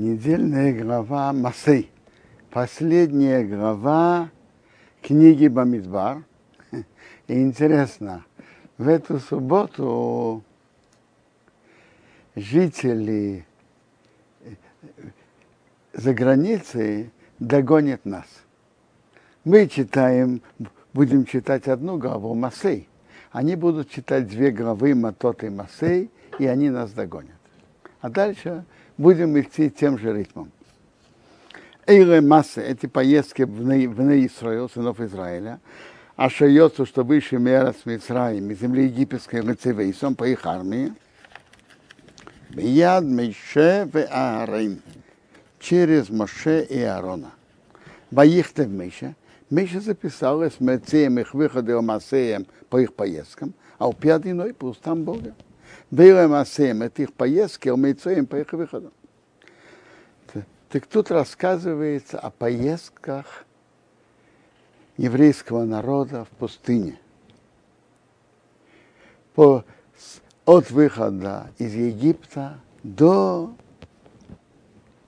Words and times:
Недельная 0.00 0.72
глава 0.72 1.30
Масей. 1.34 1.90
Последняя 2.50 3.44
глава 3.44 4.30
книги 5.02 5.46
Бамидбар. 5.46 6.24
И 7.28 7.34
интересно, 7.34 8.24
в 8.78 8.88
эту 8.88 9.18
субботу 9.18 10.42
жители 12.34 13.44
за 15.92 16.14
границей 16.14 17.10
догонят 17.38 18.06
нас. 18.06 18.24
Мы 19.44 19.66
читаем, 19.68 20.40
будем 20.94 21.26
читать 21.26 21.68
одну 21.68 21.98
главу 21.98 22.32
Масей. 22.34 22.88
Они 23.32 23.54
будут 23.54 23.90
читать 23.90 24.28
две 24.28 24.50
главы 24.50 24.94
Матот 24.94 25.44
и 25.44 25.50
Масей, 25.50 26.10
и 26.38 26.46
они 26.46 26.70
нас 26.70 26.90
догонят. 26.92 27.36
А 28.00 28.08
дальше 28.08 28.64
будем 29.00 29.40
идти 29.40 29.70
тем 29.70 29.98
же 29.98 30.12
ритмом. 30.12 30.52
Эйле 31.86 32.20
массы, 32.20 32.62
эти 32.62 32.84
поездки 32.84 33.42
в 33.42 33.62
Неисраил, 33.64 34.68
сынов 34.68 35.00
Израиля, 35.00 35.58
а 36.16 36.28
шайотцу, 36.28 36.84
что 36.84 37.02
вышли 37.02 37.38
мера 37.38 37.72
с 37.72 37.86
Мицраем, 37.86 38.50
из 38.50 38.60
земли 38.60 38.84
египетской 38.84 39.40
Рецевейсом 39.40 40.14
по 40.14 40.24
их 40.24 40.44
армии, 40.44 40.92
Бияд 42.50 43.04
Мейше 43.04 43.88
в 43.90 43.96
Аарон, 44.10 44.82
через 45.58 46.10
Моше 46.10 46.62
и 46.62 46.80
Аарона. 46.82 47.30
Боихте 48.10 48.64
в 48.64 48.70
Мейше, 48.70 49.14
Миша 49.48 49.80
записал 49.80 50.42
с 50.42 50.60
Мецеем 50.60 51.18
их 51.18 51.32
выходы 51.32 51.80
Масеем 51.80 52.46
по 52.68 52.78
их 52.78 52.92
поездкам, 52.92 53.54
а 53.78 53.88
у 53.88 53.94
пятый 53.94 54.34
по 54.52 54.66
устам 54.66 55.04
Бога. 55.04 55.34
Было 55.90 56.28
Масеем, 56.28 56.82
это 56.82 57.02
их 57.02 57.12
поездки, 57.12 57.68
а 57.68 57.74
у 57.74 57.76
Мецеем 57.76 58.26
по 58.26 58.36
их 58.36 58.52
выходам. 58.52 58.92
Так 60.68 60.86
тут 60.86 61.10
рассказывается 61.10 62.18
о 62.20 62.30
поездках 62.30 63.44
еврейского 64.96 65.64
народа 65.64 66.24
в 66.24 66.28
пустыне. 66.28 66.96
По, 69.34 69.64
от 70.44 70.70
выхода 70.70 71.50
из 71.58 71.74
Египта 71.74 72.60
до, 72.84 73.52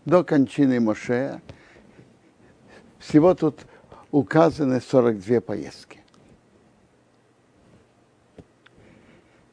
до 0.04 0.24
кончины 0.24 0.80
Мошея. 0.80 1.40
Всего 2.98 3.34
тут 3.34 3.60
указаны 4.10 4.80
42 4.80 5.40
поездки. 5.40 6.00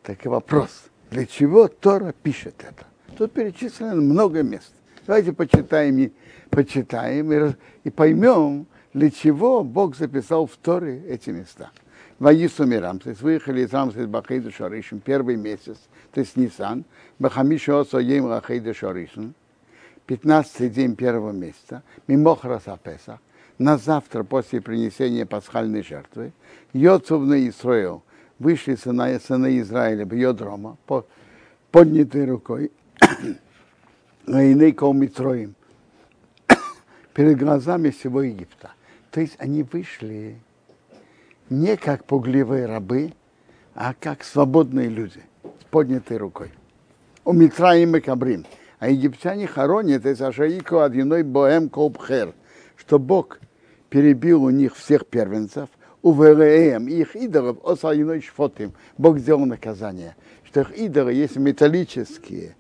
Так 0.02 0.26
и 0.26 0.30
вопрос, 0.30 0.89
для 1.10 1.26
чего 1.26 1.68
Тора 1.68 2.14
пишет 2.24 2.56
это? 2.60 2.86
Тут 3.18 3.32
перечислено 3.34 3.96
много 3.96 4.44
мест. 4.44 4.74
Давайте 5.08 5.34
почитаем, 5.34 5.98
и, 5.98 6.12
почитаем 6.50 7.32
и, 7.34 7.56
и 7.84 7.90
поймем, 7.90 8.68
для 8.94 9.10
чего 9.10 9.64
Бог 9.64 9.96
записал 9.96 10.46
в 10.46 10.56
Торе 10.58 11.04
эти 11.08 11.32
места. 11.32 11.72
Ваису 12.20 12.66
Мирамсис, 12.66 13.22
выехали 13.22 13.62
из 13.62 13.74
Рамсис 13.74 14.06
Бахейда 14.06 14.52
Шаришин, 14.52 15.00
первый 15.00 15.38
месяц, 15.38 15.78
то 16.12 16.20
есть 16.20 16.36
Нисан, 16.36 16.84
Бахамиша 17.18 17.80
Осо 17.80 18.00
Ем 18.00 18.28
Рахейда 18.28 18.74
Шаришин, 18.74 19.34
15 20.06 20.72
день 20.72 20.96
первого 20.96 21.32
месяца, 21.32 21.82
Мимохра 22.08 22.60
Сапеса, 22.64 23.20
на 23.58 23.78
завтра 23.78 24.24
после 24.24 24.60
принесения 24.60 25.26
пасхальной 25.26 25.82
жертвы, 25.82 26.34
Йоцув 26.74 27.24
на 27.24 27.48
Исраил, 27.48 28.04
вышли 28.40 28.76
сына, 28.76 29.20
сына 29.20 29.58
Израиля 29.60 30.06
в 30.06 30.14
Йодрома, 30.14 30.78
поднятой 31.72 32.26
рукой, 32.26 32.72
Наиней 34.26 34.76
Митроим, 34.94 35.56
перед 37.14 37.38
глазами 37.38 37.90
всего 37.90 38.22
Египта. 38.22 38.72
То 39.12 39.22
есть 39.22 39.36
они 39.38 39.64
вышли 39.64 40.38
не 41.50 41.78
как 41.78 42.06
пугливые 42.06 42.66
рабы, 42.66 43.14
а 43.76 43.94
как 44.00 44.24
свободные 44.24 44.88
люди 44.88 45.22
с 45.44 45.64
поднятой 45.66 46.18
рукой. 46.18 46.52
У 47.26 47.34
Митраим 47.34 47.96
и 47.96 48.00
Кабрим. 48.00 48.46
А 48.80 48.88
египтяне 48.90 49.46
хоронят 49.46 50.06
из 50.06 50.22
Ашаику 50.22 50.80
одиной 50.80 51.24
Боэм 51.24 51.70
Колбхер, 51.70 52.34
что 52.78 52.98
Бог 52.98 53.40
перебил 53.90 54.44
у 54.44 54.50
них 54.52 54.76
всех 54.76 55.06
первенцев, 55.06 55.70
у 56.02 56.12
ВРМ, 56.12 56.88
их 56.88 57.16
идолов, 57.16 57.58
осайной 57.66 58.22
шфотим. 58.22 58.74
Бог 58.98 59.20
сделал 59.20 59.46
наказание, 59.46 60.16
что 60.44 60.62
их 60.62 60.78
идолы 60.78 61.14
есть 61.14 61.36
металлические, 61.36 62.56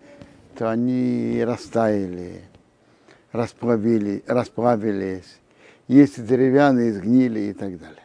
то 0.58 0.70
они 0.70 1.42
растаяли, 1.46 2.42
расплавили, 3.32 4.24
расплавились, 4.28 5.40
есть 5.88 6.26
деревянные, 6.26 6.94
сгнили 6.94 7.40
и 7.40 7.54
так 7.54 7.80
далее. 7.80 8.04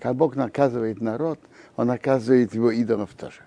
Как 0.00 0.16
Бог 0.16 0.36
наказывает 0.36 1.00
народ, 1.00 1.38
Он 1.76 1.86
наказывает 1.86 2.54
его 2.54 2.70
идолов 2.70 3.10
тоже. 3.14 3.40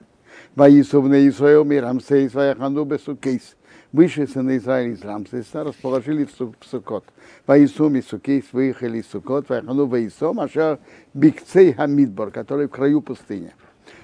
Воисовны 0.56 1.28
Исраил 1.28 1.64
мир, 1.64 1.84
Рамсей, 1.84 2.30
Сваяхану, 2.30 2.84
Бесукейс. 2.84 3.56
Вышли 3.94 4.25
сыны 4.25 4.58
Израиля 4.58 4.94
из 4.94 5.02
Рамсеса, 5.03 5.64
расположили 5.64 6.25
в 6.25 6.31
Сукот. 6.70 7.06
Воисум 7.46 7.96
и 7.96 8.02
Сукейс 8.02 8.46
выехали 8.52 9.00
из 9.00 9.08
Сукот, 9.08 9.48
Ваяхану, 9.50 9.86
Воисом, 9.86 10.40
Ашар, 10.40 10.80
Бикцей 11.14 11.74
Хамидбор, 11.74 12.31
который 12.31 12.68
в 12.68 12.72
краю 12.72 13.02
пустыни. 13.02 13.53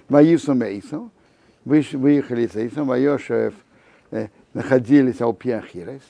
Воисум 0.07 0.63
и 0.63 0.79
Исом, 0.79 1.11
выехали 1.65 2.47
из 2.47 2.55
Исом, 2.55 2.87
Вайошев, 2.87 3.53
находились 4.53 5.21
у 5.21 5.33
Пиахирес, 5.33 6.01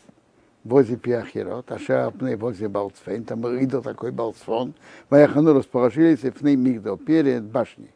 возле 0.64 0.96
Пиахирот, 0.98 1.72
а 1.72 1.80
шапны 1.80 2.38
возле 2.38 2.70
Балцфейн, 2.70 3.24
там 3.24 3.46
идол 3.58 3.82
такой 3.82 4.12
Балцфон, 4.12 4.76
Ваяхану 5.10 5.54
расположились 5.54 6.20
в 6.20 6.44
Мигдал, 6.44 6.98
перед 6.98 7.44
башней. 7.44 7.92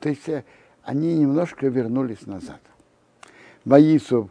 То 0.00 0.08
есть 0.08 0.28
они 0.82 1.14
немножко 1.14 1.68
вернулись 1.68 2.26
назад. 2.26 2.60
Ваису, 3.64 4.30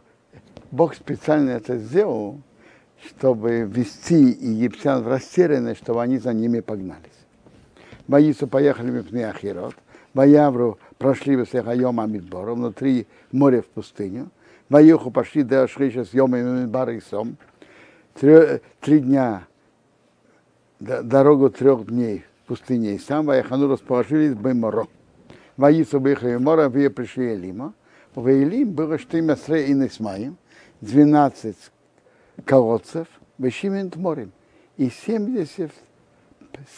Бог 0.70 0.94
специально 0.94 1.50
это 1.50 1.76
сделал, 1.78 2.40
чтобы 3.06 3.62
ввести 3.62 4.16
египтян 4.16 5.02
в 5.02 5.08
растерянность, 5.08 5.80
чтобы 5.82 6.02
они 6.02 6.18
за 6.18 6.32
ними 6.32 6.60
погнались. 6.60 7.10
Ваису 8.06 8.46
поехали 8.46 9.00
в 9.00 9.08
Пнеахирот, 9.08 9.74
Ваявру 10.14 10.78
прошли 10.98 11.36
в 11.36 11.46
Сехайом 11.46 12.00
Амидбору, 12.00 12.54
внутри 12.54 13.06
моря 13.32 13.62
в 13.62 13.66
пустыню, 13.66 14.30
Ваюху 14.70 15.10
пошли 15.10 15.42
до 15.42 15.64
Ашриша 15.64 16.04
с 16.04 16.14
Йомом 16.14 16.66
и 16.66 17.00
Сом. 17.00 17.36
Три 18.14 19.00
дня, 19.00 19.46
дорогу 20.78 21.50
трех 21.50 21.86
дней 21.86 22.24
в 22.44 22.48
пустыне. 22.48 22.94
И 22.94 22.98
сам 22.98 23.26
Ваяхану 23.26 23.68
расположились 23.68 24.32
в 24.32 24.40
Беморо. 24.40 24.86
Ваису 25.56 25.98
выехали 25.98 26.36
в 26.36 26.42
море, 26.42 26.68
вы 26.68 26.88
пришли 26.88 27.34
Элима. 27.34 27.74
В 28.14 28.28
Элим 28.28 28.70
было 28.70 28.96
Штимасре 28.96 29.66
и 29.66 29.74
Несмаем, 29.74 30.36
12 30.80 31.56
колодцев, 32.44 33.06
Вешимент 33.38 33.96
морем 33.96 34.32
и 34.76 34.90
70, 34.90 35.70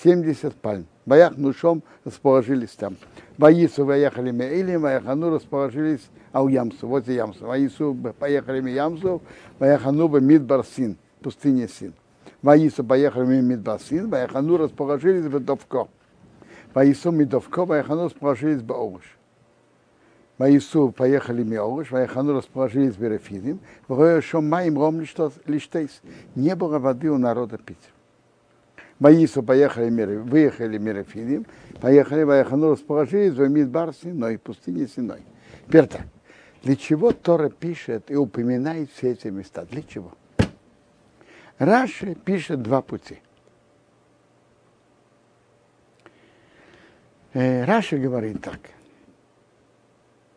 70 0.02 0.54
пальм. 0.54 0.86
Баях 1.06 1.36
Нушом 1.36 1.82
расположились 2.04 2.70
там. 2.70 2.96
Ваису 3.38 3.84
выехали 3.84 4.30
Меилим, 4.30 4.82
Ваяхану 4.82 5.30
расположились 5.30 6.08
Ау-Ямсу, 6.32 6.86
возле 6.86 7.16
Ямсу. 7.16 7.46
Ваису 7.46 7.96
поехали 8.18 8.70
Ямсу, 8.70 9.20
Ваяхану 9.58 10.06
в 10.06 10.20
Мидбарсин, 10.20 10.96
пустыне 11.20 11.68
Син. 11.68 11.94
Ваису 12.42 12.84
поехали 12.84 13.40
Мидбарсин, 13.40 14.08
Ваяхану 14.08 14.56
расположились 14.56 15.24
в 15.24 15.40
Довко. 15.40 15.88
Ваису 16.74 17.10
Мидовко, 17.10 17.64
Ваяхану 17.64 18.04
расположились 18.04 18.62
в 18.62 18.66
Ваису 20.38 20.90
поехали 20.90 21.42
в 21.42 21.46
Меоуш, 21.46 21.90
Ваяхану 21.90 22.34
расположились 22.34 22.94
в 22.94 23.00
Берефидим. 23.00 23.60
Шомаем 24.22 24.78
ром 24.78 25.00
лиштейс. 25.00 26.02
Не 26.34 26.56
было 26.56 26.78
воды 26.78 27.10
у 27.10 27.18
народа 27.18 27.58
пить. 27.58 27.78
Ваису 28.98 29.42
поехали, 29.42 30.16
выехали 30.16 30.78
Мерафидим, 30.78 31.44
поехали 31.80 32.22
в 32.22 32.30
Аяхану, 32.30 32.70
расположились 32.70 33.34
в 33.34 33.48
Мидбар 33.48 33.92
Синой, 33.94 34.38
пустыне 34.38 34.86
Синой. 34.86 35.22
Теперь 35.66 35.86
так. 35.86 36.02
Для 36.62 36.76
чего 36.76 37.10
Тора 37.12 37.50
пишет 37.50 38.10
и 38.10 38.14
упоминает 38.14 38.90
все 38.92 39.10
эти 39.10 39.26
места? 39.26 39.66
Для 39.68 39.82
чего? 39.82 40.12
Раши 41.58 42.14
пишет 42.14 42.62
два 42.62 42.80
пути. 42.80 43.18
Раши 47.34 47.98
говорит 47.98 48.40
так. 48.40 48.60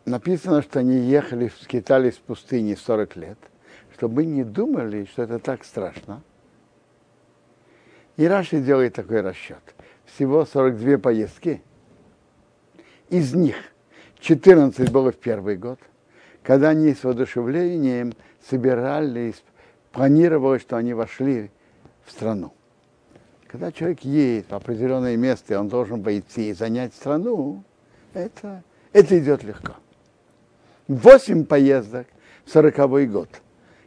Написано, 0.05 0.61
что 0.61 0.79
они 0.79 0.97
ехали, 0.97 1.51
скитались 1.61 2.15
в 2.15 2.21
пустыне 2.21 2.77
40 2.77 3.15
лет, 3.15 3.37
чтобы 3.93 4.15
мы 4.15 4.25
не 4.25 4.43
думали, 4.43 5.05
что 5.05 5.23
это 5.23 5.39
так 5.39 5.65
страшно. 5.65 6.21
И 8.17 8.25
Раши 8.27 8.61
делает 8.61 8.93
такой 8.93 9.21
расчет. 9.21 9.61
Всего 10.05 10.45
42 10.45 10.99
поездки. 10.99 11.61
Из 13.09 13.33
них 13.33 13.55
14 14.19 14.91
было 14.91 15.11
в 15.11 15.17
первый 15.17 15.57
год– 15.57 15.79
когда 16.45 16.69
они 16.69 16.93
с 16.93 17.03
воодушевлением 17.03 18.13
собирались 18.47 19.43
планировалось, 19.91 20.61
что 20.61 20.77
они 20.77 20.93
вошли 20.93 21.49
в 22.05 22.11
страну. 22.11 22.53
Когда 23.47 23.71
человек 23.71 24.01
едет 24.01 24.49
в 24.49 24.53
определенное 24.55 25.17
место, 25.17 25.53
и 25.53 25.57
он 25.57 25.69
должен 25.69 26.01
войти 26.03 26.49
и 26.49 26.53
занять 26.53 26.93
страну, 26.93 27.63
это, 28.13 28.63
это 28.93 29.17
идет 29.17 29.43
легко. 29.43 29.73
Восемь 30.87 31.45
поездок 31.45 32.07
в 32.45 32.51
сороковой 32.51 33.07
год, 33.07 33.29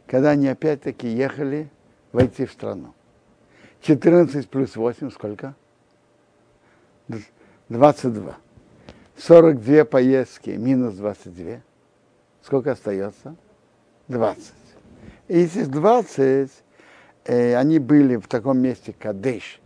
когда 0.05 0.31
они 0.31 0.47
опять-таки 0.47 1.07
ехали 1.07 1.69
войти 2.11 2.45
в 2.45 2.51
страну. 2.51 2.93
14 3.81 4.49
плюс 4.49 4.75
8 4.75 5.09
сколько? 5.11 5.55
22. 7.69 8.37
42 9.17 9.85
поездки 9.85 10.49
минус 10.51 10.95
22. 10.95 11.61
Сколько 12.41 12.73
остается? 12.73 13.35
20. 14.09 14.53
И 15.29 15.41
из 15.41 15.55
этих 15.55 15.69
20 15.69 16.51
э, 17.25 17.55
они 17.55 17.79
были 17.79 18.17
в 18.17 18.27
таком 18.27 18.59
месте, 18.59 18.93
Кадеш, 18.97 19.61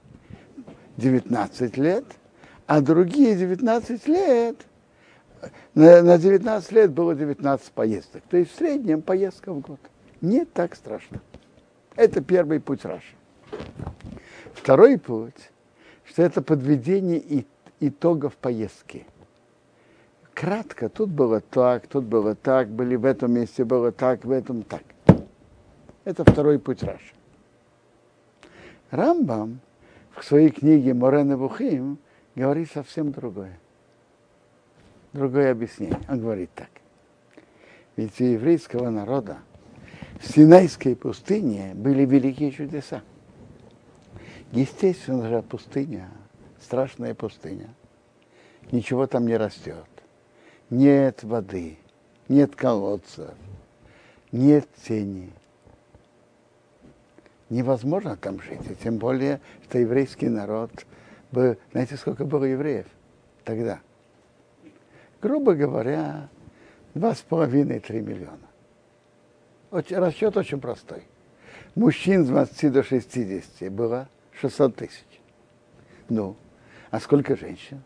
19 0.97 1.77
лет, 1.77 2.05
а 2.67 2.81
другие 2.81 3.35
19 3.35 4.07
лет, 4.07 4.57
на, 5.73 6.01
на 6.01 6.17
19 6.17 6.71
лет 6.71 6.91
было 6.91 7.15
19 7.15 7.71
поездок. 7.71 8.23
То 8.29 8.37
есть 8.37 8.51
в 8.51 8.55
среднем 8.55 9.01
поездка 9.01 9.53
в 9.53 9.59
год. 9.59 9.79
Не 10.21 10.45
так 10.45 10.75
страшно. 10.75 11.21
Это 11.95 12.21
первый 12.21 12.59
путь 12.59 12.85
Раши. 12.85 13.15
Второй 14.53 14.97
путь, 14.97 15.51
что 16.05 16.23
это 16.23 16.41
подведение 16.41 17.45
итогов 17.79 18.35
поездки. 18.35 19.05
Кратко, 20.33 20.89
тут 20.89 21.09
было 21.09 21.41
так, 21.41 21.87
тут 21.87 22.05
было 22.05 22.35
так, 22.35 22.69
были 22.69 22.95
в 22.95 23.05
этом 23.05 23.33
месте 23.33 23.63
было 23.63 23.91
так, 23.91 24.25
в 24.25 24.31
этом 24.31 24.63
так. 24.63 24.83
Это 26.03 26.23
второй 26.23 26.59
путь 26.59 26.83
Раши. 26.83 27.13
Рамбам 28.89 29.59
в 30.15 30.23
своей 30.23 30.49
книге 30.49 30.93
Морен 30.93 31.33
и 31.33 31.35
Бухим 31.35 31.97
говорит 32.35 32.71
совсем 32.71 33.11
другое. 33.11 33.59
Другое 35.13 35.51
объяснение. 35.51 35.99
Он 36.09 36.19
говорит 36.19 36.49
так. 36.55 36.69
Ведь 37.95 38.19
у 38.19 38.23
еврейского 38.23 38.89
народа 38.89 39.37
в 40.19 40.27
Синайской 40.27 40.95
пустыне 40.95 41.73
были 41.75 42.05
великие 42.05 42.51
чудеса. 42.51 43.03
Естественно 44.51 45.29
же, 45.29 45.41
пустыня, 45.41 46.09
страшная 46.59 47.13
пустыня. 47.13 47.69
Ничего 48.71 49.07
там 49.07 49.27
не 49.27 49.37
растет. 49.37 49.85
Нет 50.69 51.23
воды, 51.23 51.77
нет 52.27 52.55
колодца, 52.55 53.35
нет 54.31 54.67
тени 54.87 55.31
невозможно 57.53 58.17
там 58.17 58.41
жить. 58.41 58.69
И 58.69 58.75
тем 58.75 58.97
более, 58.97 59.39
что 59.63 59.77
еврейский 59.77 60.27
народ, 60.27 60.71
был, 61.31 61.55
знаете, 61.71 61.95
сколько 61.95 62.25
было 62.25 62.43
евреев 62.43 62.87
тогда? 63.43 63.79
Грубо 65.23 65.55
говоря, 65.55 66.27
два 66.93 67.15
с 67.15 67.21
половиной, 67.21 67.79
три 67.79 68.01
миллиона. 68.01 68.49
Очень, 69.71 69.95
расчет 69.95 70.35
очень 70.35 70.59
простой. 70.59 71.03
Мужчин 71.75 72.25
с 72.25 72.27
20 72.27 72.73
до 72.73 72.83
60 72.83 73.71
было 73.71 74.09
600 74.41 74.75
тысяч. 74.75 75.21
Ну, 76.09 76.35
а 76.91 76.99
сколько 76.99 77.37
женщин? 77.37 77.81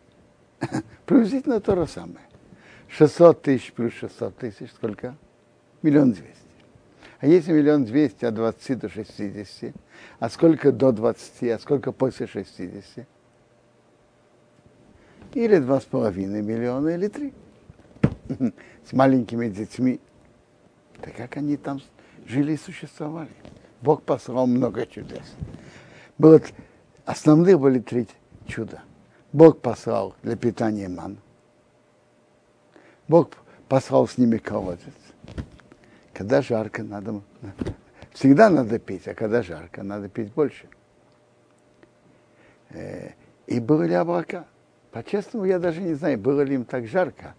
Приблизительно 1.06 1.60
то 1.60 1.76
же 1.76 1.86
самое. 1.86 2.26
600 2.88 3.40
тысяч 3.40 3.72
плюс 3.72 3.92
600 3.92 4.36
тысяч, 4.36 4.72
сколько? 4.72 5.14
Миллион 5.82 6.10
двести. 6.10 6.34
А 7.20 7.28
если 7.28 7.52
миллион 7.52 7.84
двести 7.84 8.24
от 8.24 8.34
20 8.34 8.78
до 8.80 8.88
60, 8.88 9.72
а 10.18 10.28
сколько 10.28 10.72
до 10.72 10.90
20, 10.90 11.50
а 11.50 11.58
сколько 11.60 11.92
после 11.92 12.26
60? 12.26 13.06
Или 15.34 15.58
два 15.58 15.80
с 15.80 15.84
половиной 15.84 16.42
миллиона, 16.42 16.88
или 16.88 17.08
три. 17.08 17.32
С 18.84 18.92
маленькими 18.92 19.48
детьми. 19.48 20.00
Так 21.00 21.14
как 21.16 21.36
они 21.36 21.56
там 21.56 21.80
жили 22.26 22.52
и 22.52 22.56
существовали? 22.56 23.30
Бог 23.82 24.02
послал 24.02 24.46
много 24.46 24.86
чудес. 24.86 25.34
Было, 26.16 26.40
основные 27.04 27.56
были 27.56 27.78
три 27.78 28.08
чуда. 28.46 28.82
Бог 29.32 29.60
послал 29.60 30.14
для 30.22 30.36
питания 30.36 30.88
ман. 30.88 31.18
Бог 33.06 33.30
послал 33.68 34.08
с 34.08 34.18
ними 34.18 34.38
колодец. 34.38 34.94
Когда 36.12 36.42
жарко, 36.42 36.82
надо... 36.82 37.20
Всегда 38.12 38.50
надо 38.50 38.78
пить, 38.78 39.06
а 39.06 39.14
когда 39.14 39.42
жарко, 39.42 39.82
надо 39.82 40.08
пить 40.08 40.32
больше. 40.32 40.66
Э, 42.70 43.10
и 43.46 43.60
были 43.60 43.88
ли 43.88 43.94
облака? 43.94 44.46
По-честному, 44.92 45.44
я 45.44 45.58
даже 45.58 45.80
не 45.80 45.94
знаю, 45.94 46.18
было 46.18 46.40
ли 46.42 46.54
им 46.54 46.64
так 46.64 46.86
жарко. 46.86 47.34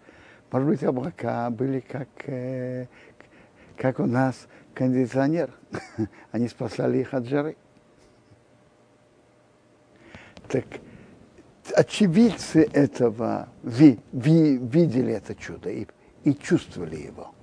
Может 0.51 0.67
быть, 0.67 0.83
облака 0.83 1.49
были 1.49 1.79
как, 1.79 2.09
э, 2.27 2.87
как 3.77 3.99
у 3.99 4.05
нас 4.05 4.47
кондиционер. 4.73 5.51
Они 6.31 6.47
спасали 6.47 6.99
их 6.99 7.13
от 7.13 7.25
жары. 7.25 7.55
Так 10.47 10.65
очевидцы 11.75 12.67
этого 12.73 13.47
ви, 13.63 13.99
ви, 14.11 14.57
видели 14.57 15.13
это 15.13 15.35
чудо 15.35 15.69
и, 15.69 15.87
и 16.23 16.33
чувствовали 16.33 16.95
его. 16.95 17.33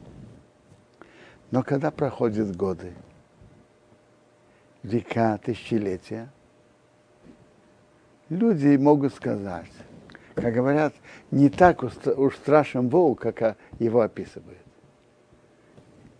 Но 1.50 1.62
когда 1.62 1.90
проходят 1.90 2.56
годы, 2.56 2.92
века, 4.82 5.38
тысячелетия, 5.38 6.30
люди 8.28 8.76
могут 8.76 9.14
сказать, 9.14 9.70
как 10.36 10.54
говорят, 10.54 10.94
не 11.30 11.48
так 11.48 11.82
уж 11.82 12.36
страшен 12.36 12.88
волк, 12.88 13.20
как 13.20 13.56
его 13.78 14.00
описывают. 14.00 14.58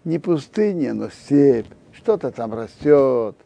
Не 0.05 0.19
пустыня, 0.19 0.95
но 0.95 1.11
степь, 1.11 1.67
что-то 1.93 2.33
там 2.33 2.53
растет, 2.53 3.37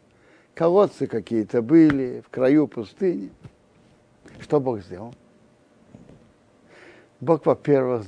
колодцы 0.55 1.07
какие-то 1.07 1.61
были 1.61 2.23
в 2.25 2.29
краю 2.29 2.67
пустыни. 2.67 3.31
Что 4.39 4.59
Бог 4.59 4.81
сделал? 4.81 5.13
Бог, 7.19 7.45
во-первых, 7.45 8.05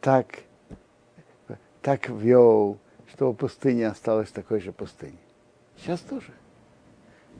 так, 0.00 0.26
так 1.80 2.08
вел 2.10 2.78
что 3.14 3.32
пустыня 3.32 3.90
осталась 3.90 4.30
такой 4.30 4.60
же 4.60 4.72
пустыней. 4.72 5.18
Сейчас 5.76 6.00
тоже. 6.00 6.32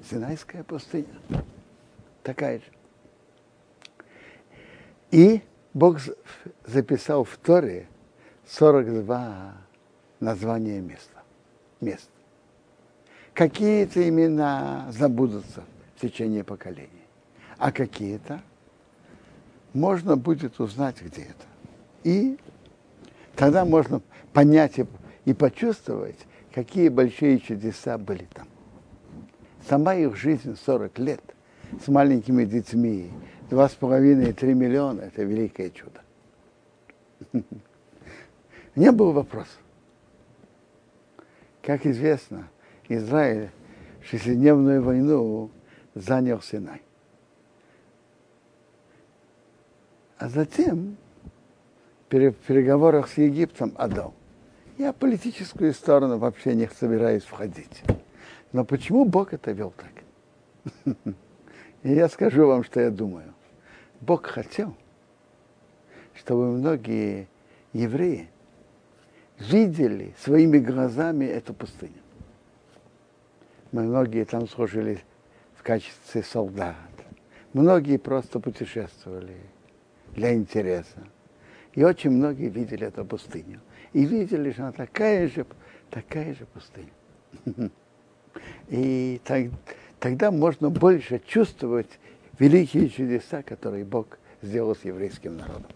Синайская 0.09 0.63
пустыня. 0.63 1.19
Такая 2.23 2.59
же. 2.59 2.65
И 5.15 5.43
Бог 5.75 6.01
записал 6.67 7.23
в 7.23 7.37
Торе 7.37 7.87
42 8.49 9.53
названия 10.19 10.81
места. 10.81 11.23
Мест. 11.81 12.11
Какие-то 13.33 14.09
имена 14.09 14.91
забудутся 14.91 15.63
в 15.95 16.01
течение 16.01 16.43
поколений, 16.43 17.07
а 17.59 17.71
какие-то 17.71 18.43
можно 19.73 20.17
будет 20.17 20.59
узнать, 20.59 21.01
где 21.01 21.23
это. 21.23 21.47
И 22.03 22.37
тогда 23.37 23.65
можно 23.65 24.03
понять 24.33 24.81
и 25.25 25.33
почувствовать, 25.33 26.19
какие 26.53 26.89
большие 26.89 27.39
чудеса 27.39 27.99
были 27.99 28.27
там. 28.35 28.49
Сама 29.69 29.95
их 29.95 30.17
жизнь 30.17 30.57
40 30.57 30.99
лет 30.99 31.23
с 31.85 31.87
маленькими 31.87 32.45
детьми, 32.45 33.13
два 33.51 33.69
с 33.69 33.75
половиной, 33.75 34.33
три 34.33 34.55
миллиона, 34.55 35.03
это 35.03 35.23
великое 35.23 35.71
чудо. 35.71 36.01
Не 38.75 38.91
был 38.91 39.13
вопрос. 39.13 39.47
Как 41.63 41.87
известно, 41.87 42.49
Израиль 42.89 43.51
шестидневную 44.03 44.83
войну 44.83 45.51
занял 45.95 46.43
Синай. 46.43 46.83
А 50.19 50.29
затем 50.29 50.97
в 52.09 52.33
переговорах 52.33 53.09
с 53.09 53.19
Египтом 53.19 53.73
отдал. 53.77 54.15
Я 54.79 54.93
политическую 54.93 55.73
сторону 55.73 56.19
вообще 56.19 56.55
не 56.55 56.69
собираюсь 56.69 57.25
входить. 57.25 57.83
Но 58.53 58.65
почему 58.65 59.05
Бог 59.05 59.33
это 59.33 59.53
вел 59.53 59.73
так? 59.77 60.95
И 61.83 61.93
я 61.93 62.09
скажу 62.09 62.47
вам, 62.47 62.65
что 62.65 62.81
я 62.81 62.91
думаю. 62.91 63.34
Бог 64.05 64.27
хотел, 64.27 64.75
чтобы 66.15 66.51
многие 66.53 67.27
евреи 67.73 68.29
видели 69.39 70.15
своими 70.19 70.59
глазами 70.59 71.25
эту 71.25 71.55
пустыню. 71.55 72.03
Многие 73.73 74.25
там 74.25 74.47
служили 74.47 75.03
в 75.57 75.63
качестве 75.63 76.23
солдат. 76.23 76.77
Многие 77.55 77.97
просто 77.97 78.41
путешествовали 78.41 79.39
для 80.15 80.35
интереса. 80.35 81.09
И 81.73 81.83
очень 81.83 82.11
многие 82.11 82.51
видели 82.51 82.87
эту 82.87 83.05
пустыню 83.05 83.61
и 83.95 84.05
видели, 84.05 84.53
что 84.53 84.65
она 84.65 84.73
такая 84.73 85.29
же, 85.29 85.47
такая 85.91 86.35
же 86.35 86.47
пустыня. 86.47 86.91
И 88.69 89.21
так, 89.25 89.47
тогда 90.01 90.31
можно 90.31 90.69
больше 90.69 91.21
чувствовать 91.25 91.99
великие 92.39 92.89
чудеса, 92.89 93.43
которые 93.43 93.85
Бог 93.85 94.19
сделал 94.43 94.75
с 94.75 94.85
еврейским 94.85 95.37
народом. 95.37 95.71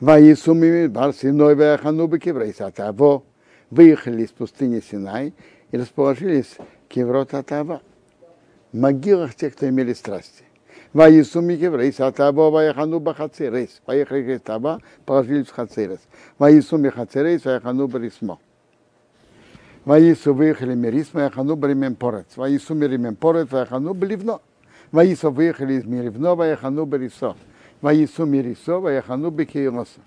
Ваисуми 0.00 0.86
Барсиной 0.86 1.56
Ваяханубы 1.56 2.20
Кеврейсатаво 2.20 3.24
выехали 3.70 4.22
из 4.22 4.30
пустыни 4.30 4.80
Синай 4.80 5.34
и 5.72 5.76
расположились 5.76 6.56
Кеврот 6.88 7.34
Атава 7.34 7.82
в 8.72 8.78
могилах 8.78 9.34
тех, 9.34 9.54
кто 9.56 9.68
имели 9.68 9.92
страсти. 9.92 10.44
Ваисуми 10.92 11.56
Кеврейсатаво 11.56 12.50
Ваяхануба 12.50 13.12
Хацерейс. 13.12 13.82
Поехали 13.84 14.34
из 14.34 14.40
Таба, 14.40 14.80
положились 15.04 15.48
в 15.48 15.52
Хацерес. 15.52 16.00
Ваисуми 16.38 16.90
Хацерейс 16.90 17.44
Ваяхануба 17.44 17.98
Рисмо. 17.98 18.38
Ваису 19.88 20.34
выехали 20.34 20.74
Мирисма, 20.74 21.20
Ваяхануба 21.20 21.66
Римен 21.66 21.94
Порец. 21.94 22.26
Ваису 22.36 22.74
Миримен 22.74 23.16
Порец, 23.16 23.50
Ваяхануба 23.50 24.04
Ливно. 24.04 24.40
Ваису 24.92 25.30
выехали 25.30 25.78
из 25.80 25.86
Миривно, 25.86 26.34
Ваяхануба 26.34 26.98
Рисо. 26.98 27.36
Ваису 27.80 28.26
Мирисо, 28.26 28.80
Ваяхану 28.80 29.30
Бекейроса. 29.30 30.00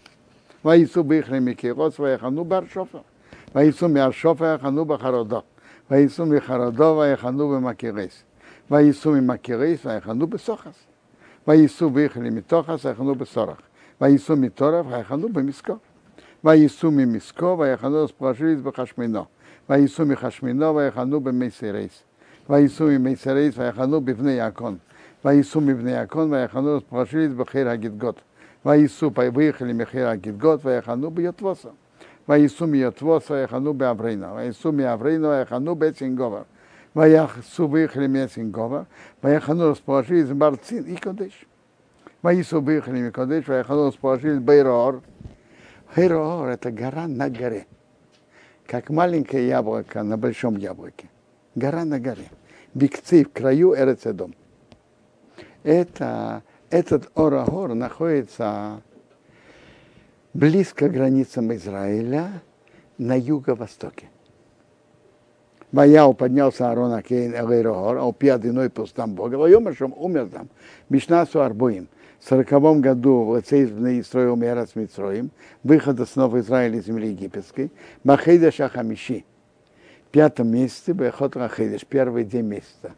Ваису 0.61 1.01
Бихре 1.01 1.39
Микейрос, 1.39 1.97
Ваяхану 1.97 2.43
Баршофа. 2.43 3.01
Ваису 3.53 3.87
Миаршофа, 3.87 4.43
Ваяхану 4.43 4.85
Бахародо. 4.85 5.45
Ваису 5.89 6.25
Михародо, 6.25 6.93
Ваяхану 6.93 7.51
Бемакерес. 7.51 8.23
Ваису 8.69 9.13
Мимакерес, 9.13 9.83
Ваяхану 9.83 10.27
Бесохас. 10.27 10.75
Ваису 11.47 11.89
Бихре 11.89 12.29
Митохас, 12.29 12.83
Ваяхану 12.83 13.15
Бесорах. 13.15 13.57
Ваису 13.97 14.35
Миторов, 14.35 14.85
Ваяхану 14.85 15.27
Бемиско. 15.29 15.79
Ваису 16.43 16.91
Мимиско, 16.91 17.55
Ваяхану 17.55 18.03
расположились 18.03 18.61
Бахашмино. 18.61 19.27
Ваису 19.67 20.05
Михашмино, 20.05 20.73
Ваяхану 20.73 21.19
Бемейсерейс. 21.19 22.03
Ваису 22.47 22.87
Мимейсерейс, 22.87 23.55
Ваяхану 23.55 23.99
Бивне 23.99 24.35
Якон. 24.35 24.79
Ваису 25.23 25.59
Мибне 25.59 25.91
Якон, 25.91 26.29
Ваяхану 26.29 26.77
расположились 26.77 27.33
Бахир 27.33 27.67
Агидгот. 27.67 28.17
Ваису 28.63 29.09
выехали 29.09 29.73
Мехир 29.73 30.07
Агидгот, 30.07 30.63
Ваяхану 30.63 31.09
Бьотвоса. 31.09 31.73
Ваису 32.27 32.65
Мьотвоса, 32.65 33.33
Ваяхану 33.33 33.73
Беаврейна. 33.73 34.33
Ваису 34.33 34.71
Миаврейна, 34.71 35.27
Ваяхану 35.29 35.75
Бецинговар. 35.75 36.45
Ваяхсу 36.93 37.67
выехали 37.67 38.07
Мецинговар. 38.07 38.87
Ваяхану 39.21 39.69
расположились 39.69 40.27
Барцин 40.27 40.83
и 40.83 40.95
Кодеш. 40.95 41.47
Ваису 42.21 42.61
выехали 42.61 42.99
Микодеш, 43.01 43.47
Ваяхану 43.47 43.87
расположились 43.87 44.39
Бейроор. 44.39 45.01
Бейроор– 45.95 46.49
это 46.49 46.71
гора 46.71 47.07
на 47.07 47.29
горе. 47.29 47.67
Как 48.71 48.89
маленькое 48.89 49.49
яблоко 49.49 50.01
на 50.01 50.17
большом 50.17 50.55
яблоке. 50.55 51.09
Гора 51.55 51.83
на 51.83 51.99
горе. 51.99 52.29
Бикцы 52.73 53.25
в 53.25 53.33
краю 53.33 53.75
Эрецедом 53.75 54.33
это, 55.63 56.41
этот 56.69 57.11
Орагор 57.13 57.73
находится 57.73 58.81
близко 60.33 60.87
к 60.87 60.93
границам 60.93 61.53
Израиля 61.53 62.41
на 62.97 63.19
юго-востоке. 63.19 64.07
Ваяу 65.73 66.13
поднялся 66.13 66.69
Аарон 66.69 66.93
Акейн 66.93 67.35
Элейрогор, 67.35 67.97
а 67.97 68.05
упьяд 68.05 68.45
иной 68.45 68.69
пустам 68.69 69.15
Бога. 69.15 69.35
Вайомашем 69.35 69.93
умер 69.97 70.29
там. 70.31 70.47
Мишнасу 70.87 71.41
Арбуим. 71.41 71.89
В 72.21 72.29
сороковом 72.29 72.81
году 72.81 73.23
в 73.23 73.29
Лацейзбне 73.29 74.03
строил 74.03 74.35
Мера 74.35 74.67
с 74.67 74.75
Митроим, 74.75 75.31
выхода 75.63 76.05
снова 76.05 76.39
Израиля 76.39 76.77
из 76.77 76.85
земли 76.85 77.09
египетской, 77.09 77.71
Махейда 78.03 78.51
Шахамиши. 78.51 79.25
В 80.05 80.11
пятом 80.11 80.49
месяце, 80.49 80.93
Бехот 80.93 81.35
Рахейдеш, 81.35 81.83
первый 81.83 82.23
день 82.23 82.45
месяца. 82.45 82.93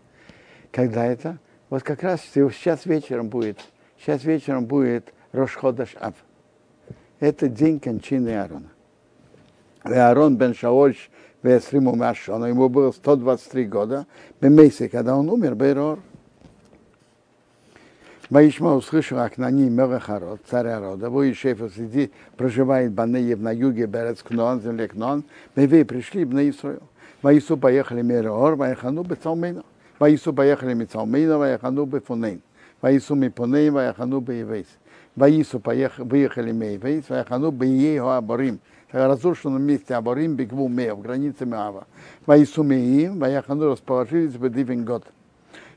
Когда 0.71 1.05
это? 1.05 1.37
Вот 1.69 1.83
как 1.83 2.03
раз 2.03 2.19
сейчас 2.33 2.85
вечером 2.85 3.29
будет, 3.29 3.59
сейчас 3.97 4.25
вечером 4.25 4.65
будет 4.65 5.13
Рошходаш 5.31 5.95
Ав. 6.01 6.15
Это 7.21 7.47
день 7.47 7.79
кончины 7.79 8.29
Аарона. 8.29 8.71
Аарон 9.83 10.35
бен 10.35 10.53
Шаольш 10.53 11.09
Весриму 11.43 11.95
Машона, 11.95 12.45
ему 12.45 12.67
было 12.67 12.91
123 12.91 13.65
года, 13.65 14.05
месяце, 14.41 14.89
когда 14.89 15.15
он 15.15 15.29
умер, 15.29 15.55
Бейрор. 15.55 15.99
Ваишма 18.29 18.75
услышал 18.75 19.19
Акнани 19.19 19.69
Мелахарот, 19.69 20.41
царя 20.49 20.79
рода, 20.79 21.09
во 21.09 21.29
Ишефа 21.29 21.69
сидит, 21.69 22.13
проживает 22.37 22.93
Банеев 22.93 23.39
на 23.39 23.51
юге 23.51 23.85
Берец 23.85 24.23
Кнон, 24.23 24.61
земле 24.61 24.87
Кнон, 24.87 25.23
мы 25.55 25.67
пришли 25.85 26.23
в 26.23 26.33
Наисрою. 26.33 26.81
Ваису 27.21 27.57
поехали 27.57 28.01
Мерор, 28.01 28.55
Ваихану 28.55 29.03
Бецалмейну. 29.03 29.63
Ваису 29.99 30.33
поехали 30.33 30.73
Мицалмейна, 30.73 31.37
Ваяхану 31.37 31.85
Бефунейн. 31.85 32.41
Ваису 32.81 33.15
Мипунейн, 33.15 33.73
Ваяхану 33.73 34.19
Беевейс. 34.19 34.67
Ваису 35.15 35.61
выехали 35.99 36.51
Мейвейс, 36.51 37.05
Ваяхану 37.07 37.51
Бееho 37.51 38.17
Аборим. 38.17 38.59
Разрушенном 38.91 39.61
месте 39.61 39.95
Аборим, 39.95 40.35
Бегву 40.35 40.67
Мея, 40.67 40.95
в 40.95 41.01
границе 41.01 41.45
Меава. 41.45 41.87
Ваису 42.25 42.63
Меим, 42.63 43.19
Ваяхану 43.19 43.71
расположились 43.71 44.33
в 44.33 44.49
Дивенгот. 44.49 45.05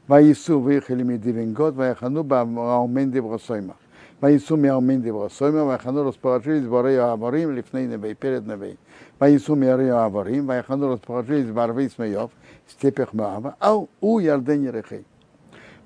Ваису 0.08 0.60
выехали 0.60 1.02
Медивенгот, 1.02 1.74
Ваяхану 1.74 2.22
Бауменди 2.22 3.18
Бросойма. 3.18 3.76
Ваису 4.20 4.56
Мяуменди 4.56 5.10
Бросойма, 5.10 5.64
Ваяхану 5.64 6.04
расположились 6.04 6.64
в 6.64 6.70
Борею 6.70 7.10
Аборим, 7.10 7.50
Лифней 7.50 7.86
Невей, 7.86 8.14
перед 8.14 8.46
Невей. 8.46 8.78
Ваису 9.18 9.56
Мярею 9.56 9.98
Аборим, 9.98 10.46
Ваяхану 10.46 10.92
расположились 10.92 11.50
в 11.50 11.58
Арвей 11.58 11.90
Смеев, 11.90 12.30
степях 12.68 13.12
Моава, 13.12 13.56
а 13.58 13.76
у 14.00 14.18
Ярдени 14.18 14.68
Рехей. 14.68 15.04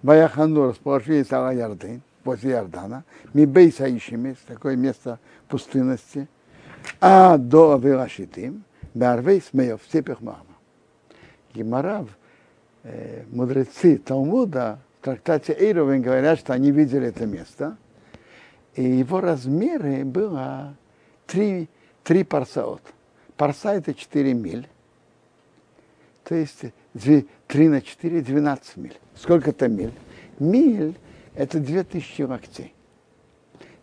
Ваяхану 0.03 0.69
расположились 0.69 1.33
Ала 1.33 1.53
Ярден, 1.53 2.03
возле 2.25 2.53
Иордана, 2.53 3.05
Мибейса 3.33 3.89
Ишимес, 3.89 4.37
такое 4.47 4.77
место 4.77 5.19
пустынности, 5.49 6.29
а 7.00 7.39
до 7.39 7.75
Авилашитим, 7.75 8.65
Барвей 8.93 9.41
Смеев, 9.41 9.81
в 9.83 9.87
степях 9.87 10.21
Моава. 10.21 10.45
Гимарав, 11.55 12.07
э, 12.82 13.25
мудрецы 13.30 13.99
Талмуда, 13.99 14.78
в 15.00 15.04
трактате 15.04 15.56
Эйровен 15.58 16.02
говорят, 16.02 16.38
что 16.38 16.52
они 16.52 16.70
видели 16.70 17.08
это 17.08 17.26
место, 17.26 17.76
и 18.75 18.82
его 18.82 19.20
размеры 19.20 20.04
было 20.04 20.76
три, 21.26 21.68
три 22.04 22.25
парсаот. 22.25 22.82
Парса 23.37 23.72
это 23.72 23.94
4 23.94 24.34
миль, 24.34 24.68
то 26.25 26.34
есть 26.34 26.64
3 26.92 27.68
на 27.68 27.80
4, 27.80 28.20
12 28.20 28.76
миль. 28.76 28.99
Сколько 29.14 29.50
это 29.50 29.68
миль? 29.68 29.92
Миль– 30.38 30.94
это 31.34 31.58
2000 31.58 32.22
локтей. 32.22 32.75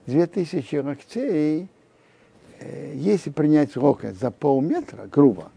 2000 0.05 0.75
локтей, 0.77 1.67
э, 2.59 2.93
если 2.95 3.31
принять 3.31 3.75
локоть 3.75 4.17
за 4.17 4.31
полметра, 4.31 5.07
грубо, 5.07 5.51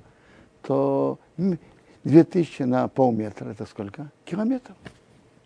то 0.62 1.18
2000 2.04 2.62
на 2.62 2.88
полметра– 2.88 3.50
это 3.50 3.66
сколько? 3.66 4.10
Километров. 4.24 4.76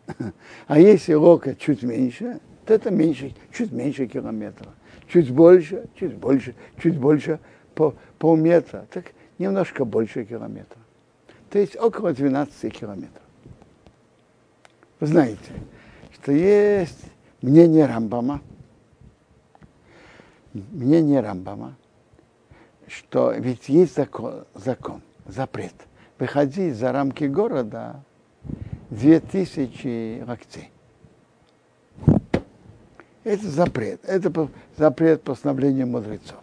А 0.67 0.79
если 0.79 1.15
локоть 1.15 1.59
чуть 1.59 1.83
меньше, 1.83 2.41
то 2.67 2.75
это 2.75 2.91
меньше, 2.91 3.35
чуть 3.53 3.73
меньше 3.73 4.07
километра. 4.07 4.69
Чуть 5.09 5.31
больше, 5.31 5.89
чуть 5.99 6.15
больше, 6.15 6.55
чуть 6.83 6.99
больше, 6.99 7.41
по 7.75 7.95
полметра, 8.19 8.87
так 8.91 9.07
немножко 9.39 9.85
больше 9.85 10.25
километра 10.25 10.79
то 11.55 11.61
есть 11.61 11.77
около 11.77 12.13
12 12.13 12.77
километров. 12.77 13.23
Вы 14.99 15.07
знаете, 15.07 15.53
что 16.15 16.33
есть 16.33 16.99
мнение 17.43 17.87
Рамбама, 17.87 18.43
мнение 20.53 21.21
Рамбама, 21.21 21.77
что 22.89 23.31
ведь 23.31 23.69
есть 23.69 23.95
закон, 23.95 24.47
закон 24.55 25.01
запрет, 25.27 25.75
выходить 26.19 26.77
за 26.77 26.93
рамки 26.93 27.25
города 27.25 28.03
2000 28.91 30.25
локтей. 30.27 30.71
Это 33.25 33.49
запрет. 33.49 34.01
Это 34.05 34.49
запрет 34.77 35.23
постановления 35.23 35.87
мудрецов. 35.87 36.41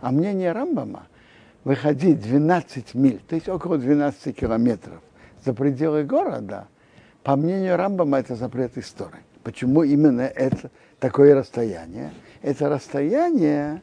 А 0.00 0.12
мнение 0.12 0.52
Рамбама, 0.52 1.06
выходить 1.64 2.20
12 2.20 2.94
миль, 2.94 3.20
то 3.26 3.34
есть 3.34 3.48
около 3.48 3.78
12 3.78 4.36
километров 4.36 5.00
за 5.44 5.52
пределы 5.52 6.04
города, 6.04 6.68
по 7.22 7.36
мнению 7.36 7.76
Рамбама, 7.76 8.18
это 8.18 8.34
запрет 8.34 8.78
истории. 8.78 9.20
Почему 9.42 9.82
именно 9.82 10.22
это 10.22 10.70
такое 11.00 11.34
расстояние? 11.34 12.12
Это 12.42 12.68
расстояние 12.68 13.82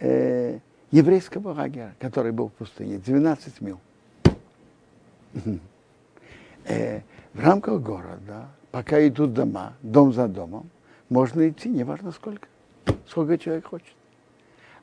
э, 0.00 0.58
еврейского 0.90 1.52
лагеря, 1.52 1.94
который 1.98 2.32
был 2.32 2.48
в 2.48 2.52
пустыне, 2.52 2.98
12 2.98 3.60
мил. 3.60 3.78
Э, 6.64 7.00
в 7.34 7.40
рамках 7.40 7.80
города, 7.80 8.48
пока 8.70 9.06
идут 9.06 9.32
дома, 9.34 9.74
дом 9.82 10.12
за 10.12 10.28
домом, 10.28 10.70
можно 11.08 11.48
идти, 11.48 11.68
неважно 11.68 12.12
сколько, 12.12 12.46
сколько 13.06 13.36
человек 13.38 13.66
хочет. 13.66 13.94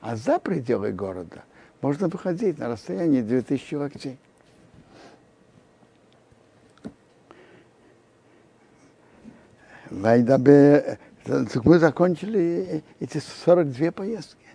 А 0.02 0.16
за 0.16 0.40
пределы 0.40 0.92
города 0.92 1.44
можно 1.82 2.08
выходить 2.08 2.58
на 2.58 2.68
расстоянии 2.68 3.22
2000 3.22 3.76
локтей. 3.76 4.18
Вайдабе, 9.90 11.00
мы 11.64 11.80
закончили 11.80 12.84
эти 13.00 13.18
42 13.18 13.92
поездки. 13.92 14.46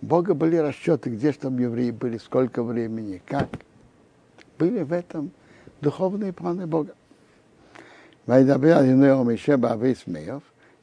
Бога 0.00 0.34
были 0.34 0.56
расчеты, 0.56 1.10
где 1.10 1.32
чтобы 1.32 1.62
евреи 1.62 1.90
были, 1.90 2.18
сколько 2.18 2.62
времени, 2.62 3.22
как. 3.26 3.48
Были 4.58 4.82
в 4.82 4.92
этом 4.92 5.30
духовные 5.80 6.32
планы 6.32 6.66
Бога. 6.66 6.94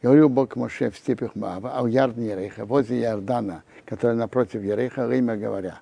Говорил 0.02 0.30
Бог 0.30 0.56
Моше 0.56 0.90
в 0.90 0.98
степях 0.98 1.36
Маава, 1.36 1.74
а 1.76 1.84
у 1.84 1.88
Ярдне 1.88 2.30
Ереха, 2.30 2.66
возле 2.66 3.02
Ярдана, 3.02 3.64
который 3.86 4.16
напротив 4.16 4.64
Ереха, 4.64 5.12
имя 5.14 5.38
говоря. 5.38 5.80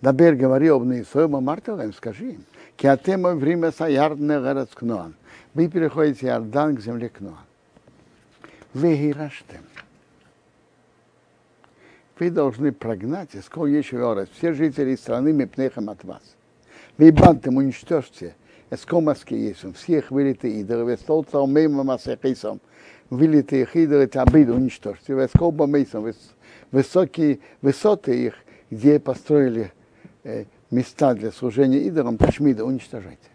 Дабер 0.00 0.34
говори 0.34 0.68
об 0.68 0.84
Нейсоем, 0.84 1.30
Мартелем, 1.30 1.92
скажи 1.92 2.30
им, 2.30 2.44
Киатема 2.76 3.34
время 3.34 3.70
Саярдне 3.70 4.40
Гарец 4.40 4.70
Кноан. 4.74 5.14
Вы 5.54 5.68
переходите 5.68 6.26
Иордан 6.26 6.76
к 6.76 6.80
земле 6.80 7.10
Кноан. 7.10 7.44
Вы 8.72 8.96
гираштем. 8.96 9.62
Вы 12.18 12.30
должны 12.30 12.72
прогнать 12.72 13.34
из 13.34 13.48
Колешевора 13.48 14.26
все 14.32 14.52
жители 14.52 14.94
страны 14.96 15.32
Мепнехам 15.32 15.90
от 15.90 16.04
вас. 16.04 16.22
Вы 17.00 17.12
бантом 17.12 17.56
уничтожьте 17.56 18.34
эскомаски 18.68 19.32
есть, 19.32 19.64
всех 19.74 20.10
вылитые 20.10 20.60
идолы, 20.60 20.98
столца 20.98 21.40
умейма 21.40 21.82
масехисом, 21.82 22.60
вылитые 23.08 23.66
идолы, 23.72 24.06
табиды 24.06 24.52
уничтожьте, 24.52 25.14
вескоба 25.14 25.66
мейсом, 25.66 26.12
высокие 26.70 27.38
высоты 27.62 28.26
их, 28.26 28.34
где 28.70 29.00
построили 29.00 29.72
э, 30.24 30.44
места 30.70 31.14
для 31.14 31.32
служения 31.32 31.78
идолам, 31.78 32.18
Ташмида 32.18 32.66
уничтожайте. 32.66 33.30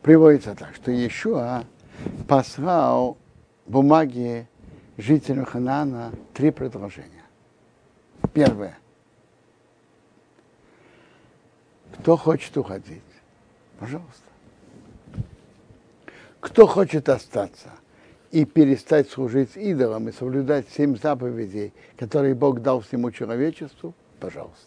Приводится 0.00 0.54
так, 0.54 0.74
что 0.76 0.90
Иешуа 0.90 1.64
послал 2.26 3.18
бумаги 3.66 4.48
жителям 4.96 5.44
Ханана 5.44 6.10
три 6.32 6.50
предложения. 6.52 7.26
Первое. 8.32 8.78
Кто 12.00 12.16
хочет 12.16 12.56
уходить? 12.56 13.02
Пожалуйста. 13.78 14.10
Кто 16.40 16.66
хочет 16.66 17.08
остаться 17.08 17.70
и 18.30 18.44
перестать 18.44 19.10
служить 19.10 19.56
идолам 19.56 20.08
и 20.08 20.12
соблюдать 20.12 20.66
семь 20.76 20.96
заповедей, 20.96 21.72
которые 21.96 22.34
Бог 22.34 22.60
дал 22.60 22.80
всему 22.80 23.10
человечеству, 23.10 23.94
пожалуйста. 24.20 24.66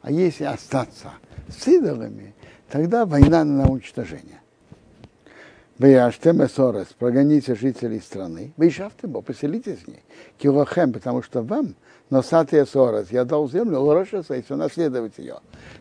А 0.00 0.10
если 0.10 0.44
остаться 0.44 1.12
с 1.48 1.66
идолами, 1.66 2.34
тогда 2.70 3.04
война 3.04 3.44
на 3.44 3.68
уничтожение. 3.68 4.40
Вы 5.78 5.96
Аштемесорес, 5.96 6.88
прогоните 6.98 7.54
жителей 7.54 8.00
страны, 8.00 8.52
вы 8.56 8.70
Шафтемо, 8.70 9.20
поселитесь 9.20 9.78
в 9.78 9.88
ней, 9.88 10.02
Килохем, 10.38 10.92
потому 10.92 11.22
что 11.22 11.42
вам, 11.42 11.76
но 12.10 12.22
Сатия 12.22 12.64
Сорес, 12.64 13.10
я 13.10 13.24
дал 13.24 13.48
землю, 13.48 13.80
Лорошеса, 13.80 14.34
если 14.34 14.54
наследовать 14.54 15.18
ее. 15.18 15.38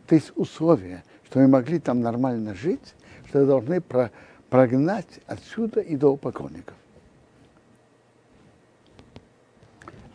То 0.08 0.16
есть 0.16 0.32
условия, 0.36 1.04
что 1.26 1.40
мы 1.40 1.48
могли 1.48 1.80
там 1.80 2.02
нормально 2.02 2.54
жить, 2.54 2.96
что 3.28 3.46
должны 3.46 3.80
про, 3.80 4.12
прогнать 4.50 5.20
отсюда 5.26 5.82
идолопоклонников. 5.82 6.76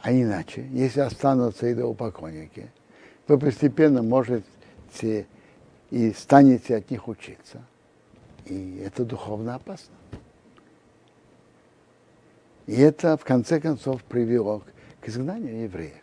А 0.02 0.12
иначе, 0.12 0.66
если 0.72 1.00
останутся 1.00 1.72
идолопоклонники, 1.72 2.70
вы 3.28 3.38
постепенно 3.38 4.02
можете 4.02 5.26
и 5.90 6.12
станете 6.12 6.76
от 6.76 6.90
них 6.90 7.06
учиться. 7.08 7.62
И 8.46 8.82
это 8.84 9.04
духовно 9.04 9.54
опасно. 9.54 9.94
И 12.66 12.74
это, 12.80 13.16
в 13.16 13.24
конце 13.24 13.60
концов, 13.60 14.02
привело 14.04 14.60
к 14.60 14.64
изгнанию 15.08 15.64
евреев. 15.64 16.02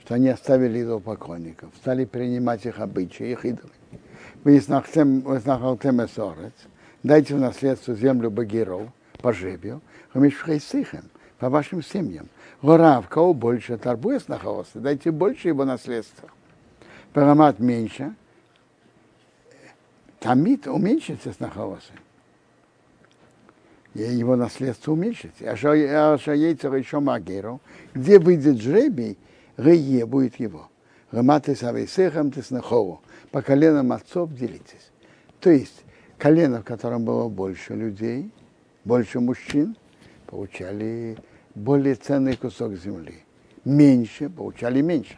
Что 0.00 0.14
они 0.14 0.28
оставили 0.28 0.82
идолопоклонников, 0.82 1.70
стали 1.76 2.04
принимать 2.04 2.64
их 2.64 2.80
обычаи, 2.80 3.30
их 3.30 3.44
идолы. 3.44 3.72
Вы 4.44 4.58
изнахалтем 4.58 6.04
эсорец, 6.04 6.54
дайте 7.02 7.34
в 7.34 7.38
наследство 7.38 7.94
землю 7.94 8.30
Багиров 8.30 8.88
по 9.20 9.32
жребию, 9.32 9.82
по 10.12 11.50
вашим 11.50 11.82
семьям. 11.82 12.28
Гора, 12.62 13.02
кого 13.02 13.34
больше, 13.34 13.76
торбуя 13.76 14.18
снахаоса, 14.18 14.80
дайте 14.80 15.10
больше 15.10 15.48
его 15.48 15.64
наследства. 15.64 16.30
Парамат 17.12 17.58
меньше, 17.58 18.14
тамит 20.20 20.66
уменьшится 20.66 21.32
снахаоса. 21.32 21.92
Его 23.98 24.36
наследство 24.36 24.92
уменьшится. 24.92 25.50
А 25.50 25.56
шаейцер 25.56 26.74
еще 26.74 27.00
магеру, 27.00 27.60
где 27.94 28.18
выйдет 28.18 28.60
жребий, 28.60 29.18
Рее 29.56 30.06
будет 30.06 30.36
его. 30.36 30.70
Раматы 31.10 31.56
савейсехам 31.56 32.30
теснахову. 32.30 33.00
По 33.30 33.42
коленам 33.42 33.92
отцов 33.92 34.32
делитесь. 34.32 34.90
То 35.40 35.50
есть 35.50 35.84
колено, 36.16 36.60
в 36.60 36.64
котором 36.64 37.04
было 37.04 37.28
больше 37.28 37.74
людей, 37.74 38.30
больше 38.84 39.20
мужчин, 39.20 39.76
получали 40.26 41.16
более 41.54 41.94
ценный 41.94 42.36
кусок 42.36 42.74
земли. 42.74 43.24
Меньше 43.64 44.28
получали 44.28 44.80
меньше. 44.80 45.16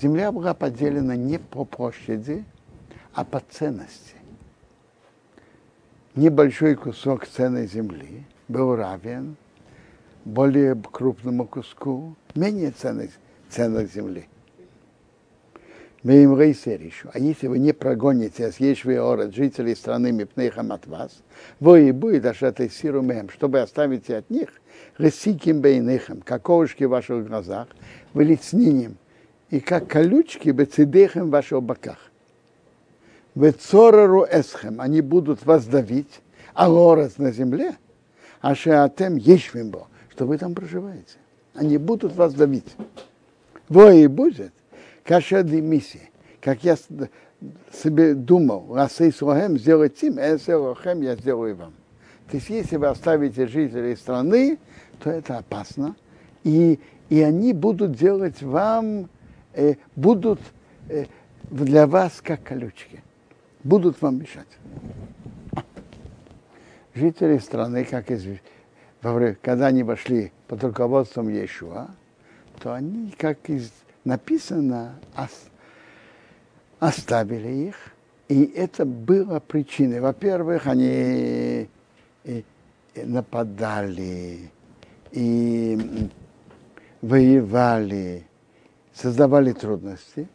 Земля 0.00 0.30
была 0.30 0.54
поделена 0.54 1.16
не 1.16 1.38
по 1.38 1.64
площади, 1.64 2.44
а 3.14 3.24
по 3.24 3.40
ценности. 3.40 4.15
Небольшой 6.16 6.76
кусок 6.76 7.26
ценной 7.26 7.66
земли 7.66 8.24
был 8.48 8.74
равен 8.74 9.36
более 10.24 10.74
крупному 10.74 11.46
куску 11.46 12.16
менее 12.34 12.70
ценной, 12.70 13.10
ценной 13.50 13.84
земли. 13.84 14.26
Мы 16.02 16.22
им 16.22 16.34
еще. 16.80 17.10
А 17.12 17.18
если 17.18 17.48
вы 17.48 17.58
не 17.58 17.74
прогоните 17.74 18.46
Асьешви 18.46 18.98
Орет, 18.98 19.34
жителей 19.34 19.74
страны 19.74 20.10
Мипнейхам 20.10 20.72
от 20.72 20.86
вас, 20.86 21.22
вы 21.60 21.88
и 21.88 21.92
будет 21.92 22.24
этой 22.24 22.70
сирумем, 22.70 23.28
чтобы 23.28 23.60
оставить 23.60 24.08
от 24.08 24.30
них 24.30 24.48
ресиким 24.96 25.60
бейнехам, 25.60 26.22
как 26.22 26.48
овушки 26.48 26.84
в 26.84 26.90
ваших 26.90 27.26
глазах, 27.26 27.68
вы 28.14 28.24
лицнинем, 28.24 28.96
и 29.50 29.60
как 29.60 29.86
колючки 29.86 30.48
бецидехем 30.48 31.26
в 31.26 31.30
ваших 31.30 31.62
боках. 31.62 32.05
В 33.36 33.52
цорару 33.52 34.24
эсхем, 34.24 34.80
они 34.80 35.02
будут 35.02 35.44
вас 35.44 35.66
давить, 35.66 36.22
а 36.54 36.70
лорец 36.70 37.18
на 37.18 37.32
земле, 37.32 37.76
а 38.40 38.54
шеатем 38.54 39.16
ешвимбо, 39.16 39.88
что 40.08 40.24
вы 40.24 40.38
там 40.38 40.54
проживаете. 40.54 41.18
Они 41.54 41.76
будут 41.76 42.16
вас 42.16 42.32
давить. 42.32 42.74
Во 43.68 43.92
и 43.92 44.06
будет, 44.06 44.54
кашады 45.04 45.60
миссии, 45.60 46.10
как 46.40 46.64
я 46.64 46.78
себе 47.74 48.14
думал, 48.14 48.74
Расей 48.74 49.12
Слохем 49.12 49.58
сделать 49.58 50.02
им, 50.02 50.18
Эсэлохем 50.18 51.02
я 51.02 51.14
сделаю 51.14 51.56
вам. 51.56 51.74
То 52.30 52.38
есть, 52.38 52.48
если 52.48 52.76
вы 52.76 52.86
оставите 52.86 53.46
жителей 53.46 53.96
страны, 53.96 54.58
то 54.98 55.10
это 55.10 55.36
опасно. 55.36 55.94
И, 56.42 56.80
и 57.10 57.20
они 57.20 57.52
будут 57.52 57.92
делать 57.92 58.40
вам, 58.40 59.10
э, 59.52 59.74
будут 59.94 60.40
э, 60.88 61.04
для 61.50 61.86
вас 61.86 62.22
как 62.22 62.42
колючки. 62.42 63.02
Будут 63.66 64.00
вам 64.00 64.20
мешать. 64.20 64.46
Жители 66.94 67.38
страны, 67.38 67.84
как 67.84 68.12
из, 68.12 68.24
когда 69.42 69.66
они 69.66 69.82
вошли 69.82 70.30
под 70.46 70.62
руководством 70.62 71.28
Иешуа, 71.28 71.88
то 72.60 72.74
они, 72.74 73.12
как 73.18 73.50
из, 73.50 73.72
написано, 74.04 74.94
оставили 76.78 77.70
их. 77.70 77.74
И 78.28 78.44
это 78.44 78.84
было 78.84 79.40
причиной. 79.40 79.98
Во-первых, 79.98 80.68
они 80.68 81.68
э, 82.22 82.42
нападали, 82.94 84.52
и 85.10 86.08
воевали, 87.02 88.28
создавали 88.94 89.50
трудности. 89.50 90.28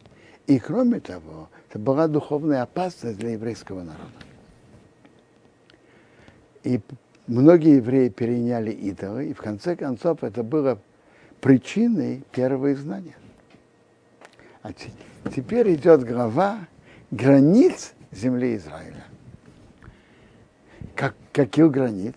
И 0.46 0.58
кроме 0.58 1.00
того, 1.00 1.48
это 1.72 1.78
была 1.78 2.06
духовная 2.06 2.60
опасность 2.60 3.16
для 3.16 3.30
еврейского 3.30 3.82
народа. 3.82 4.12
И 6.64 6.80
многие 7.26 7.76
евреи 7.76 8.10
переняли 8.10 8.70
идолы, 8.70 9.30
и 9.30 9.32
в 9.32 9.38
конце 9.38 9.74
концов 9.74 10.22
это 10.22 10.42
было 10.42 10.78
причиной 11.40 12.24
первого 12.30 12.74
изгнания. 12.74 13.16
А 14.60 14.74
теперь 15.34 15.74
идет 15.74 16.04
глава 16.04 16.58
границ 17.10 17.94
земли 18.10 18.56
Израиля. 18.56 19.04
Как, 20.94 21.14
каких 21.32 21.70
границ? 21.70 22.14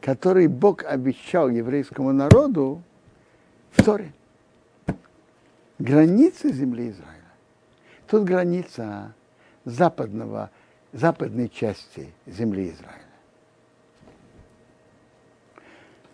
который 0.00 0.46
Бог 0.46 0.82
обещал 0.84 1.50
еврейскому 1.50 2.12
народу 2.12 2.82
в 3.70 3.84
Торе. 3.84 4.12
границы 5.78 6.52
земли 6.52 6.88
Израиля. 6.88 7.19
Тут 8.10 8.24
граница 8.24 9.12
западного, 9.64 10.50
западной 10.92 11.48
части 11.48 12.12
земли 12.26 12.70
Израиля. 12.70 12.98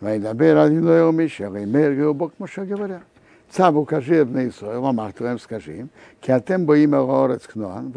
Вайдабер 0.00 0.58
Адиной 0.58 1.10
Мишел, 1.10 1.56
и 1.56 1.64
Мергио 1.64 2.12
Бог 2.12 2.32
Моше 2.38 2.66
говоря. 2.66 3.00
Цав 3.48 3.74
укажи 3.76 4.24
в 4.24 4.48
Исраил, 4.48 4.82
Ламар 4.82 5.14
твоим 5.14 5.38
скажи 5.38 5.78
им, 5.78 5.90
киатем 6.20 6.66
боим 6.66 6.94
орец 6.94 7.46
Кноан, 7.46 7.94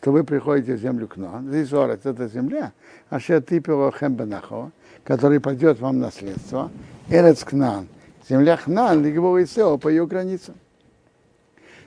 что 0.00 0.12
вы 0.12 0.22
приходите 0.22 0.74
в 0.74 0.78
землю 0.78 1.08
Кноан. 1.08 1.48
Здесь 1.48 1.72
орец 1.72 2.00
это 2.04 2.28
земля, 2.28 2.72
а 3.08 3.18
что 3.18 3.40
ты 3.40 3.58
пилохем 3.58 4.14
бенахо, 4.14 4.70
который 5.02 5.40
пойдет 5.40 5.80
вам 5.80 5.98
наследство. 5.98 6.70
Эрец 7.08 7.42
Кнаан, 7.42 7.88
земля 8.28 8.56
Хнан, 8.58 9.02
Лигбо 9.02 9.42
Исео 9.42 9.76
по 9.76 9.88
ее 9.88 10.06
границам. 10.06 10.54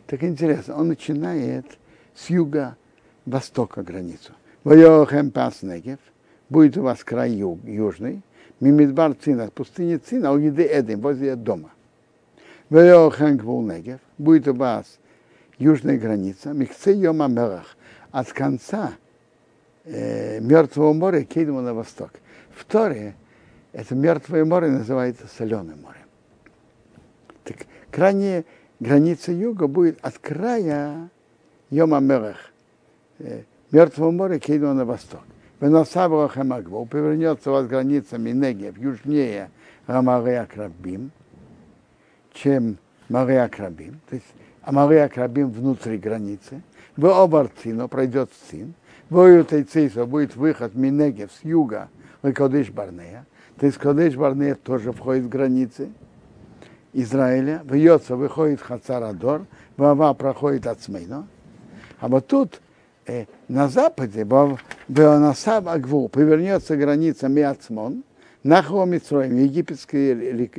Так 0.07 0.23
интересно, 0.23 0.77
он 0.77 0.89
начинает 0.89 1.65
с 2.15 2.29
юга 2.29 2.75
востока 3.25 3.83
границу. 3.83 4.33
Воехем 4.63 5.31
пас 5.31 5.61
Негев, 5.61 5.99
будет 6.49 6.77
у 6.77 6.83
вас 6.83 7.03
край 7.03 7.31
юг, 7.31 7.59
южный, 7.63 8.21
Мимидбар 8.59 9.13
Цина, 9.13 9.49
пустыня 9.49 9.99
Цина, 9.99 10.31
у 10.31 10.37
еды 10.37 10.67
Эдем, 10.71 11.01
возле 11.01 11.35
дома. 11.35 11.71
Воехем 12.69 13.37
Гвул 13.37 13.61
Негев, 13.61 13.99
будет 14.17 14.47
у 14.47 14.53
вас 14.53 14.99
южная 15.57 15.97
граница, 15.97 16.53
Михце 16.53 16.93
Йома 16.93 17.27
Мелах, 17.27 17.75
от 18.11 18.31
конца 18.31 18.93
э, 19.85 20.39
Мертвого 20.39 20.93
моря 20.93 21.25
к 21.25 21.35
на 21.35 21.73
восток. 21.73 22.11
В 22.55 22.65
Торе 22.65 23.15
это 23.73 23.95
Мертвое 23.95 24.45
море 24.45 24.69
называется 24.69 25.27
Соленое 25.35 25.75
море. 25.75 25.99
Так 27.43 27.57
крайняя 27.91 28.45
граница 28.84 29.32
юга 29.32 29.67
будет 29.67 29.98
от 30.02 30.17
края 30.19 31.10
Йома 31.69 32.00
Мелех, 32.00 32.38
э, 33.19 33.43
Мертвого 33.72 34.12
моря, 34.12 34.39
к 34.39 34.48
на 34.50 34.86
восток. 34.86 35.22
Веносабра 35.60 36.28
Хамагву 36.28 36.86
повернется 36.86 37.50
вас 37.50 37.65
граница 37.65 38.17
Минегев, 38.17 38.78
южнее 38.78 39.50
Рамария 39.88 40.46
Крабим, 40.46 41.12
чем 42.34 42.78
Мария 43.10 43.48
Крабим, 43.48 44.00
то 44.10 44.15
есть 44.15 44.28
а 44.62 44.72
Мария 44.72 45.08
Крабим 45.08 45.50
внутри 45.50 45.98
границы. 45.98 46.62
В 46.98 47.06
Обарцино 47.08 47.88
пройдет 47.88 48.30
Цин, 48.50 48.74
в 49.10 49.19
Оютейцейсо 49.19 50.06
будет 50.06 50.36
выход 50.36 50.76
Минегев 50.76 51.32
с 51.32 51.43
юга 51.43 51.89
в 52.22 52.32
Кодыш 52.34 52.69
Барнея, 52.69 53.26
то 53.58 53.65
есть 53.65 53.78
Кодыш 53.78 54.15
Барнея 54.15 54.56
тоже 54.56 54.91
входит 54.91 55.24
в 55.24 55.30
границы. 55.30 55.89
Израиля, 56.93 57.62
в 57.63 57.73
Йоца 57.73 58.15
выходит 58.15 58.62
Хацарадор, 58.62 59.45
Вава 59.77 60.13
проходит 60.13 60.67
Ацмейно. 60.67 61.27
А 61.99 62.08
вот 62.08 62.27
тут, 62.27 62.62
э, 63.08 63.25
на 63.47 63.67
западе, 63.67 64.25
в 64.25 64.60
Беонасаб 64.88 65.67
Агву, 65.67 66.08
повернется 66.08 66.77
граница 66.77 67.27
Миацмон, 67.27 68.03
Нахо 68.43 68.86
Митроем, 68.86 69.38
египетскую 69.38 70.49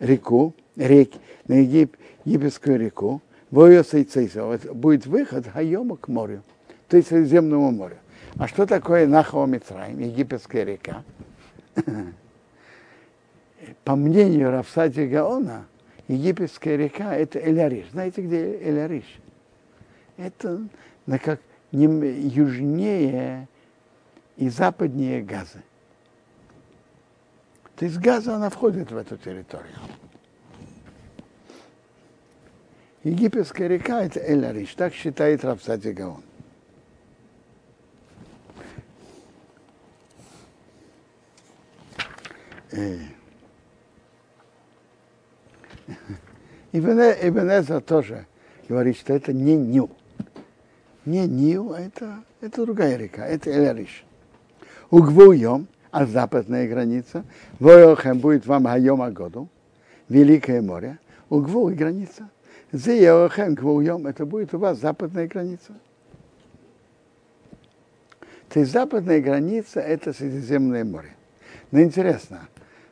реку, 0.00 0.54
рек, 0.76 1.10
на 1.46 1.54
Егип, 1.54 1.96
египетскую 2.24 2.78
реку, 2.78 3.22
и 3.50 4.04
Цейса, 4.04 4.58
будет 4.72 5.06
выход 5.06 5.46
Хайома 5.46 5.96
к 5.96 6.08
морю, 6.08 6.42
то 6.88 6.96
есть 6.96 7.08
Средиземному 7.08 7.70
морю. 7.70 7.96
А 8.36 8.48
что 8.48 8.66
такое 8.66 9.06
Нахо 9.06 9.44
Митраем, 9.46 9.98
египетская 10.00 10.64
река? 10.64 11.02
По 13.84 13.96
мнению 13.96 14.50
Рафсати 14.50 15.06
Гаона, 15.06 15.66
египетская 16.08 16.76
река– 16.76 17.14
это 17.16 17.38
Эляриш. 17.38 17.90
Знаете, 17.90 18.22
где 18.22 18.62
Эляриш? 18.62 19.06
Это 20.16 20.60
на 21.06 21.18
как 21.18 21.40
не, 21.72 21.86
южнее 21.86 23.48
и 24.36 24.48
западнее 24.48 25.22
Газы. 25.22 25.62
То 27.76 27.84
есть 27.84 27.98
Газа, 27.98 28.34
она 28.34 28.50
входит 28.50 28.90
в 28.90 28.96
эту 28.96 29.16
территорию. 29.16 29.76
Египетская 33.04 33.68
река– 33.68 34.02
это 34.04 34.20
Эляриш, 34.20 34.74
так 34.74 34.92
считает 34.92 35.44
Рафсати 35.44 35.88
Гаон. 35.88 36.22
Э. 42.72 42.98
Ибн 46.72 47.80
тоже 47.82 48.26
говорит, 48.68 48.96
что 48.96 49.14
это 49.14 49.32
не 49.32 49.56
Нил. 49.56 49.90
Не 51.04 51.26
Нил, 51.26 51.72
а 51.72 51.80
это, 51.80 52.22
это 52.40 52.64
другая 52.64 52.96
река, 52.96 53.26
это 53.26 53.50
Эляриш. 53.50 54.04
Угвуем, 54.90 55.68
а 55.90 56.06
западная 56.06 56.68
граница, 56.68 57.24
Воохем 57.58 58.18
будет 58.18 58.46
вам 58.46 58.64
Хайом 58.64 59.12
году, 59.12 59.48
Великое 60.08 60.62
море, 60.62 60.98
Угву 61.30 61.70
и 61.70 61.74
граница. 61.74 62.30
Зеохем 62.72 63.54
Гвуем, 63.54 64.06
это 64.06 64.26
будет 64.26 64.52
у 64.52 64.58
вас 64.58 64.78
западная 64.78 65.26
граница. 65.26 65.72
То 68.50 68.60
есть 68.60 68.72
западная 68.72 69.20
граница– 69.20 69.80
это 69.80 70.12
Средиземное 70.12 70.84
море. 70.84 71.14
Но 71.70 71.82
интересно, 71.82 72.48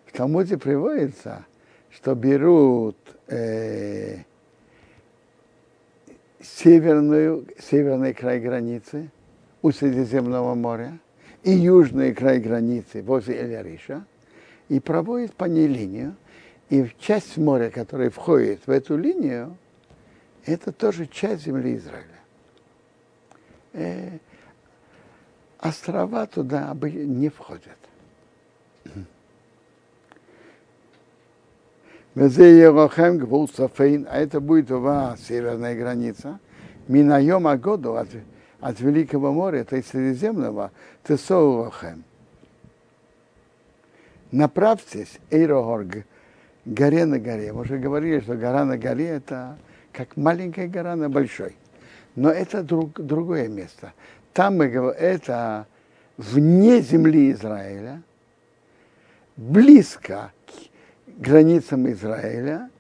в 0.07 0.13
Талмуде 0.13 0.59
приводится, 0.59 1.45
что 1.97 2.15
берут 2.15 2.99
э, 3.27 4.19
северную, 6.41 7.47
северный 7.59 8.13
край 8.13 8.39
границы 8.39 9.11
у 9.63 9.73
Средиземного 9.73 10.55
моря 10.55 10.99
и 11.43 11.53
южный 11.53 12.13
край 12.15 12.39
границы 12.39 13.03
возле 13.03 13.37
Эль-Ариша 13.37 14.05
и 14.69 14.79
проводят 14.79 15.35
по 15.35 15.47
ней 15.47 15.67
линию. 15.67 16.17
И 16.69 16.87
часть 16.99 17.39
моря, 17.39 17.71
которая 17.71 18.11
входит 18.11 18.67
в 18.67 18.71
эту 18.71 18.99
линию, 18.99 19.57
это 20.45 20.73
тоже 20.73 21.07
часть 21.07 21.45
земли 21.45 21.77
Израиля. 21.77 22.21
Э, 23.73 24.19
острова 25.61 26.27
туда 26.27 26.77
не 26.83 27.31
входят. 27.31 27.79
А 34.09 34.19
это 34.19 34.41
будет 34.41 34.71
у 34.71 34.81
вас 34.81 35.21
северная 35.21 35.75
граница. 35.77 36.39
Минаем 36.89 37.47
Агоду 37.47 37.99
от, 37.99 38.09
от 38.59 38.81
Великого 38.81 39.35
моря, 39.35 39.65
то 39.65 39.77
есть 39.77 39.89
Средиземного, 39.89 40.71
Тесоурохем. 41.07 42.05
Направьтесь, 44.33 45.19
Эйрогорг, 45.31 46.07
горе 46.65 47.05
на 47.05 47.19
горе. 47.19 47.53
Мы 47.53 47.61
уже 47.61 47.77
говорили, 47.77 48.21
что 48.21 48.35
гора 48.35 48.65
на 48.65 48.79
горе 48.79 49.09
это 49.09 49.59
как 49.93 50.17
маленькая 50.17 50.69
гора 50.69 50.97
на 50.97 51.11
большой. 51.11 51.55
Но 52.15 52.31
это 52.31 52.63
друг, 52.63 52.99
другое 52.99 53.49
место. 53.49 53.93
Там 54.33 54.57
мы 54.57 54.69
говорим, 54.69 54.99
это 54.99 55.67
вне 56.17 56.81
земли 56.81 57.33
Израиля, 57.33 58.01
близко 59.37 60.33
границам 61.17 61.91
Израиля, 61.91 62.71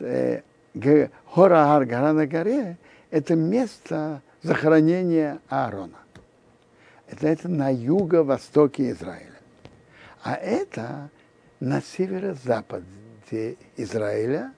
э, 0.00 0.42
гора 0.74 1.10
Ар, 1.34 1.84
гора 1.84 2.12
на 2.12 2.26
горе, 2.26 2.76
это 3.10 3.34
место 3.34 4.22
захоронения 4.42 5.38
Аарона. 5.48 5.98
Это, 7.08 7.28
это 7.28 7.48
на 7.48 7.70
юго-востоке 7.70 8.90
Израиля. 8.90 9.28
А 10.22 10.34
это 10.34 11.10
на 11.60 11.80
северо-западе 11.80 13.56
Израиля, 13.76 14.52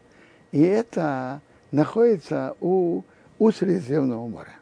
и 0.53 0.63
это 0.63 1.41
находится 1.71 2.55
у, 2.61 3.03
у 3.39 3.51
Средиземного 3.51 4.27
моря. 4.29 4.57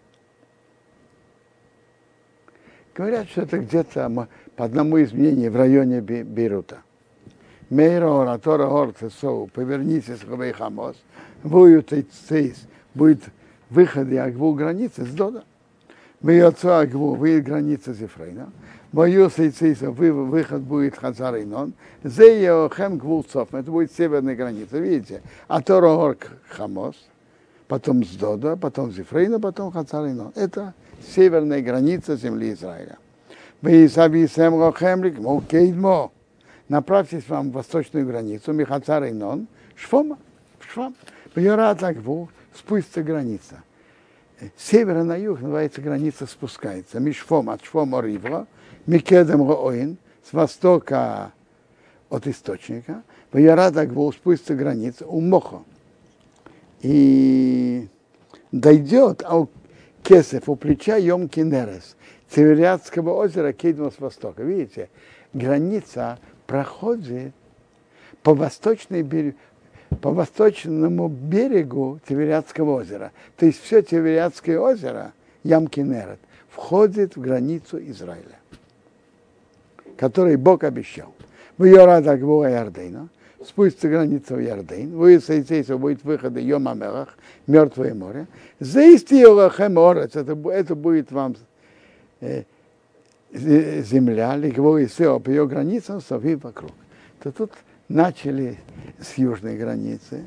Говорят, 2.95 3.29
что 3.29 3.43
это 3.43 3.59
где-то 3.59 4.29
по 4.57 4.65
одному 4.65 4.99
из 4.99 5.13
мнений 5.13 5.49
в 5.49 5.57
районе 5.57 6.01
Бейрута. 6.01 6.83
Мейра 7.73 8.21
оратора 8.21 8.67
ортесоу, 8.67 9.47
повернитесь 9.47 10.19
к 10.19 10.53
Хамос, 10.53 10.95
будет 11.43 11.91
цейс, 12.29 12.67
будет 12.93 13.23
выход 13.71 14.11
и 14.11 14.17
агву 14.19 14.53
границы 14.53 15.07
с 15.07 15.09
Дода. 15.09 15.43
Мы 16.21 16.43
отцу 16.43 16.69
агву, 16.69 17.15
вы 17.15 17.41
граница 17.41 17.95
Зефрейна. 17.95 18.51
Мою 18.93 19.31
сейциса, 19.31 19.91
вы 19.91 20.13
выход 20.13 20.61
будет 20.61 20.99
Хазаринон. 20.99 21.73
Зе 22.05 22.69
хем 22.77 22.99
гвулцов, 22.99 23.55
это 23.55 23.71
будет 23.71 23.91
северная 23.91 24.37
граница, 24.37 24.79
видите? 24.79 25.23
А 25.49 25.63
Торогор 25.63 26.19
Хамос, 26.51 26.97
потом 27.69 28.05
с 28.05 28.11
Дода, 28.17 28.55
потом 28.55 28.93
Зефрейна, 28.93 29.41
потом 29.41 29.73
Хазаринон. 29.73 30.33
Это 30.35 30.75
северная 31.01 31.63
граница 31.63 32.17
земли 32.17 32.53
Израиля. 32.53 32.99
Вы 33.63 33.89
сабисем 33.89 34.57
лохемлик, 34.57 35.19
мокейдмо 35.19 36.13
направьтесь 36.73 37.29
вам 37.29 37.51
в 37.51 37.53
восточную 37.53 38.07
границу, 38.07 38.55
Михацар 38.55 39.07
Инон, 39.07 39.47
Шфома, 39.77 40.19
Шфам, 40.59 40.97
Пьерат 41.35 41.83
Агву, 41.83 42.31
спустится 42.55 43.03
граница. 43.03 43.63
С 44.57 44.71
севера 44.71 45.03
на 45.03 45.15
юг 45.17 45.43
называется 45.43 45.83
граница 45.83 46.27
спускается. 46.27 46.99
Мишфом 46.99 47.51
от 47.51 47.63
Шфома 47.63 48.01
Ривро, 48.01 48.47
Микедем 48.87 49.47
Роин, 49.47 49.99
с 50.27 50.33
востока 50.33 51.33
от 52.09 52.27
источника, 52.27 53.03
в 53.33 53.37
Ярадагву 53.37 54.11
спустится 54.11 54.55
граница 54.55 55.07
у 55.07 55.21
Мохо. 55.21 55.63
И 56.81 57.87
дойдет 58.51 59.23
у 59.31 59.51
Кесев 60.03 60.49
у 60.49 60.57
плеча 60.57 60.97
Йом 60.97 61.29
Кинерес, 61.29 61.97
Северятского 62.35 63.13
озера 63.13 63.53
Кейдма 63.53 63.91
с 63.91 63.99
востока. 64.01 64.43
Видите, 64.43 64.89
граница 65.35 66.19
проходит 66.53 67.33
по 68.23 68.35
восточной 68.35 69.01
берегу, 69.01 69.39
по 70.03 70.11
восточному 70.11 71.09
берегу 71.09 71.99
Тивериадского 72.07 72.73
озера. 72.83 73.11
То 73.39 73.47
есть 73.47 73.63
все 73.63 73.81
Тивериадское 73.81 74.59
озеро, 74.59 75.15
Ямкинерет, 75.45 76.19
входит 76.51 77.17
в 77.17 77.23
границу 77.23 77.79
Израиля, 77.79 78.39
который 79.97 80.37
Бог 80.37 80.63
обещал. 80.65 81.15
В 81.57 81.65
Йорада 81.65 82.19
Гвуа 82.19 82.51
Ярдейна, 82.51 83.09
спустится 83.43 83.89
граница 83.89 84.35
в 84.35 84.41
Ярдейн, 84.41 84.91
будет 84.91 85.25
Сейсейса, 85.25 85.79
будет 85.79 86.05
выход 86.05 86.37
Йом 86.37 86.69
Амелах, 86.69 87.17
Мертвое 87.47 87.95
море. 87.95 88.27
Заисти 88.61 89.15
Йолахем 89.15 89.79
Орец, 89.79 90.17
это, 90.17 90.37
это 90.51 90.75
будет 90.75 91.13
вам 91.13 91.35
э, 92.21 92.43
земля, 93.33 94.37
Лигво 94.37 94.79
и 94.79 94.89
Сео, 94.89 95.19
по 95.19 95.31
ее 95.31 95.47
границам, 95.47 96.01
Софи 96.01 96.35
вокруг. 96.35 96.73
То 97.23 97.33
тут 97.33 97.53
начали 97.89 98.59
с 99.01 99.17
южной 99.19 99.57
границы, 99.57 100.25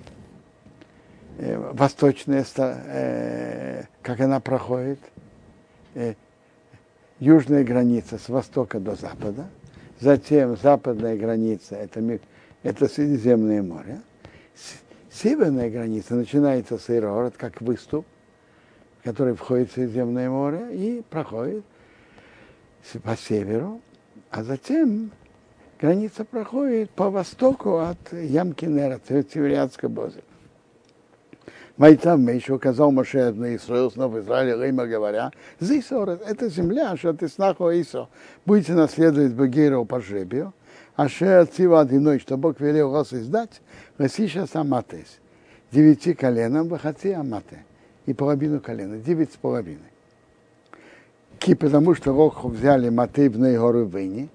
э, 1.38 1.58
восточная, 1.74 2.46
э, 2.58 3.84
как 4.02 4.20
она 4.20 4.40
проходит, 4.40 5.00
э, 5.94 6.14
южная 7.20 7.64
граница 7.64 8.18
с 8.18 8.30
востока 8.30 8.80
до 8.80 8.96
запада, 8.96 9.46
затем 10.00 10.58
западная 10.58 11.18
граница, 11.18 11.76
это, 11.76 12.20
это 12.64 12.88
Средиземное 12.88 13.62
море, 13.62 14.02
северная 15.12 15.70
граница 15.70 16.16
начинается 16.16 16.78
с 16.78 16.90
Ирород, 16.90 17.36
как 17.38 17.62
выступ, 17.62 18.06
который 19.04 19.36
входит 19.36 19.70
в 19.70 19.74
Средиземное 19.74 20.30
море 20.30 20.68
и 20.72 21.04
проходит 21.10 21.64
по 23.04 23.16
северу, 23.16 23.82
а 24.30 24.44
затем 24.44 25.12
граница 25.80 26.26
проходит 26.26 26.90
по 26.92 27.10
востоку 27.10 27.78
от 27.78 28.14
ямки 28.14 28.66
Нера, 28.66 29.00
Тивериадского 29.00 30.08
озера. 30.08 30.24
Майтам 31.78 32.26
еще 32.30 32.54
указал 32.54 32.92
Моше 32.92 33.34
на 33.34 33.54
Исраил, 33.56 33.92
снова 33.92 34.20
Израиль, 34.22 34.62
Рейма 34.62 34.88
говоря, 34.88 35.32
Зисор, 35.60 36.10
это 36.12 36.48
земля, 36.48 36.96
что 36.96 37.14
ты 37.14 37.28
снаху 37.28 37.70
Исо, 37.70 38.08
будете 38.46 38.74
наследовать 38.74 39.34
Багиру 39.34 39.84
по 39.84 40.00
жребию, 40.00 40.54
а 40.96 41.10
ше 41.10 41.46
цива 41.46 41.82
одиной, 41.82 42.20
что 42.20 42.38
Бог 42.38 42.62
велел 42.62 42.92
вас 42.92 43.12
издать, 43.12 43.62
Васиша 43.98 44.48
Саматес, 44.48 45.20
девяти 45.72 46.14
коленам, 46.14 46.70
Вахати 46.70 47.12
Амате, 47.12 47.66
и 48.06 48.14
половину 48.14 48.62
колена, 48.62 48.98
девять 48.98 49.34
с 49.34 49.36
половиной. 49.36 49.95
Ки, 51.40 51.54
потому 51.54 51.96
что 51.96 52.14
Роху 52.14 52.50
взяли 52.50 52.90
в 52.90 53.58
горы 53.58 53.86
Вейни, 53.86 54.30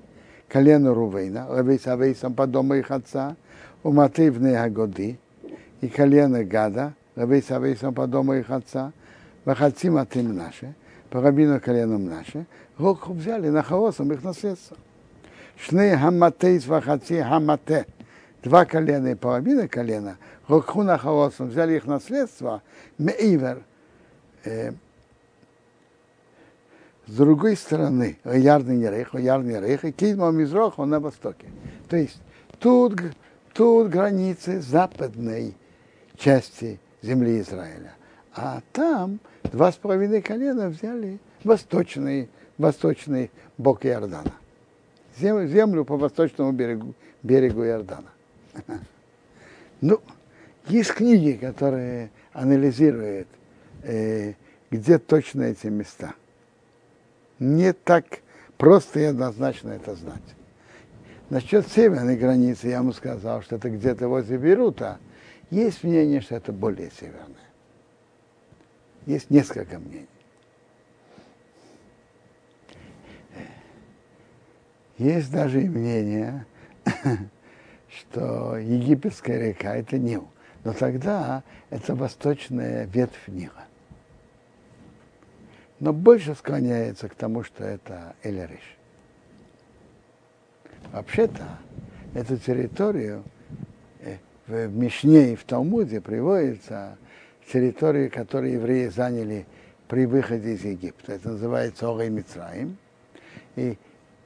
колено 0.49 0.95
Рувейна, 0.95 1.49
Левейс 1.57 1.87
Авейсом 1.87 2.35
по 2.35 2.47
дому 2.47 2.75
их 2.75 2.91
отца, 2.91 3.37
у 3.83 3.93
Матей 3.93 4.31
в 4.31 4.43
Агоды, 4.55 5.19
и 5.81 5.89
колено 5.89 6.45
Гада, 6.45 6.95
Левейс 7.17 7.51
Авейсом 7.51 7.95
по 7.95 8.07
дому 8.07 8.35
их 8.35 8.51
отца, 8.51 8.93
Вахаци 9.45 9.91
Матей 9.91 10.23
Мнаше, 10.23 10.75
по 11.09 11.21
рабину 11.21 11.61
коленом 11.61 12.07
наше, 12.07 12.47
Роху 12.79 13.13
взяли 13.13 13.49
на 13.49 13.63
хаосом 13.63 14.13
их 14.13 14.23
наследство. 14.23 14.77
Шны 15.57 15.97
Хаматейс 15.97 16.67
Вахаци 16.67 17.23
Хамате, 17.23 17.87
два 18.43 18.65
колена 18.65 19.09
и 19.09 19.15
половина 19.15 19.69
колена, 19.69 20.17
Роху 20.49 20.83
на 20.83 20.99
хаосом 20.99 21.49
взяли 21.49 21.77
их 21.77 21.87
наследство, 21.87 22.63
Меивер, 22.99 23.63
с 27.11 27.15
другой 27.15 27.57
стороны, 27.57 28.19
Ярный 28.25 28.89
Рейх, 28.89 29.15
Ярный 29.15 29.61
Рейх, 29.61 29.85
и 29.85 29.91
Кидма 29.91 30.31
Мизрох, 30.31 30.79
он 30.79 30.91
на 30.91 31.01
востоке. 31.01 31.49
То 31.89 31.97
есть 31.97 32.21
тут, 32.61 33.01
тут 33.53 33.89
границы 33.89 34.61
западной 34.61 35.57
части 36.17 36.79
земли 37.03 37.41
Израиля. 37.41 37.95
А 38.33 38.61
там 38.73 39.19
два 39.43 39.73
с 39.73 39.75
половиной 39.75 40.23
колена 40.23 40.69
взяли 40.69 41.19
восточный, 41.43 42.29
восточный 42.59 43.33
бок 43.59 43.85
Иордана. 43.87 44.35
Землю, 45.19 45.49
землю 45.49 45.85
по 45.85 45.97
восточному 45.97 46.53
берегу, 46.53 46.95
берегу 47.23 47.65
Иордана. 47.65 48.11
Ну, 49.81 49.99
есть 50.69 50.93
книги, 50.93 51.39
которые 51.41 52.11
анализируют, 52.35 53.29
э, 53.83 54.35
где 54.71 54.99
точно 54.99 55.45
эти 55.45 55.69
места 55.69 56.15
не 57.41 57.73
так 57.73 58.21
просто 58.59 59.01
и 59.01 59.05
однозначно 59.05 59.71
это 59.71 59.97
знать. 59.97 60.23
Насчет 61.31 61.67
северной 61.69 62.17
границы 62.17 62.69
я 62.69 62.79
ему 62.79 62.93
сказал, 62.93 63.43
что 63.43 63.57
это 63.57 63.71
где-то 63.71 64.09
возле 64.09 64.37
Берута. 64.37 64.99
Есть 65.51 65.83
мнение, 65.83 66.21
что 66.21 66.37
это 66.37 66.53
более 66.53 66.91
северное. 66.91 67.37
Есть 69.07 69.31
несколько 69.31 69.79
мнений. 69.79 70.07
Есть 74.99 75.33
даже 75.33 75.63
и 75.63 75.69
мнение, 75.69 76.45
что 77.89 78.59
египетская 78.59 79.49
река 79.49 79.75
это 79.75 79.99
Нил. 79.99 80.29
Но 80.63 80.75
тогда 80.75 81.43
это 81.71 81.95
восточная 81.95 82.85
ветвь 82.85 83.29
Нила 83.29 83.70
но 85.81 85.95
больше 85.95 86.35
склоняется 86.35 87.09
к 87.09 87.15
тому, 87.15 87.43
что 87.43 87.65
это 87.65 88.15
Элериш. 88.23 88.77
Вообще-то, 90.93 91.59
эту 92.15 92.37
территорию 92.37 93.25
э, 94.01 94.17
в 94.47 94.69
Мишне 94.69 95.33
и 95.33 95.37
в 95.37 95.45
Талмуде 95.45 96.01
приводится 96.01 96.99
территорию, 97.51 98.11
которую 98.11 98.53
евреи 98.53 98.89
заняли 98.89 99.47
при 99.89 100.07
выходе 100.07 100.53
из 100.53 100.65
Египта. 100.65 101.15
Это 101.15 101.31
называется 101.31 101.89
Огай 101.89 102.11
Мицраим. 102.11 102.77
И, 103.57 103.79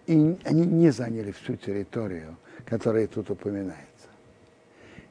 и 0.06 0.36
они 0.44 0.66
не 0.66 0.90
заняли 0.90 1.30
всю 1.32 1.56
территорию, 1.56 2.36
которая 2.64 3.06
тут 3.06 3.30
упоминается. 3.30 3.78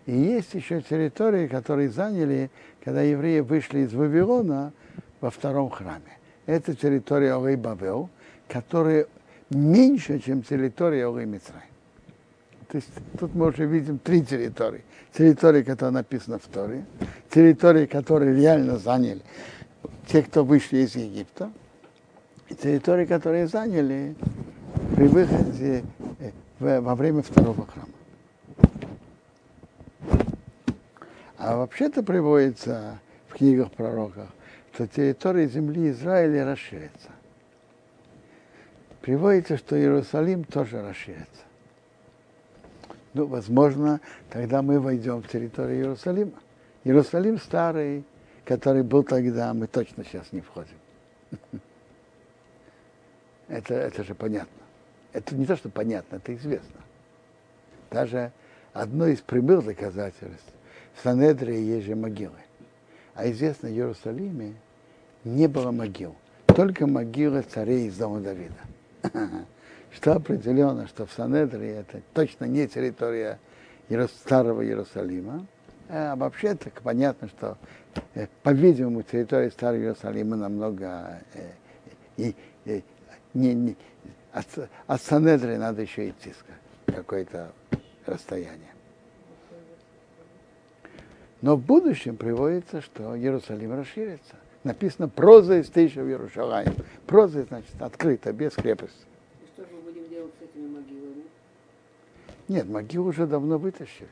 И 0.06 0.15
есть 0.15 0.53
еще 0.53 0.82
территории, 0.82 1.47
которые 1.47 1.89
заняли, 1.89 2.51
когда 2.84 3.01
евреи 3.01 3.39
вышли 3.39 3.79
из 3.79 3.93
Вавилона 3.93 4.73
во 5.21 5.29
втором 5.29 5.69
храме 5.69 6.17
это 6.45 6.75
территория 6.75 7.36
Орей 7.36 7.56
Бавел, 7.56 8.10
которая 8.47 9.08
меньше, 9.49 10.19
чем 10.19 10.43
территория 10.43 11.08
Орей 11.08 11.25
Мицрай. 11.25 11.63
То 12.69 12.77
есть 12.77 12.89
тут 13.19 13.36
мы 13.36 13.49
уже 13.49 13.65
видим 13.65 13.99
три 13.99 14.23
территории. 14.23 14.82
Территория, 15.13 15.63
которая 15.63 15.93
написана 15.93 16.39
в 16.39 16.47
Торе, 16.47 16.86
территории, 17.29 17.86
которые 17.86 18.36
реально 18.36 18.77
заняли 18.77 19.21
те, 20.08 20.23
кто 20.23 20.43
вышли 20.43 20.79
из 20.79 20.95
Египта, 20.95 21.51
и 22.49 22.56
территории, 22.56 23.06
которые 23.06 23.47
заняли 23.47 24.15
при 24.95 25.08
выходе 25.08 25.84
э, 26.60 26.79
во 26.79 26.95
время 26.95 27.21
второго 27.21 27.67
храма. 27.67 27.89
А 31.38 31.58
вообще-то 31.58 32.03
приводится 32.03 32.99
в 33.27 33.36
книгах 33.36 33.71
пророках, 33.71 34.27
что 34.73 34.88
территория 34.88 35.47
земли 35.47 35.91
Израиля 35.91 36.45
расширится. 36.45 37.12
Приводится, 39.01 39.57
что 39.57 39.77
Иерусалим 39.77 40.43
тоже 40.43 40.81
расширится. 40.81 41.43
Ну, 43.13 43.27
возможно, 43.27 44.01
тогда 44.29 44.62
мы 44.63 44.79
войдем 44.79 45.21
в 45.21 45.27
территорию 45.27 45.81
Иерусалима. 45.81 46.31
Иерусалим 46.83 47.38
старый, 47.38 48.03
который 48.45 48.81
был 48.81 49.03
тогда, 49.03 49.53
мы 49.53 49.67
точно 49.67 50.03
сейчас 50.03 50.31
не 50.31 50.41
входим. 50.41 50.77
Это, 53.49 53.75
это 53.75 54.03
же 54.05 54.15
понятно. 54.15 54.63
Это 55.12 55.36
не 55.36 55.45
то, 55.45 55.55
что 55.57 55.69
понятно, 55.69 56.15
это 56.15 56.33
известно. 56.33 56.79
Даже 57.91 58.31
одно 58.71 59.05
из 59.05 59.19
прямых 59.19 59.65
доказательств 59.65 60.51
в 60.95 61.01
Санедре 61.03 61.62
есть 61.62 61.86
же 61.86 61.95
могилы. 61.95 62.39
А 63.13 63.29
известно, 63.29 63.69
в 63.69 63.71
Иерусалиме 63.73 64.55
не 65.23 65.47
было 65.47 65.71
могил, 65.71 66.15
только 66.47 66.88
могила 66.88 67.41
царей 67.41 67.88
из 67.88 67.97
дома 67.97 68.19
Давида. 68.19 68.53
Что 69.91 70.13
определено, 70.13 70.88
что 70.88 71.05
в 71.05 71.12
Санедре 71.12 71.69
это 71.77 72.01
точно 72.13 72.45
не 72.45 72.67
территория 72.67 73.38
старого 74.07 74.65
Иерусалима, 74.65 75.45
а 75.88 76.15
вообще 76.15 76.55
так 76.55 76.81
понятно, 76.81 77.27
что 77.27 77.57
э, 78.15 78.25
по-видимому, 78.41 79.03
территория 79.03 79.51
Старого 79.51 79.81
Иерусалима 79.81 80.36
намного 80.36 81.21
э, 81.36 81.51
и, 82.17 82.36
и, 82.65 82.83
не, 83.36 83.53
не, 83.53 83.77
от, 84.31 84.47
от 84.88 85.01
Санедры 85.01 85.57
надо 85.57 85.83
еще 85.83 86.09
идти 86.09 86.33
какое-то 86.88 87.51
расстояние. 88.05 88.73
Но 91.41 91.57
в 91.57 91.62
будущем 91.62 92.15
приводится, 92.15 92.81
что 92.81 93.17
Иерусалим 93.17 93.77
расширится. 93.77 94.36
Написано 94.63 95.10
проза 95.10 95.60
из 95.60 95.69
тысячи 95.69 95.99
в 95.99 96.08
Иерусалим. 96.08 96.73
Проза, 97.06 97.43
значит, 97.43 97.73
открыто, 97.80 98.32
без 98.32 98.54
крепости. 98.54 99.06
И 99.41 99.47
что 99.47 99.63
же 99.63 99.69
мы 99.73 99.91
будем 99.91 100.08
делать 100.10 100.32
с 100.39 100.43
этими 100.43 100.67
могилами? 100.67 101.23
Нет, 102.47 102.69
могилы 102.69 103.10
уже 103.10 103.28
давно 103.28 103.58
вытащили. 103.58 104.08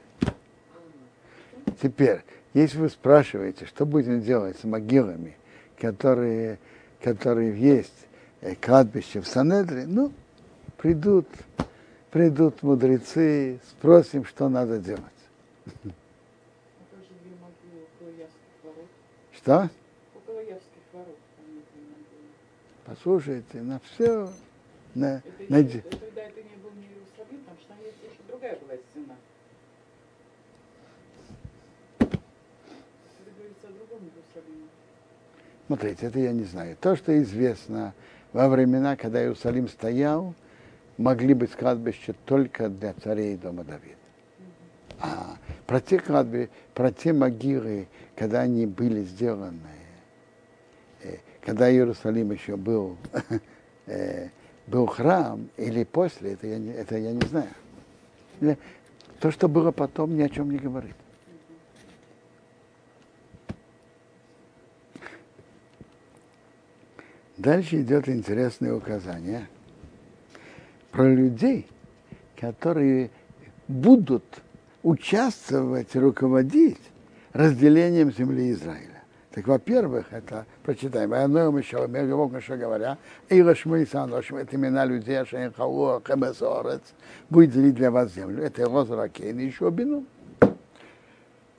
Теперь, 1.82 2.22
если 2.54 2.78
вы 2.80 2.90
спрашиваете, 2.90 3.66
что 3.66 3.86
будем 3.86 4.22
делать 4.22 4.60
с 4.60 4.64
могилами, 4.64 5.38
которые, 5.80 6.60
которые 7.02 7.58
есть 7.58 8.08
э, 8.42 8.56
кладбище 8.56 9.22
в 9.22 9.28
Санедре, 9.28 9.86
ну, 9.88 10.12
придут, 10.78 11.28
придут 12.12 12.62
мудрецы, 12.62 13.60
спросим, 13.70 14.26
что 14.26 14.50
надо 14.50 14.80
делать. 14.80 15.02
Что? 19.34 19.70
Около 20.14 20.40
Явских 20.40 20.84
ворот. 20.94 21.18
там 21.36 21.46
некие 21.48 21.82
могилы. 21.88 22.28
Послушайте, 22.92 23.62
на 23.62 23.80
все, 23.80 24.30
на, 24.96 25.20
Это, 25.20 25.24
на, 25.48 25.56
это, 25.60 25.80
тогда 25.80 26.24
это 26.24 26.42
не 26.42 26.58
был 26.62 26.72
не 26.76 26.88
Иерусалим, 26.88 27.40
потому 27.40 27.58
что 27.58 27.68
там 27.70 27.78
есть 27.86 27.96
еще 28.04 28.20
другая 28.28 28.58
была 28.58 28.74
стена. 28.92 29.16
Это 32.00 33.32
говорится 33.38 33.68
о 33.68 33.72
другом 33.72 34.10
Иерусалиме. 34.10 34.68
Смотрите, 35.68 36.06
это 36.06 36.20
я 36.20 36.34
не 36.34 36.44
знаю. 36.44 36.76
То, 36.82 36.98
что 36.98 37.18
известно 37.24 37.94
во 38.34 38.50
времена, 38.50 38.98
когда 38.98 39.22
Иерусалим 39.24 39.70
стоял, 39.70 40.36
могли 40.98 41.34
быть 41.34 41.52
кладбища 41.52 42.14
только 42.26 42.68
для 42.68 42.92
царей 42.92 43.38
дома 43.38 43.64
Давида. 43.64 43.96
А 45.00 45.38
про 45.66 45.80
те 45.80 45.98
кладбища, 45.98 46.50
про 46.74 46.92
те 46.92 47.14
могилы, 47.14 47.88
когда 48.18 48.42
они 48.42 48.66
были 48.66 49.04
сделаны, 49.04 49.81
когда 51.42 51.72
Иерусалим 51.72 52.32
еще 52.32 52.56
был, 52.56 52.98
э, 53.88 54.30
был 54.68 54.86
храм, 54.86 55.50
или 55.58 55.84
после, 55.84 56.34
это 56.34 56.48
я 56.48 56.58
не, 56.58 56.72
это 56.72 56.98
я 56.98 57.12
не 57.12 57.28
знаю. 57.28 57.50
То, 59.20 59.32
что 59.32 59.48
было 59.48 59.72
потом, 59.72 60.16
ни 60.16 60.22
о 60.22 60.30
чем 60.30 60.52
не 60.52 60.58
говорит. 60.58 60.96
Дальше 67.38 67.82
идет 67.82 68.08
интересное 68.08 68.74
указание 68.74 69.48
про 70.92 71.12
людей, 71.12 71.68
которые 72.36 73.10
будут 73.68 74.24
участвовать, 74.84 75.96
руководить 75.96 76.82
разделением 77.34 78.12
земли 78.12 78.52
Израиля. 78.52 78.91
Так, 79.32 79.48
во-первых, 79.48 80.08
это, 80.12 80.46
прочитаем, 80.62 81.14
«Аноем 81.14 81.58
еще, 81.58 81.88
Меговок 81.88 82.34
еще 82.34 82.58
говоря, 82.58 82.98
Эйла 83.30 83.56
Шмей 83.56 83.88
Саношим, 83.88 84.36
это 84.38 84.58
имена 84.58 84.84
людей, 84.84 85.22
Ашен 85.22 85.54
Халуа, 85.54 86.02
Хемесорец, 86.06 86.82
будет 87.30 87.52
делить 87.52 87.76
для 87.76 87.92
вас 87.92 88.14
землю. 88.14 88.44
Это 88.44 88.70
Лоза 88.70 89.08
Кейн, 89.08 89.40
еще 89.40 89.70
Бину. 89.70 90.04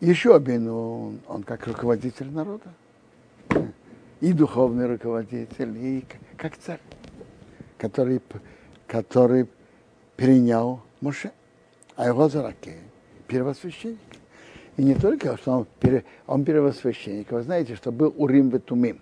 Еще 0.01 0.39
Бину, 0.39 1.19
он 1.27 1.43
как 1.45 1.67
руководитель 1.67 2.31
народа. 2.31 2.75
И 4.21 4.35
духовный 4.35 4.87
руководитель, 4.87 5.77
и 5.79 6.05
как 6.37 6.59
царь, 6.59 6.81
который, 7.79 8.21
который 8.87 9.49
перенял 10.17 10.83
Моше. 11.01 11.33
А 11.97 12.07
его 12.07 12.29
Заракей, 12.29 12.81
первосвященник. 13.29 13.99
И 14.77 14.85
не 14.85 14.95
только, 14.95 15.37
что 15.37 15.53
он, 15.53 15.67
пере, 15.81 16.05
он 16.27 16.45
первосвященник. 16.45 17.31
Вы 17.31 17.43
знаете, 17.43 17.77
что 17.77 17.93
был 17.93 18.15
Урим 18.17 18.49
Ветумим, 18.49 19.01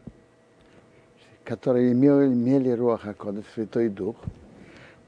которые 1.45 1.93
имели, 1.93 2.27
имели 2.27 2.71
Руаха 2.71 3.15
Кода, 3.15 3.43
Святой 3.55 3.89
Дух. 3.89 4.17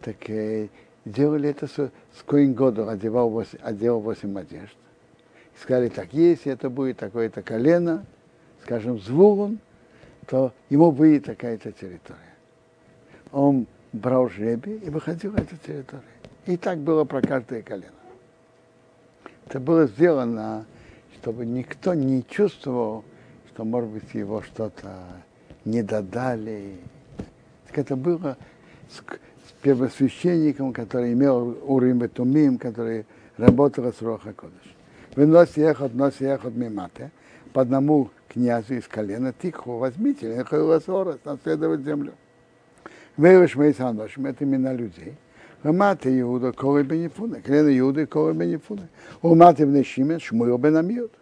Так 0.01 0.31
э, 0.31 0.69
делали 1.05 1.49
это 1.49 1.67
с, 1.67 1.75
с 1.75 2.23
Коин 2.25 2.55
Году, 2.55 2.89
одевал 2.89 3.31
8, 3.31 3.59
одевал 3.63 4.01
8 4.01 4.39
одежд. 4.39 4.77
И 5.55 5.59
сказали 5.61 5.89
так, 5.89 6.13
если 6.13 6.53
это 6.53 6.71
будет 6.71 6.97
такое-то 6.97 7.43
колено, 7.43 8.05
скажем, 8.63 9.01
Звулун, 9.01 9.59
то 10.27 10.53
ему 10.71 10.91
выйдет 10.91 11.25
такая-то 11.27 11.73
территория. 11.73 12.21
Он 13.33 13.67
брал 13.93 14.29
жребий 14.29 14.77
и 14.77 14.91
выходил 14.91 15.35
эта 15.35 15.57
территория. 15.57 16.03
И 16.47 16.57
так 16.57 16.79
было 16.79 17.05
про 17.05 17.21
каждое 17.21 17.63
колено. 17.63 17.93
Это 19.53 19.61
было 19.61 19.87
сделано, 19.87 20.65
чтобы 21.21 21.45
никто 21.45 21.93
не 21.93 22.25
чувствовал, 22.27 23.05
что, 23.49 23.67
может 23.67 23.91
быть, 23.91 24.15
его 24.15 24.41
что-то 24.41 24.97
не 25.67 25.83
додали. 25.83 26.79
Так 27.67 27.77
это 27.77 27.95
было 27.95 28.39
с, 28.89 29.03
первосвященником, 29.61 30.73
который 30.73 31.13
имел 31.13 31.59
Урим 31.67 32.03
и 32.03 32.09
который 32.57 33.05
работал 33.37 33.93
с 33.93 34.01
Роха 34.01 34.33
Кодыш. 34.33 34.75
Вынос 35.17 35.55
ехот, 35.59 35.93
нос 35.93 36.15
ехот 36.19 36.55
мимате, 36.55 37.11
по 37.53 37.61
одному 37.61 38.09
князю 38.29 38.79
из 38.79 38.89
колена, 38.89 39.35
тихо, 39.35 39.69
возьмите, 39.69 40.35
наследовать 41.27 41.83
землю. 41.83 42.15
Вейваш 43.19 43.55
Мейсаношим, 43.57 44.25
это 44.25 44.45
имена 44.45 44.73
людей. 44.73 45.15
Рамата 45.65 46.11
Иуда, 46.11 46.53
Коры 46.53 46.83
бен 46.83 47.07
Ефуна, 47.07 47.41
колено 47.41 47.69
Иуды, 47.79 48.07
Коры 48.07 48.35
бен 48.35 48.55
Ефуна. 48.55 48.89
Рамата 49.23 49.65
бен 49.65 49.85
Шимен, 49.85 50.19
Шмуил 50.19 50.59
бен 50.59 50.77
Амиот. 50.77 51.13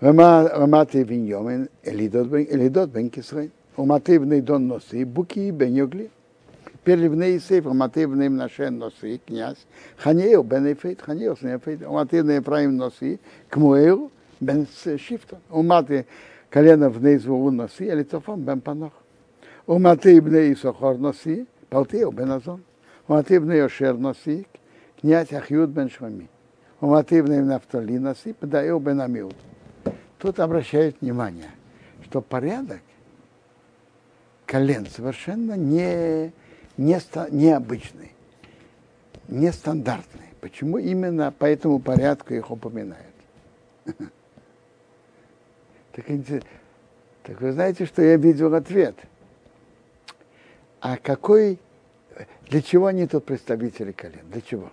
Рамата 0.00 1.04
бен 1.04 1.26
Йомен, 1.26 1.68
Элидот 1.84 2.90
бен 2.90 3.10
Кисрей. 3.10 3.50
Рамата 3.76 4.18
бен 4.18 4.40
Дон 4.42 4.66
Носи, 4.66 5.04
Буки 5.04 5.52
бен 5.52 5.76
Йогли. 5.76 6.10
Перливный 6.84 7.36
Исейф, 7.36 7.66
Рамата 7.66 8.08
бен 8.08 8.36
Нашен 8.36 8.78
Носи, 8.78 9.20
князь. 9.26 9.66
Ханиил 9.98 10.42
бен 10.42 10.66
Ефейт, 10.66 11.02
Ханиил 11.02 11.36
сын. 11.36 11.60
Рамата 11.66 12.22
бен 12.22 12.38
Ефраим 12.38 12.76
Носи, 12.76 13.18
Кмуэл 13.50 14.10
бен 14.40 14.66
Шифтон. 14.96 15.38
Рамата 15.52 16.04
колено 16.50 16.90
в 16.90 17.02
Нейзву 17.02 17.50
Носи, 17.50 17.84
Элитофон 17.84 18.40
бен 18.40 18.60
Панох. 18.60 18.92
Уматы 19.66 20.18
бен 20.20 20.52
Исохор 20.52 20.96
Носи, 20.96 21.46
Палтео 21.68 22.10
бен 22.10 22.30
Азон. 22.30 22.62
Умативный 23.08 23.56
Йошер 23.56 23.96
Носи, 23.96 24.46
князь 25.00 25.32
Ахьюд 25.32 25.70
бен 25.70 25.88
Швами. 25.88 26.28
Умативный 26.80 27.42
Нафтали 27.42 27.96
Носи, 27.96 28.34
Педаил 28.34 28.78
бен 28.78 29.00
Амиуд. 29.00 29.34
Тут 30.18 30.38
обращают 30.38 31.00
внимание, 31.00 31.50
что 32.04 32.20
порядок 32.20 32.80
колен 34.44 34.86
совершенно 34.86 35.54
не, 35.54 36.32
не, 36.76 37.00
необычный, 37.30 38.12
нестандартный. 39.26 40.26
Почему 40.42 40.76
именно 40.76 41.32
по 41.32 41.46
этому 41.46 41.78
порядку 41.80 42.34
их 42.34 42.50
упоминают? 42.50 43.06
Так, 45.92 46.06
так 47.24 47.40
вы 47.40 47.50
знаете, 47.50 47.84
что 47.84 48.02
я 48.02 48.16
видел 48.16 48.54
ответ. 48.54 48.94
А 50.80 50.96
какой 50.96 51.58
для 52.48 52.62
чего 52.62 52.86
они 52.86 53.06
тут 53.06 53.24
представители 53.26 53.92
колен? 53.92 54.24
Для 54.30 54.40
чего? 54.40 54.72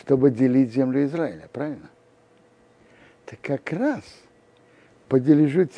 Чтобы 0.00 0.30
делить 0.30 0.72
землю 0.72 1.04
Израиля, 1.04 1.48
правильно? 1.52 1.90
Так 3.26 3.40
как 3.42 3.70
раз 3.72 4.02
подележу, 5.08 5.68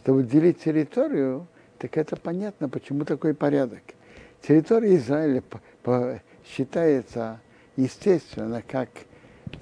чтобы 0.00 0.22
делить 0.22 0.60
территорию, 0.60 1.46
так 1.78 1.98
это 1.98 2.16
понятно, 2.16 2.68
почему 2.68 3.04
такой 3.04 3.34
порядок. 3.34 3.82
Территория 4.40 4.96
Израиля 4.96 5.42
считается, 6.46 7.40
естественно, 7.76 8.62
как 8.66 8.88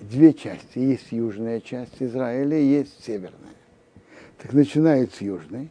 две 0.01 0.33
части. 0.35 0.79
Есть 0.79 1.11
южная 1.11 1.61
часть 1.61 2.01
Израиля, 2.01 2.59
есть 2.59 3.05
северная. 3.05 3.41
Так 4.39 4.53
начинает 4.53 5.13
с 5.15 5.21
южной. 5.21 5.71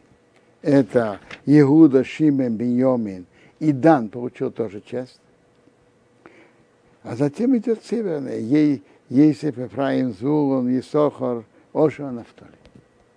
Это 0.60 1.20
Иуда, 1.46 2.04
Шимен, 2.04 2.56
Беньомин– 2.56 3.24
и 3.58 3.72
Дан 3.72 4.08
получил 4.08 4.50
тоже 4.50 4.80
часть. 4.80 5.20
А 7.02 7.16
затем 7.16 7.56
идет 7.56 7.84
северная. 7.84 8.38
Ей, 8.38 8.82
Есеф, 9.08 9.56
Ефраим, 9.56 10.12
Зулон, 10.12 10.78
Исохор, 10.78 11.44
Оша, 11.72 12.10
Нафтали. 12.10 12.50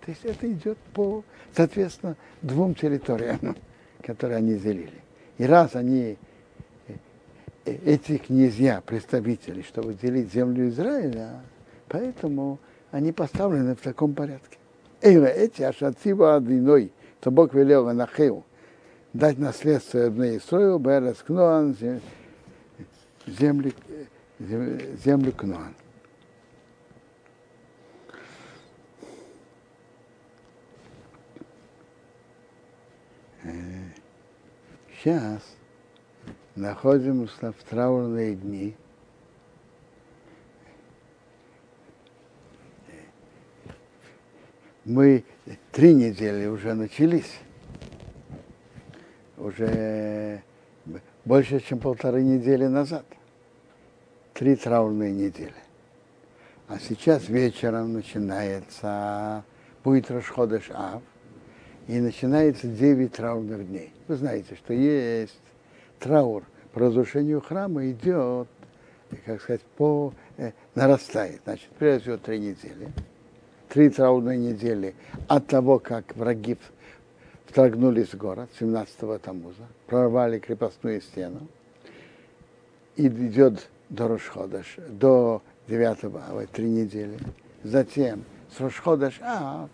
То 0.04 0.10
есть 0.10 0.24
это 0.24 0.50
идет 0.50 0.78
по, 0.94 1.24
соответственно, 1.54 2.16
двум 2.40 2.74
территориям, 2.74 3.56
которые 4.02 4.38
они 4.38 4.54
делили. 4.54 5.00
И 5.38 5.44
раз 5.44 5.74
они, 5.74 6.16
эти 7.64 8.18
князья, 8.18 8.82
представители, 8.84 9.62
чтобы 9.62 9.94
делить 9.94 10.32
землю 10.32 10.68
Израиля, 10.68 11.42
поэтому 11.88 12.58
они 12.90 13.12
поставлены 13.12 13.74
в 13.74 13.80
таком 13.80 14.14
порядке. 14.14 14.58
Эйла 15.02 15.26
эти 15.26 15.62
ашатива 15.62 16.36
одиной, 16.36 16.92
то 17.20 17.30
Бог 17.30 17.54
велел 17.54 17.88
Анахеу 17.88 18.44
дать 19.12 19.38
наследство 19.38 20.08
Эбне 20.08 20.36
Исроил, 20.36 20.78
Берес 20.78 21.18
Кноан, 21.18 21.76
земли, 23.26 23.74
землю 24.38 25.32
Кноан. 25.32 25.74
Сейчас 35.02 35.42
находимся 36.56 37.52
в 37.52 37.64
траурные 37.64 38.34
дни. 38.34 38.76
Мы 44.84 45.24
три 45.72 45.94
недели 45.94 46.46
уже 46.46 46.74
начались. 46.74 47.38
Уже 49.40 50.42
больше, 51.24 51.60
чем 51.60 51.78
полторы 51.78 52.22
недели 52.22 52.66
назад. 52.66 53.04
Три 54.34 54.54
траурные 54.54 55.12
недели. 55.12 55.54
А 56.68 56.78
сейчас 56.78 57.28
вечером 57.28 57.94
начинается, 57.94 59.44
будет 59.82 60.10
Рашходыш 60.10 60.70
Ав, 60.72 61.02
и 61.88 61.98
начинается 61.98 62.68
9 62.68 63.12
траурных 63.12 63.66
дней. 63.66 63.92
Вы 64.06 64.16
знаете, 64.16 64.54
что 64.56 64.72
есть 64.72 65.40
траур 65.98 66.44
по 66.72 66.80
разрушению 66.80 67.40
храма 67.40 67.90
идет, 67.90 68.46
как 69.24 69.40
сказать, 69.40 69.62
по 69.76 70.12
э, 70.36 70.52
нарастает. 70.74 71.40
Значит, 71.44 71.70
прежде 71.78 72.02
всего 72.02 72.16
три 72.18 72.38
недели. 72.38 72.92
Три 73.68 73.88
траурные 73.88 74.38
недели 74.38 74.94
от 75.28 75.46
того, 75.46 75.78
как 75.78 76.14
враги 76.14 76.56
вторгнулись 77.50 78.14
в 78.14 78.16
город 78.16 78.48
17-го 78.60 79.18
Тамуза, 79.18 79.66
прорвали 79.88 80.38
крепостную 80.38 81.00
стену, 81.00 81.48
и 82.94 83.08
идет 83.08 83.68
до 83.88 84.06
Рошходаш, 84.06 84.76
до 84.88 85.42
9 85.66 86.04
ава, 86.04 86.46
три 86.46 86.70
недели. 86.70 87.18
Затем 87.64 88.24
с 88.56 88.60
Рошходаш 88.60 89.18
а 89.20 89.68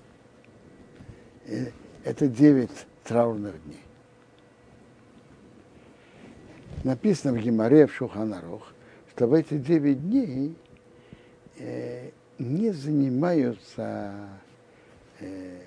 это 2.02 2.28
9 2.28 2.70
траурных 3.04 3.62
дней. 3.64 3.82
Написано 6.82 7.38
в 7.38 7.42
Гимаре, 7.42 7.86
в 7.86 7.94
Шуханарух, 7.94 8.72
что 9.10 9.26
в 9.26 9.34
эти 9.34 9.58
9 9.58 10.08
дней 10.08 10.56
э, 11.58 12.10
не 12.38 12.70
занимаются 12.70 14.14
э, 15.20 15.58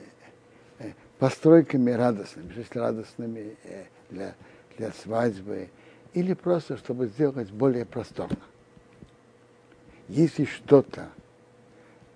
постройками 1.20 1.92
радостными, 1.92 2.54
если 2.56 2.80
радостными 2.80 3.58
э, 3.66 3.86
для, 4.10 4.36
для 4.78 4.92
свадьбы, 4.92 5.70
или 6.14 6.34
просто 6.34 6.78
чтобы 6.78 7.08
сделать 7.08 7.52
более 7.52 7.86
просторно. 7.86 8.40
Если 10.08 10.46
что-то 10.46 11.10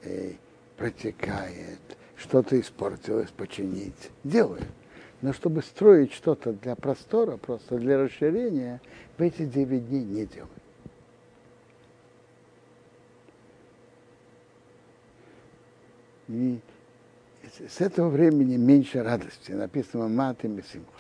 э, 0.04 0.34
протекает, 0.78 1.80
что-то 2.16 2.60
испортилось, 2.60 3.30
починить. 3.30 4.10
Делаю. 4.24 4.64
Но 5.22 5.32
чтобы 5.32 5.62
строить 5.62 6.12
что-то 6.12 6.54
для 6.54 6.76
простора, 6.76 7.38
просто 7.38 7.78
для 7.78 8.02
расширения, 8.02 8.82
в 9.18 9.22
эти 9.22 9.46
9 9.46 9.90
дней 9.90 10.04
не 10.04 10.26
делаю. 10.26 10.50
И 16.30 16.60
с 17.60 17.82
этого 17.82 18.10
времени 18.10 18.58
меньше 18.58 19.04
радости. 19.04 19.52
Написано 19.52 20.08
мат 20.08 20.44
и 20.44 20.48
симха. 20.48 20.92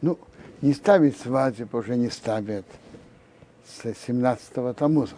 Ну, 0.00 0.18
не 0.60 0.72
ставить 0.72 1.16
свадьбу 1.16 1.78
уже 1.78 1.96
не 1.96 2.10
ставят 2.10 2.66
с 3.64 3.84
17-го 3.84 4.72
Тамуза. 4.72 5.16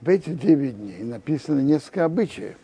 в 0.00 0.08
эти 0.08 0.30
9 0.30 0.78
дней 0.78 1.02
написано 1.02 1.60
несколько 1.60 2.04
обычаев. 2.04 2.56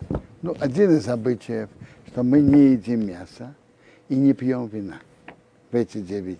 Ну, 0.42 0.56
один 0.58 0.96
из 0.96 1.08
обычаев, 1.08 1.68
что 2.08 2.22
мы 2.22 2.40
не 2.40 2.72
едим 2.72 3.06
мясо 3.06 3.54
и 4.08 4.14
не 4.14 4.32
пьем 4.32 4.66
вина 4.66 4.98
в 5.70 5.76
эти 5.76 5.98
9 5.98 6.38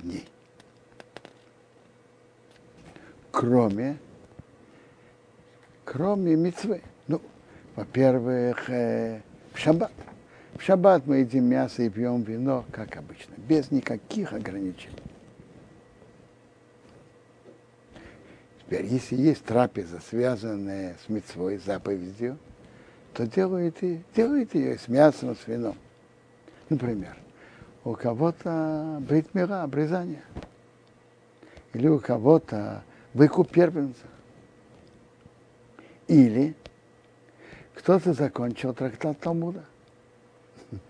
дней. 0.00 0.28
Кроме, 3.30 3.98
кроме 5.90 6.36
мецвы. 6.36 6.82
Ну, 7.06 7.20
во-первых, 7.74 8.68
э, 8.68 9.22
в 9.54 9.58
шаббат. 9.58 9.92
В 10.54 10.62
шаббат 10.62 11.06
мы 11.06 11.18
едим 11.18 11.44
мясо 11.44 11.82
и 11.82 11.88
пьем 11.88 12.22
вино, 12.22 12.64
как 12.72 12.96
обычно, 12.96 13.34
без 13.36 13.70
никаких 13.70 14.32
ограничений. 14.32 14.96
Теперь, 18.60 18.84
если 18.84 19.16
есть 19.16 19.44
трапеза, 19.44 20.00
связанная 20.10 20.96
с 21.04 21.08
мецвой, 21.08 21.56
заповедью, 21.56 22.36
то 23.14 23.26
делают, 23.26 23.82
и, 23.82 24.02
делают 24.14 24.54
ее 24.54 24.78
с 24.78 24.88
мясом, 24.88 25.36
с 25.36 25.48
вином. 25.48 25.76
Например, 26.68 27.16
у 27.84 27.94
кого-то 27.94 28.98
бритмира, 29.08 29.62
обрезание. 29.62 30.22
Или 31.72 31.88
у 31.88 31.98
кого-то 31.98 32.82
выкуп 33.14 33.50
первенца. 33.50 34.04
Или 36.08 36.54
кто-то 37.74 38.12
закончил 38.14 38.74
трактат 38.74 39.20
Талмуда. 39.20 39.64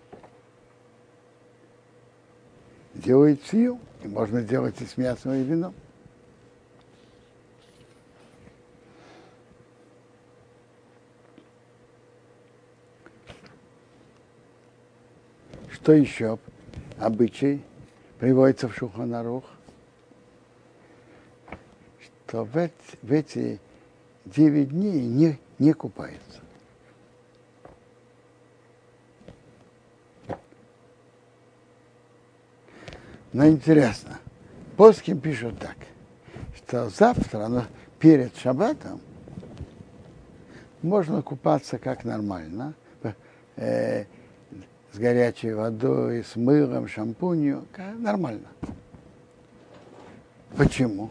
Делает 2.95 3.45
сию, 3.45 3.81
и 4.03 4.09
можно 4.09 4.43
делать 4.43 4.81
и 4.81 4.87
с 4.87 4.97
мясом, 4.97 5.35
и 5.35 5.43
вином. 5.43 5.75
Что 15.71 15.93
еще? 15.95 16.39
Обычай 16.99 17.64
приводится 18.21 18.69
в 18.69 18.77
Шуханарух, 18.77 19.45
что 22.27 22.45
в 22.45 22.57
эти, 22.57 22.73
в 23.03 23.12
эти 23.12 23.61
9 24.35 24.70
дней 24.70 25.07
не, 25.07 25.39
не 25.59 25.72
купается. 25.72 26.41
Но 33.33 33.47
интересно, 33.47 34.18
Поским 34.76 35.20
пишут 35.20 35.59
так, 35.59 35.76
что 36.57 36.89
завтра, 36.89 37.49
но 37.49 37.64
перед 37.99 38.37
шаббатом, 38.37 39.01
можно 40.83 41.20
купаться 41.20 41.79
как 41.79 42.05
нормально, 42.05 42.74
э, 43.57 44.05
с 44.93 44.99
горячей 44.99 45.53
водой, 45.53 46.22
с 46.22 46.37
мылом, 46.37 46.87
шампунью, 46.87 47.66
нормально. 47.99 48.47
Почему? 50.57 51.11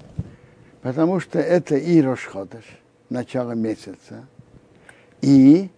Потому 0.82 1.20
что 1.20 1.40
это 1.40 1.76
и 1.76 2.02
Рошходыш, 2.02 2.64
начало 3.10 3.52
месяца, 3.52 4.28
и 5.22 5.70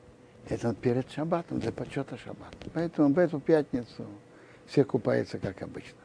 это 0.47 0.73
перед 0.73 1.09
шаббатом, 1.11 1.59
для 1.59 1.71
почета 1.71 2.17
шаббата. 2.17 2.69
Поэтому 2.73 3.13
в 3.13 3.19
эту 3.19 3.39
пятницу 3.39 4.05
все 4.65 4.83
купаются 4.83 5.37
как 5.37 5.61
обычно. 5.61 5.97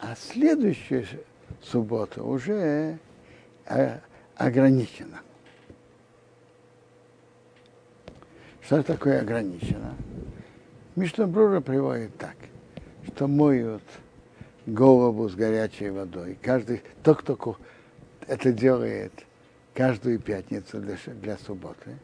А 0.00 0.14
следующая 0.16 1.06
суббота 1.62 2.22
уже 2.22 2.98
э, 3.66 3.98
ограничена. 4.34 5.20
Что 8.62 8.82
такое 8.82 9.20
ограничено? 9.20 9.94
Мишна 10.96 11.26
Брура 11.26 11.60
приводит 11.60 12.16
так, 12.16 12.36
что 13.06 13.28
моют 13.28 13.82
голову 14.74 15.28
с 15.28 15.34
горячей 15.34 15.90
водой. 15.90 16.38
Каждый, 16.40 16.82
тот, 17.02 17.22
кто 17.22 17.56
это 18.26 18.52
делает 18.52 19.12
каждую 19.74 20.18
пятницу 20.18 20.80
для, 20.80 20.96
для 21.20 21.36
субботы. 21.38 21.96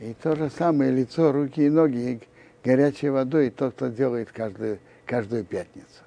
И 0.00 0.14
то 0.14 0.36
же 0.36 0.50
самое 0.50 0.92
лицо, 0.92 1.32
руки 1.32 1.66
и 1.66 1.70
ноги 1.70 2.20
горячей 2.64 3.10
водой, 3.10 3.50
тот, 3.50 3.74
кто 3.74 3.88
делает 3.88 4.30
каждую, 4.32 4.78
каждую 5.06 5.44
пятницу. 5.44 6.02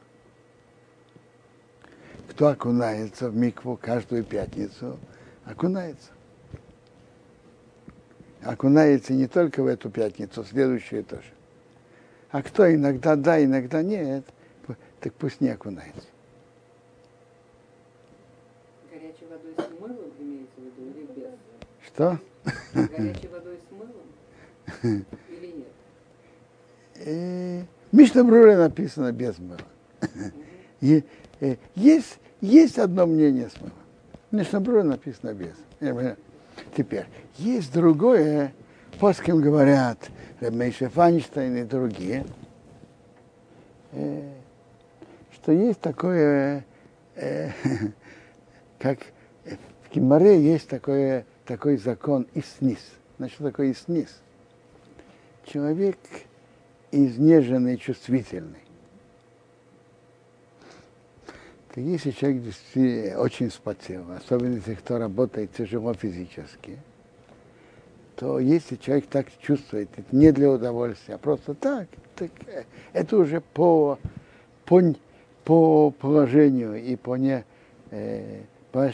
Кто 2.30 2.48
окунается 2.48 3.30
в 3.30 3.36
микву 3.36 3.78
каждую 3.82 4.24
пятницу, 4.24 4.98
окунается 5.46 6.12
окунается 8.44 9.14
не 9.14 9.28
только 9.28 9.64
в 9.64 9.68
эту 9.68 9.90
пятницу, 9.90 10.44
следующую 10.44 11.04
тоже. 11.04 11.28
А 12.32 12.42
кто 12.42 12.74
иногда 12.74 13.16
да, 13.16 13.44
иногда 13.44 13.84
нет, 13.84 14.26
так 15.02 15.14
пусть 15.16 15.42
не 15.42 15.50
окунается. 15.50 16.08
Горячей 18.92 19.26
водой 19.30 19.56
с 19.58 19.80
мылом 19.80 20.12
имеется 20.20 20.56
в 20.58 20.64
виду 20.64 20.82
или 20.90 21.06
без? 21.08 21.88
Что? 21.88 22.20
Горячей 22.74 23.28
водой 23.28 23.60
с 23.68 23.72
мылом 23.72 25.06
или 25.30 25.48
нет? 25.48 25.68
Э, 27.04 27.64
Мишна 27.92 28.24
Бруре 28.24 28.58
написано 28.58 29.12
без 29.12 29.40
мыла. 29.40 29.60
И, 30.82 31.04
э, 31.40 31.56
есть, 31.76 32.20
есть 32.40 32.78
одно 32.78 33.08
мнение 33.08 33.50
с 33.50 33.60
мылом. 33.60 33.74
Мишна 34.30 34.60
Бруре 34.60 34.84
написано 34.84 35.34
без. 35.34 35.56
Теперь, 36.78 37.06
есть 37.38 37.74
другое, 37.74 38.54
по 39.00 39.14
кем 39.14 39.42
говорят 39.42 40.12
Ремейше 40.42 40.90
Файнштейн 40.90 41.58
и 41.58 41.64
другие, 41.64 42.24
э, 43.94 44.41
что 45.42 45.52
есть 45.52 45.82
такое, 45.82 46.66
э, 47.16 47.50
как 48.80 49.00
в 49.84 49.90
Кимаре 49.90 50.40
есть 50.40 50.68
такое, 50.68 51.26
такой 51.46 51.78
закон 51.78 52.28
исниз. 52.36 52.80
Значит, 53.18 53.36
что 53.36 53.46
такое 53.46 53.72
исниз? 53.72 54.22
Человек 55.46 55.98
изнеженный, 56.92 57.78
чувствительный. 57.78 58.60
То 61.74 61.80
если 61.80 62.12
человек 62.12 62.44
действительно 62.44 63.20
очень 63.20 63.50
вспотел, 63.50 64.12
особенно 64.12 64.56
если 64.56 64.76
кто 64.76 64.98
работает 64.98 65.54
тяжело 65.54 65.94
физически, 65.94 66.78
то 68.18 68.40
если 68.40 68.76
человек 68.76 69.08
так 69.08 69.28
чувствует, 69.40 69.90
это 69.98 70.16
не 70.16 70.32
для 70.32 70.52
удовольствия, 70.52 71.16
а 71.16 71.18
просто 71.18 71.56
так, 71.56 71.88
так 72.16 72.30
это 72.94 73.18
уже 73.18 73.40
по, 73.40 73.98
по, 74.66 74.82
по 75.44 75.92
положению 75.92 76.76
и 76.82 76.96
по, 76.96 77.16
не, 77.16 77.44
э, 77.90 78.44
по 78.72 78.92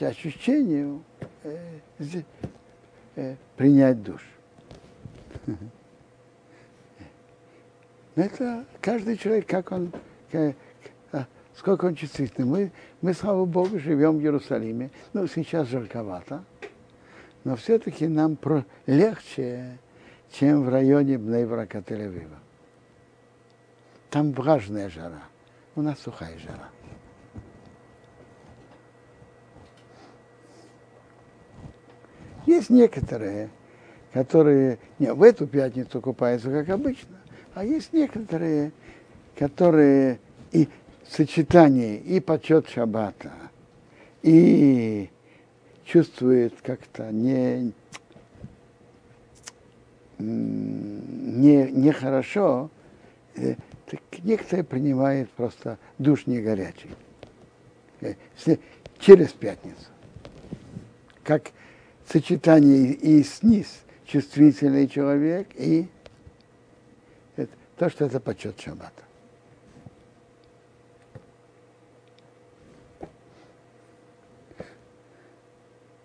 ощущению 0.00 1.02
э, 1.42 1.58
э, 3.16 3.36
принять 3.56 4.02
душ. 4.02 4.22
Это 8.14 8.64
каждый 8.80 9.16
человек, 9.16 9.46
как 9.46 9.72
он, 9.72 9.90
сколько 11.56 11.86
он 11.86 11.94
чувствительный. 11.94 12.46
Мы, 12.46 12.72
мы, 13.00 13.14
слава 13.14 13.44
Богу, 13.46 13.78
живем 13.78 14.18
в 14.18 14.20
Иерусалиме. 14.20 14.90
Ну, 15.14 15.26
сейчас 15.26 15.68
жарковато. 15.68 16.44
Но 17.44 17.56
все-таки 17.56 18.06
нам 18.06 18.36
про... 18.36 18.64
легче, 18.86 19.78
чем 20.30 20.64
в 20.64 20.68
районе 20.68 21.18
Бнейбрака 21.18 21.82
тель 21.82 22.28
Там 24.10 24.32
влажная 24.32 24.88
жара. 24.90 25.22
У 25.74 25.82
нас 25.82 25.98
сухая 26.00 26.38
жара. 26.38 26.68
Есть 32.46 32.70
некоторые, 32.70 33.48
которые 34.12 34.78
не, 34.98 35.12
в 35.12 35.22
эту 35.22 35.46
пятницу 35.46 36.00
купаются, 36.00 36.50
как 36.50 36.68
обычно, 36.68 37.16
а 37.54 37.64
есть 37.64 37.92
некоторые, 37.92 38.72
которые 39.36 40.20
и 40.50 40.68
сочетание 41.08 41.98
и 41.98 42.20
почет 42.20 42.68
шаббата, 42.68 43.32
и 44.22 45.08
чувствует 45.84 46.54
как-то 46.62 47.10
не, 47.10 47.72
не, 50.18 51.70
нехорошо, 51.70 52.70
э, 53.36 53.54
так 53.92 54.00
некоторые 54.24 54.64
принимают 54.64 55.30
просто 55.32 55.78
душ 55.98 56.26
не 56.26 56.40
горячий. 56.40 56.90
Э, 58.00 58.14
через 58.98 59.32
пятницу. 59.34 59.84
Как 61.22 61.50
сочетание 62.08 62.94
и 62.94 63.22
сниз 63.22 63.82
чувствительный 64.06 64.88
человек, 64.88 65.48
и 65.56 65.88
то, 67.76 67.90
что 67.90 68.06
это 68.06 68.18
почет 68.18 68.58
шаббата. 68.58 69.02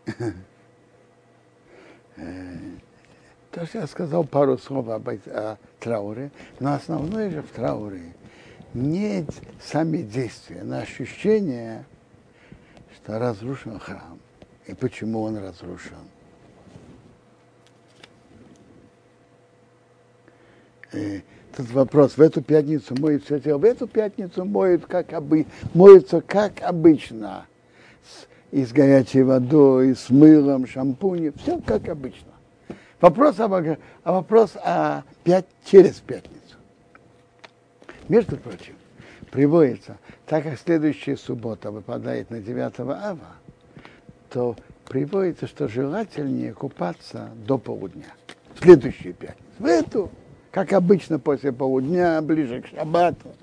То, 3.52 3.66
что 3.66 3.80
я 3.80 3.88
сказал 3.88 4.24
пару 4.24 4.58
слов 4.58 4.90
об, 4.90 5.08
о 5.10 5.58
трауре, 5.80 6.32
но 6.60 6.74
основное 6.74 7.30
же 7.30 7.42
в 7.42 7.50
трауре 7.50 8.14
не 8.74 9.26
сами 9.62 9.98
действия, 9.98 10.62
но 10.64 10.80
ощущение, 10.80 11.86
что 12.96 13.20
разрушен 13.20 13.80
храм. 13.80 14.20
И 14.66 14.74
почему 14.74 15.22
он 15.22 15.38
разрушен. 15.38 15.96
И 20.94 21.22
тут 21.56 21.72
вопрос, 21.72 22.18
в 22.18 22.22
эту 22.22 22.42
пятницу 22.42 22.96
моют 23.00 23.24
все 23.24 23.40
тело, 23.40 23.58
в 23.58 23.64
эту 23.64 23.88
пятницу 23.88 24.46
моют 24.46 24.86
как 24.86 25.14
обы, 25.14 25.46
моются 25.74 26.22
как 26.22 26.62
обычно 26.62 27.46
и 28.52 28.64
с 28.64 28.72
горячей 28.72 29.24
водой, 29.24 29.92
и 29.92 29.96
с 29.96 30.10
мылом, 30.10 30.66
шампунем, 30.66 31.34
все 31.38 31.60
как 31.60 31.88
обычно. 31.90 32.32
Вопрос, 33.02 33.40
об, 33.40 33.54
а 33.54 33.78
вопрос 34.12 34.56
о 34.56 35.04
пять, 35.28 35.46
через 35.66 35.96
пятницу. 35.96 36.56
Между 38.08 38.38
прочим, 38.38 38.76
приводится, 39.30 39.98
так 40.26 40.46
как 40.46 40.58
следующая 40.58 41.18
суббота 41.18 41.70
выпадает 41.70 42.30
на 42.30 42.40
9 42.40 42.80
ава, 42.80 43.36
то 44.30 44.56
приводится, 44.86 45.46
что 45.46 45.68
желательнее 45.68 46.54
купаться 46.54 47.32
до 47.46 47.58
полудня. 47.58 48.06
Следующую 48.58 49.14
пятницу. 49.14 49.44
В 49.60 49.66
эту, 49.66 50.10
как 50.50 50.72
обычно, 50.72 51.20
после 51.20 51.52
полудня, 51.52 52.22
ближе 52.22 52.62
к 52.62 52.68
шаббату. 52.68 53.34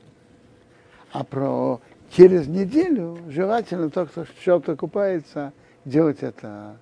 А 1.12 1.22
про 1.22 1.82
через 2.10 2.46
неделю 2.46 3.18
желательно 3.28 3.90
тот, 3.90 4.08
кто 4.08 4.24
что-то 4.40 4.74
купается, 4.74 5.52
делать 5.84 6.22
это 6.22 6.78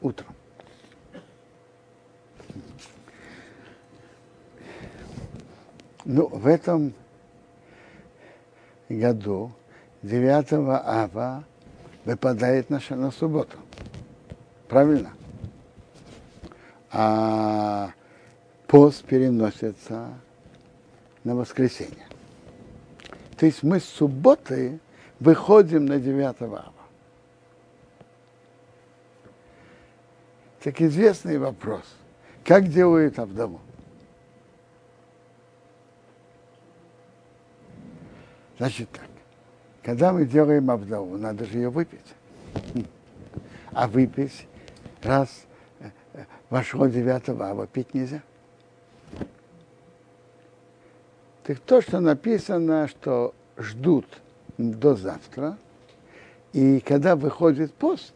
утром. 0.00 0.34
Ну, 6.08 6.28
в 6.28 6.46
этом 6.46 6.94
году 8.88 9.50
9 10.02 10.52
ава 10.52 11.44
выпадает 12.04 12.70
на, 12.70 12.80
на 12.90 13.10
субботу. 13.10 13.58
Правильно? 14.68 15.12
А 16.92 17.90
пост 18.68 19.04
переносится 19.04 20.10
на 21.24 21.34
воскресенье. 21.34 22.06
То 23.36 23.46
есть 23.46 23.64
мы 23.64 23.80
с 23.80 23.84
субботы 23.84 24.78
выходим 25.18 25.86
на 25.86 25.98
9 25.98 26.40
ава. 26.40 26.72
Так 30.62 30.80
известный 30.80 31.38
вопрос. 31.38 31.82
Как 32.44 32.68
делают 32.68 33.18
Авдаму? 33.18 33.60
Значит 38.58 38.90
так. 38.90 39.06
Когда 39.82 40.12
мы 40.12 40.24
делаем 40.24 40.70
Авдаму, 40.70 41.16
надо 41.16 41.44
же 41.44 41.58
ее 41.58 41.70
выпить. 41.70 42.00
А 43.72 43.86
выпить 43.86 44.46
раз 45.02 45.28
э, 45.80 45.90
вошло 46.48 46.86
9 46.86 47.28
ава, 47.40 47.66
пить 47.66 47.92
нельзя. 47.94 48.22
Так 51.44 51.60
то, 51.60 51.80
что 51.80 52.00
написано, 52.00 52.88
что 52.88 53.34
ждут 53.58 54.06
до 54.58 54.96
завтра, 54.96 55.58
и 56.52 56.80
когда 56.80 57.14
выходит 57.14 57.72
пост, 57.74 58.14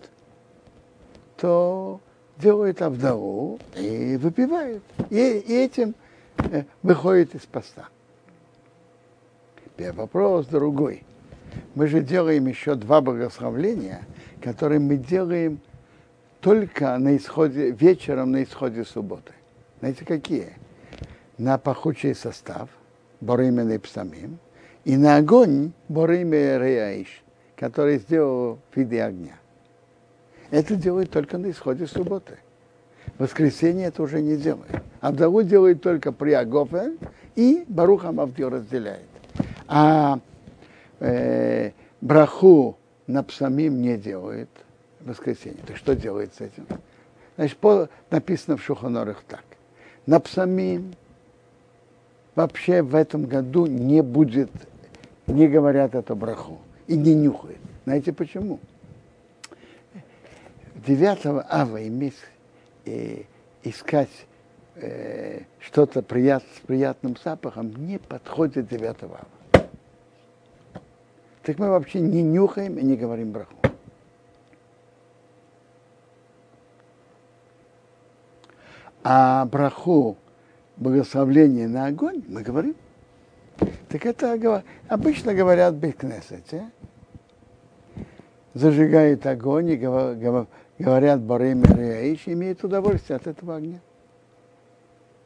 то 1.36 2.00
делают 2.38 2.82
авдову 2.82 3.60
и 3.76 4.16
выпивают. 4.16 4.82
И, 5.10 5.16
и 5.16 5.54
этим 5.54 5.94
э, 6.38 6.64
выходит 6.82 7.34
из 7.34 7.42
поста. 7.42 7.88
Теперь 9.80 9.94
вопрос 9.94 10.44
другой. 10.44 11.04
Мы 11.74 11.86
же 11.86 12.02
делаем 12.02 12.46
еще 12.46 12.74
два 12.74 13.00
богословления, 13.00 14.02
которые 14.42 14.78
мы 14.78 14.98
делаем 14.98 15.58
только 16.42 16.98
на 16.98 17.16
исходе, 17.16 17.70
вечером 17.70 18.32
на 18.32 18.42
исходе 18.42 18.84
субботы. 18.84 19.32
Знаете, 19.78 20.04
какие? 20.04 20.50
На 21.38 21.56
пахучий 21.56 22.14
состав– 22.14 22.68
Боримен 23.22 23.70
и 23.70 23.78
Псамим, 23.78 24.38
и 24.84 24.98
на 24.98 25.16
огонь 25.16 25.72
Бориме 25.88 26.58
Реаиш, 26.58 27.22
который 27.56 28.00
сделал 28.00 28.58
в 28.70 28.76
виде 28.76 29.02
огня. 29.02 29.38
Это 30.50 30.76
делает 30.76 31.10
только 31.10 31.38
на 31.38 31.50
исходе 31.50 31.86
субботы. 31.86 32.36
В 33.16 33.22
воскресенье 33.22 33.86
это 33.86 34.02
уже 34.02 34.20
не 34.20 34.36
делает. 34.36 34.82
Авдалу 35.00 35.42
делает 35.42 35.80
только 35.80 36.12
при 36.12 36.32
Агофе 36.32 36.98
и 37.34 37.64
Баруха 37.66 38.12
Мавдил 38.12 38.50
разделяет. 38.50 39.08
А 39.72 40.18
э, 40.98 41.70
браху 42.00 42.76
на 43.06 43.22
псамим 43.22 43.80
не 43.80 43.96
делает 43.96 44.48
воскресенье. 45.00 45.62
Так 45.64 45.76
что 45.76 45.94
делает 45.94 46.34
с 46.34 46.40
этим? 46.40 46.66
Значит, 47.36 47.56
по, 47.58 47.88
написано 48.10 48.56
в 48.56 48.64
Шухонорах 48.64 49.22
так. 49.28 49.44
На 50.06 50.18
псамим 50.18 50.92
вообще 52.34 52.82
в 52.82 52.96
этом 52.96 53.26
году 53.26 53.66
не 53.66 54.02
будет, 54.02 54.50
не 55.28 55.46
говорят 55.46 55.94
это 55.94 56.16
браху 56.16 56.58
и 56.88 56.96
не 56.96 57.14
нюхают. 57.14 57.60
Знаете 57.84 58.12
почему? 58.12 58.58
9 60.84 61.44
ава 61.48 61.86
иметь, 61.86 62.18
э, 62.86 63.22
искать 63.62 64.26
э, 64.74 65.42
что-то 65.60 66.02
прият, 66.02 66.42
с 66.56 66.66
приятным 66.66 67.16
запахом 67.22 67.72
не 67.86 67.98
подходит 67.98 68.66
9 68.66 69.04
ава. 69.04 69.20
Так 71.42 71.58
мы 71.58 71.70
вообще 71.70 72.00
не 72.00 72.22
нюхаем 72.22 72.78
и 72.78 72.82
не 72.82 72.96
говорим 72.96 73.32
браху. 73.32 73.54
А 79.02 79.46
браху, 79.46 80.18
благословление 80.76 81.66
на 81.66 81.86
огонь, 81.86 82.22
мы 82.28 82.42
говорим. 82.42 82.76
Так 83.88 84.04
это 84.04 84.62
обычно 84.88 85.34
говорят 85.34 85.74
в 85.74 85.78
Бекнесете. 85.78 86.70
Зажигают 88.52 89.24
огонь 89.26 89.70
и 89.70 89.76
говорят 89.76 91.20
Барем 91.22 91.62
Реаиш, 91.64 92.24
имеют 92.26 92.62
удовольствие 92.62 93.16
от 93.16 93.26
этого 93.26 93.56
огня. 93.56 93.80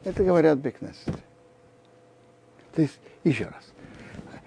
Это 0.05 0.23
говорят 0.23 0.59
в 0.59 0.61
Бекнесете. 0.61 1.19
То 2.75 2.83
есть, 2.83 3.01
еще 3.25 3.47
раз. 3.47 3.74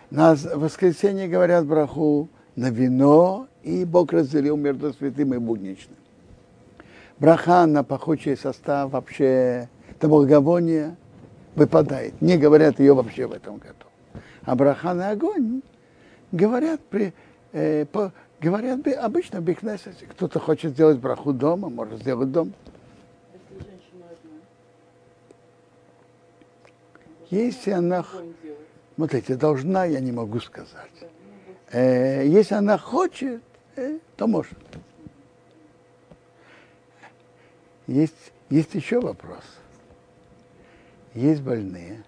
На 0.09 0.35
воскресенье 0.35 1.27
говорят 1.27 1.65
браху 1.65 2.29
на 2.55 2.69
вино, 2.69 3.47
и 3.63 3.83
Бог 3.83 4.13
разделил 4.13 4.55
между 4.55 4.93
святым 4.93 5.33
и 5.33 5.37
будничным. 5.37 5.97
Браха 7.19 7.65
на 7.65 7.83
пахучий 7.83 8.37
состав 8.37 8.91
вообще, 8.91 9.69
это 9.89 10.07
благовоние 10.07 10.95
выпадает. 11.55 12.21
Не 12.21 12.37
говорят 12.37 12.79
ее 12.79 12.93
вообще 12.93 13.27
в 13.27 13.33
этом 13.33 13.57
году. 13.57 13.73
А 14.43 14.55
браха 14.55 14.93
на 14.93 15.09
огонь 15.09 15.61
говорят, 16.31 16.79
при, 16.89 17.13
э, 17.51 17.85
по, 17.85 18.13
говорят 18.39 18.87
обычно 18.87 19.41
в 19.41 19.43
Бекнесете. 19.43 20.05
Кто-то 20.05 20.39
хочет 20.39 20.71
сделать 20.71 20.99
браху 20.99 21.33
дома, 21.33 21.69
может 21.69 21.99
сделать 21.99 22.31
дома. 22.31 22.51
Если 27.29 27.71
она 27.71 28.05
смотрите, 28.97 29.35
должна, 29.35 29.85
я 29.85 29.99
не 29.99 30.11
могу 30.11 30.39
сказать. 30.39 30.91
Э, 31.71 32.25
если 32.25 32.55
она 32.55 32.77
хочет, 32.79 33.43
э, 33.75 33.99
то 34.15 34.27
может. 34.27 34.57
Есть, 37.85 38.33
есть 38.49 38.73
еще 38.73 38.99
вопрос. 38.99 39.43
Есть 41.13 41.41
больные, 41.41 42.03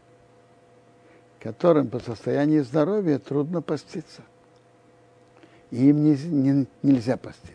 которым 1.40 1.90
по 1.90 2.00
состоянию 2.00 2.64
здоровья 2.64 3.20
трудно 3.20 3.62
поститься. 3.62 4.24
И 5.70 5.90
им 5.90 6.04
не, 6.04 6.16
не, 6.26 6.66
нельзя 6.82 7.18
поститься. 7.18 7.54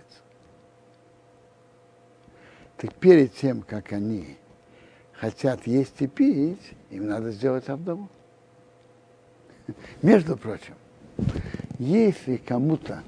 Так 2.77 2.95
перед 2.95 3.35
тем, 3.35 3.63
как 3.63 3.93
они 3.93 4.37
хотят 5.13 5.67
есть 5.67 6.01
и 6.01 6.07
пить, 6.07 6.73
им 6.91 7.09
надо 7.09 7.33
сделать 7.33 7.69
авдову. 7.69 8.09
Между 10.03 10.37
прочим, 10.37 10.75
если 11.79 12.37
кому-то 12.37 13.03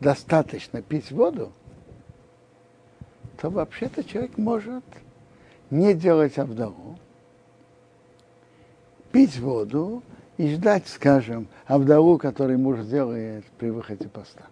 достаточно 0.00 0.82
пить 0.82 1.10
воду, 1.10 1.52
то 3.40 3.50
вообще-то 3.50 4.04
человек 4.04 4.36
может 4.38 4.84
не 5.70 5.94
делать 5.94 6.38
авдову, 6.38 6.98
пить 9.12 9.38
воду 9.38 10.02
и 10.36 10.54
ждать, 10.54 10.86
скажем, 10.88 11.48
авдову, 11.66 12.18
который 12.18 12.56
муж 12.56 12.80
делает 12.80 13.44
при 13.58 13.70
выходе 13.70 14.08
поста. 14.08 14.44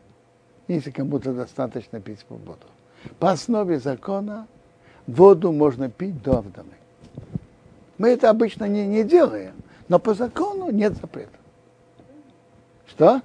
Если 0.68 0.90
кому-то 0.90 1.32
достаточно 1.32 2.00
пить 2.00 2.24
воду. 2.28 2.66
По 3.18 3.30
основе 3.30 3.78
закона 3.78 4.46
воду 5.06 5.52
можно 5.52 5.88
пить 5.88 6.22
до 6.22 6.38
авдовы. 6.38 6.68
Мы 7.96 8.10
это 8.10 8.30
обычно 8.30 8.64
не, 8.64 8.86
не 8.86 9.02
делаем. 9.02 9.54
Но 9.88 9.98
по 9.98 10.14
закону 10.14 10.70
нет 10.70 10.94
запрета. 10.96 11.38
Что? 12.86 13.22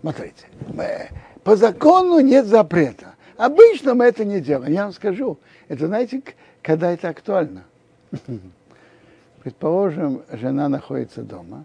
Смотрите, 0.00 0.46
мы, 0.68 1.08
по 1.42 1.56
закону 1.56 2.20
нет 2.20 2.46
запрета. 2.46 3.14
Обычно 3.36 3.94
мы 3.94 4.04
это 4.04 4.24
не 4.24 4.40
делаем. 4.40 4.72
Я 4.72 4.84
вам 4.84 4.92
скажу, 4.92 5.38
это 5.66 5.86
знаете, 5.86 6.22
когда 6.62 6.90
это 6.92 7.08
актуально. 7.08 7.64
Предположим, 9.42 10.22
жена 10.32 10.68
находится 10.68 11.22
дома 11.22 11.64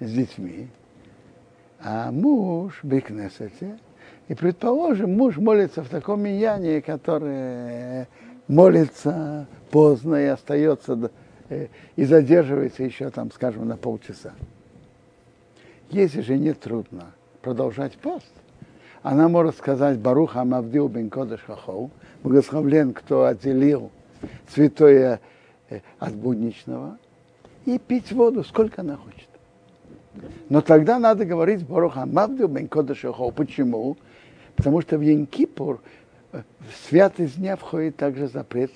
с 0.00 0.10
детьми, 0.10 0.68
а 1.80 2.10
муж 2.10 2.80
в 2.82 2.86
Бикнесете, 2.86 3.78
и, 4.28 4.34
предположим, 4.34 5.16
муж 5.16 5.36
молится 5.36 5.82
в 5.82 5.88
таком 5.88 6.22
миньяне, 6.22 6.80
которое 6.80 8.08
молится 8.50 9.46
поздно 9.70 10.16
и 10.16 10.26
остается 10.26 11.10
э, 11.48 11.68
и 11.96 12.04
задерживается 12.04 12.82
еще 12.82 13.10
там, 13.10 13.30
скажем, 13.30 13.66
на 13.66 13.76
полчаса. 13.76 14.32
Если 15.90 16.20
же 16.20 16.36
не 16.36 16.52
трудно 16.52 17.12
продолжать 17.42 17.94
пост, 17.94 18.32
она 19.02 19.28
может 19.28 19.56
сказать 19.56 19.98
Барух 19.98 20.36
Амавдил 20.36 20.88
бен 20.88 21.10
Кодыш 21.10 21.40
Хахоу, 21.46 21.90
благословлен, 22.22 22.92
кто 22.92 23.24
отделил 23.24 23.90
святое 24.52 25.20
э, 25.68 25.80
от 25.98 26.14
будничного, 26.14 26.98
и 27.64 27.78
пить 27.78 28.12
воду, 28.12 28.44
сколько 28.44 28.82
она 28.82 28.96
хочет. 28.96 29.28
Но 30.48 30.60
тогда 30.60 30.98
надо 30.98 31.24
говорить 31.24 31.66
Барух 31.66 31.96
Амавдил 31.96 32.48
бен 32.48 32.68
Кодыш 32.68 33.02
Хахоу. 33.02 33.30
Почему? 33.30 33.96
Потому 34.56 34.80
что 34.82 34.98
в 34.98 35.00
Янкипур 35.00 35.80
в 36.32 36.42
святость 36.88 37.36
дня 37.36 37.56
входит 37.56 37.96
также 37.96 38.28
запрет 38.28 38.70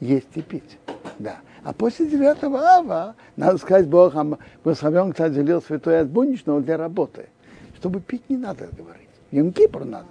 есть 0.00 0.28
и 0.34 0.42
пить. 0.42 0.78
Да. 1.18 1.38
А 1.62 1.72
после 1.72 2.06
9 2.06 2.44
ава 2.44 3.14
надо 3.36 3.58
сказать 3.58 3.88
Бог, 3.88 4.14
благословен, 4.62 5.12
кто 5.12 5.24
отделил 5.24 5.62
святой 5.62 6.00
от 6.00 6.08
будничного 6.08 6.60
для 6.60 6.76
работы. 6.76 7.26
Чтобы 7.76 8.00
пить 8.00 8.28
не 8.28 8.36
надо 8.36 8.68
говорить. 8.76 9.08
Йом 9.30 9.52
Кипр 9.52 9.84
надо. 9.84 10.06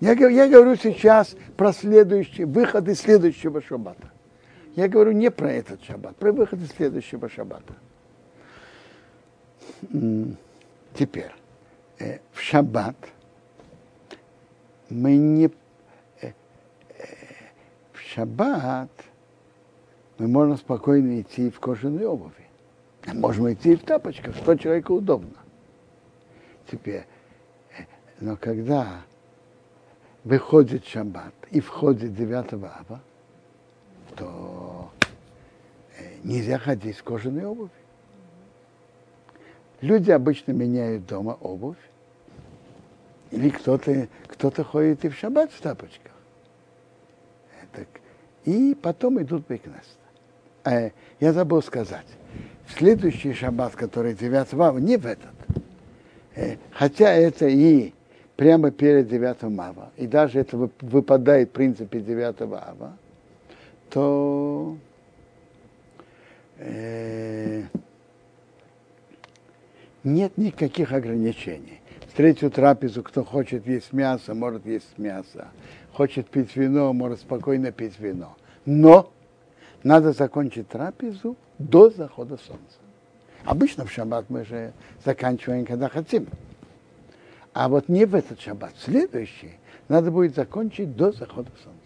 Я, 0.00 0.12
я 0.12 0.48
говорю 0.48 0.76
сейчас 0.76 1.34
про 1.56 1.72
следующий, 1.72 2.44
выход 2.44 2.88
из 2.88 3.00
следующего 3.00 3.60
шаббата. 3.60 4.10
Я 4.76 4.86
говорю 4.88 5.10
не 5.10 5.30
про 5.30 5.50
этот 5.50 5.82
шаббат, 5.82 6.14
про 6.16 6.30
выход 6.30 6.60
из 6.60 6.70
следующего 6.70 7.28
шаббата. 7.28 7.74
Теперь. 10.94 11.32
Э, 11.98 12.18
в 12.32 12.40
шаббат 12.40 12.96
мы 14.88 15.16
не 15.16 15.46
э, 15.46 15.50
э, 16.20 16.32
в 17.92 18.00
шаббат 18.00 18.90
мы 20.18 20.28
можем 20.28 20.56
спокойно 20.56 21.20
идти 21.20 21.50
в 21.50 21.58
кожаной 21.60 22.04
обуви. 22.06 22.32
Можем 23.14 23.52
идти 23.52 23.76
в 23.76 23.82
тапочках, 23.82 24.36
что 24.36 24.56
человеку 24.56 24.94
удобно. 24.94 25.36
Теперь, 26.70 27.04
но 28.20 28.36
когда 28.36 29.02
выходит 30.24 30.84
шаббат 30.86 31.34
и 31.50 31.60
входит 31.60 32.14
9 32.14 32.52
ава, 32.54 33.00
то 34.16 34.90
нельзя 36.22 36.58
ходить 36.58 36.98
в 36.98 37.04
кожаной 37.04 37.44
обуви. 37.44 37.70
Люди 39.80 40.10
обычно 40.10 40.52
меняют 40.52 41.06
дома 41.06 41.36
обувь, 41.40 41.76
или 43.30 43.50
кто-то 43.50 44.08
кто 44.26 44.50
ходит 44.64 45.04
и 45.04 45.08
в 45.08 45.14
шаббат 45.14 45.52
в 45.52 45.60
тапочках. 45.60 46.12
Так, 47.72 47.86
и 48.44 48.76
потом 48.80 49.20
идут 49.20 49.46
Бекнест. 49.48 49.98
А, 50.64 50.90
я 51.20 51.32
забыл 51.32 51.62
сказать, 51.62 52.06
следующий 52.76 53.32
шаббат, 53.34 53.74
который 53.74 54.14
9 54.14 54.52
мава, 54.54 54.78
не 54.78 54.96
в 54.96 55.06
этот. 55.06 55.30
Э, 56.34 56.56
хотя 56.72 57.12
это 57.12 57.46
и 57.48 57.92
прямо 58.36 58.70
перед 58.70 59.08
9 59.08 59.42
мава, 59.44 59.90
и 59.96 60.06
даже 60.06 60.40
это 60.40 60.56
выпадает 60.80 61.50
в 61.50 61.52
принципе 61.52 62.00
9 62.00 62.40
ава, 62.42 62.96
то 63.90 64.76
э, 66.58 67.64
нет 70.04 70.36
никаких 70.38 70.92
ограничений. 70.92 71.80
В 72.06 72.12
третью 72.16 72.50
трапезу, 72.50 73.02
кто 73.02 73.24
хочет 73.24 73.66
есть 73.66 73.92
мясо, 73.92 74.34
может 74.34 74.66
есть 74.66 74.98
мясо. 74.98 75.48
Хочет 75.92 76.28
пить 76.28 76.54
вино, 76.56 76.92
может 76.92 77.20
спокойно 77.20 77.72
пить 77.72 77.98
вино. 77.98 78.36
Но 78.64 79.12
надо 79.82 80.12
закончить 80.12 80.68
трапезу 80.68 81.36
до 81.58 81.90
захода 81.90 82.36
солнца. 82.36 82.78
Обычно 83.44 83.84
в 83.84 83.92
шаббат 83.92 84.26
мы 84.28 84.44
же 84.44 84.72
заканчиваем, 85.04 85.64
когда 85.64 85.88
хотим. 85.88 86.26
А 87.52 87.68
вот 87.68 87.88
не 87.88 88.04
в 88.04 88.14
этот 88.14 88.40
шаббат, 88.40 88.72
следующий, 88.78 89.52
надо 89.88 90.10
будет 90.10 90.34
закончить 90.34 90.96
до 90.96 91.12
захода 91.12 91.50
солнца. 91.62 91.77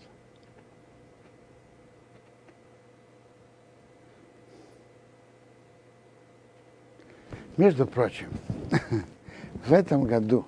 Между 7.56 7.86
прочим, 7.86 8.28
в 9.66 9.72
этом 9.72 10.04
году, 10.04 10.46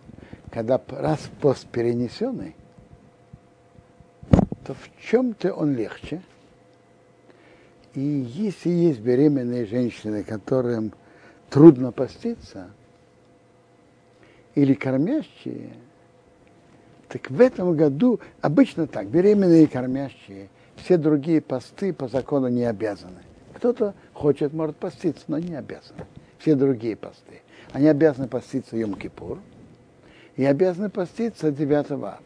когда 0.50 0.80
раз 0.88 1.20
пост 1.40 1.66
перенесенный, 1.66 2.56
то 4.64 4.72
в 4.74 4.90
чем-то 5.02 5.52
он 5.52 5.74
легче. 5.74 6.22
И 7.94 8.00
если 8.00 8.70
есть 8.70 9.00
беременные 9.00 9.66
женщины, 9.66 10.24
которым 10.24 10.92
трудно 11.50 11.92
поститься, 11.92 12.70
или 14.54 14.72
кормящие, 14.72 15.74
так 17.08 17.30
в 17.30 17.40
этом 17.40 17.76
году 17.76 18.18
обычно 18.40 18.86
так, 18.86 19.08
беременные 19.08 19.64
и 19.64 19.66
кормящие, 19.66 20.48
все 20.76 20.96
другие 20.96 21.40
посты 21.40 21.92
по 21.92 22.08
закону 22.08 22.48
не 22.48 22.64
обязаны. 22.64 23.22
Кто-то 23.52 23.94
хочет, 24.12 24.52
может 24.52 24.76
поститься, 24.76 25.24
но 25.28 25.38
не 25.38 25.54
обязан. 25.54 25.96
Все 26.44 26.54
другие 26.56 26.94
посты. 26.94 27.40
Они 27.72 27.88
обязаны 27.88 28.28
поститься 28.28 28.76
Йом-Кипур 28.76 29.38
и 30.36 30.44
обязаны 30.44 30.90
поститься 30.90 31.50
9 31.50 31.90
ава. 31.92 32.18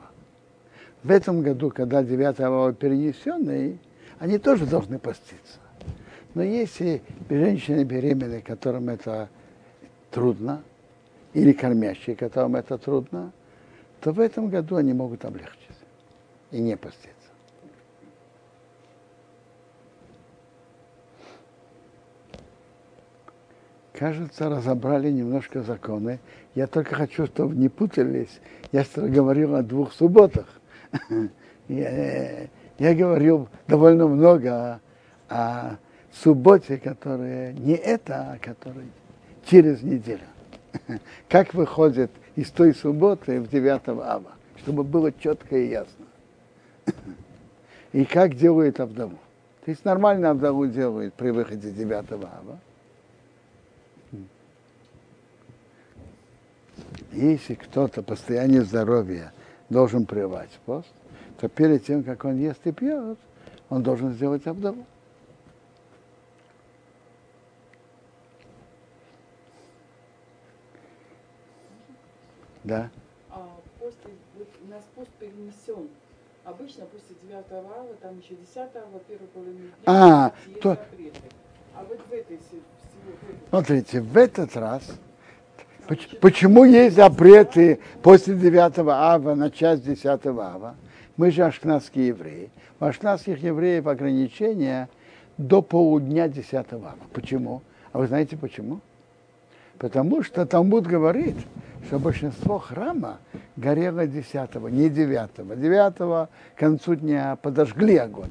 В 1.04 1.12
этом 1.12 1.40
году, 1.40 1.70
когда 1.70 2.02
9 2.02 2.40
ава 2.40 2.72
перенесенный, 2.72 3.78
они 4.18 4.38
тоже 4.38 4.66
должны 4.66 4.98
поститься. 4.98 5.60
Но 6.34 6.42
если 6.42 7.00
женщины 7.30 7.84
беременные, 7.84 8.42
которым 8.42 8.88
это 8.88 9.28
трудно, 10.10 10.62
или 11.32 11.52
кормящие, 11.52 12.16
которым 12.16 12.56
это 12.56 12.76
трудно, 12.76 13.30
то 14.00 14.10
в 14.10 14.18
этом 14.18 14.48
году 14.48 14.74
они 14.74 14.94
могут 14.94 15.24
облегчить 15.24 15.78
и 16.50 16.60
не 16.60 16.76
поститься. 16.76 17.17
Кажется, 23.98 24.48
разобрали 24.48 25.10
немножко 25.10 25.60
законы. 25.62 26.20
Я 26.54 26.68
только 26.68 26.94
хочу, 26.94 27.26
чтобы 27.26 27.56
не 27.56 27.68
путались. 27.68 28.40
Я 28.70 28.84
говорил 28.94 29.56
о 29.56 29.62
двух 29.64 29.92
субботах. 29.92 30.46
Я, 31.68 32.46
я 32.78 32.94
говорил 32.94 33.48
довольно 33.66 34.06
много 34.06 34.80
о 35.28 35.76
субботе, 36.10 36.78
которая 36.78 37.52
не 37.52 37.74
это, 37.74 38.32
а 38.32 38.38
которая 38.38 38.86
через 39.44 39.82
неделю. 39.82 40.24
Как 41.28 41.52
выходит 41.52 42.10
из 42.36 42.50
той 42.50 42.74
субботы 42.74 43.38
в 43.38 43.50
9 43.50 43.88
ава, 43.88 44.32
чтобы 44.56 44.82
было 44.82 45.12
четко 45.12 45.58
и 45.58 45.68
ясно. 45.68 46.06
И 47.92 48.06
как 48.06 48.34
делают 48.34 48.80
Авдаму. 48.80 49.18
То 49.66 49.70
есть 49.70 49.84
нормально 49.84 50.30
Авдаму 50.30 50.68
делают 50.68 51.12
при 51.12 51.30
выходе 51.30 51.70
9 51.70 52.12
ава. 52.12 52.58
Если 57.12 57.54
кто-то 57.54 58.02
по 58.02 58.16
состоянию 58.16 58.64
здоровья 58.64 59.32
должен 59.70 60.06
прервать 60.06 60.50
пост, 60.66 60.88
то 61.40 61.48
перед 61.48 61.84
тем, 61.84 62.02
как 62.02 62.24
он 62.24 62.36
ест 62.36 62.66
и 62.66 62.72
пьет, 62.72 63.18
он 63.70 63.82
должен 63.82 64.12
сделать 64.12 64.46
Авдаму. 64.46 64.86
Да. 72.64 72.90
А 73.30 73.48
после, 73.78 74.12
вот 74.36 74.48
у 74.66 74.70
нас 74.70 74.82
пост 74.94 75.08
перенесен. 75.18 75.88
Обычно 76.44 76.84
после 76.86 77.16
9 77.22 77.44
ава, 77.52 77.86
там 78.00 78.18
еще 78.18 78.34
10 78.34 78.56
ава, 78.56 79.00
первой 79.06 79.26
половины 79.28 79.58
дня, 79.58 79.70
А, 79.86 80.32
то- 80.60 80.70
запреты. 80.70 81.20
А 81.74 81.84
вот 81.84 81.98
в 82.00 82.12
этой 82.12 82.36
в 82.36 82.40
этой- 82.40 83.48
Смотрите, 83.50 84.00
в 84.00 84.16
этот 84.16 84.56
раз, 84.56 84.82
почему 86.20 86.64
есть 86.64 86.96
запреты 86.96 87.80
после 88.02 88.34
9 88.34 88.78
ава 88.78 89.34
на 89.34 89.50
часть 89.50 89.84
10 89.84 90.26
ава? 90.26 90.74
Мы 91.16 91.30
же 91.30 91.44
ашкнадские 91.44 92.08
евреи. 92.08 92.50
У 92.80 92.84
ашкнадских 92.84 93.42
евреев 93.42 93.86
ограничения 93.86 94.88
до 95.36 95.62
полудня 95.62 96.28
10 96.28 96.72
ава. 96.72 96.94
Почему? 97.12 97.62
А 97.92 97.98
вы 97.98 98.06
знаете 98.06 98.36
почему? 98.36 98.80
Потому 99.78 100.22
что 100.22 100.44
Талмуд 100.44 100.86
говорит, 100.86 101.36
что 101.86 101.98
большинство 101.98 102.58
храма 102.58 103.18
горело 103.56 104.06
10 104.06 104.54
не 104.70 104.88
9 104.90 105.58
9 105.58 105.96
к 105.96 106.28
концу 106.56 106.96
дня 106.96 107.36
подожгли 107.40 107.96
огонь. 107.96 108.30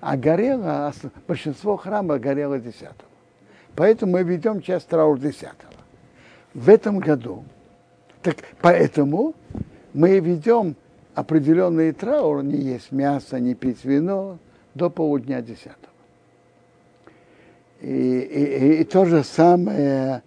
А 0.00 0.16
горело, 0.16 0.92
большинство 1.26 1.76
храма 1.76 2.18
горело 2.18 2.58
10 2.58 2.88
Поэтому 3.74 4.12
мы 4.12 4.22
ведем 4.22 4.62
часть 4.62 4.88
траур 4.88 5.18
10 5.18 5.48
В 6.54 6.68
этом 6.68 6.98
году, 6.98 7.44
так 8.22 8.36
поэтому 8.60 9.34
мы 9.94 10.18
ведем 10.18 10.76
определенный 11.14 11.92
траур, 11.92 12.42
не 12.42 12.56
есть 12.58 12.92
мясо, 12.92 13.38
не 13.38 13.54
пить 13.54 13.84
вино, 13.84 14.38
до 14.74 14.90
полудня 14.90 15.42
10 15.42 15.72
и, 17.80 17.86
и, 17.86 18.80
и- 18.80 18.84
то 18.84 19.04
же 19.04 19.22
самое 19.22 20.22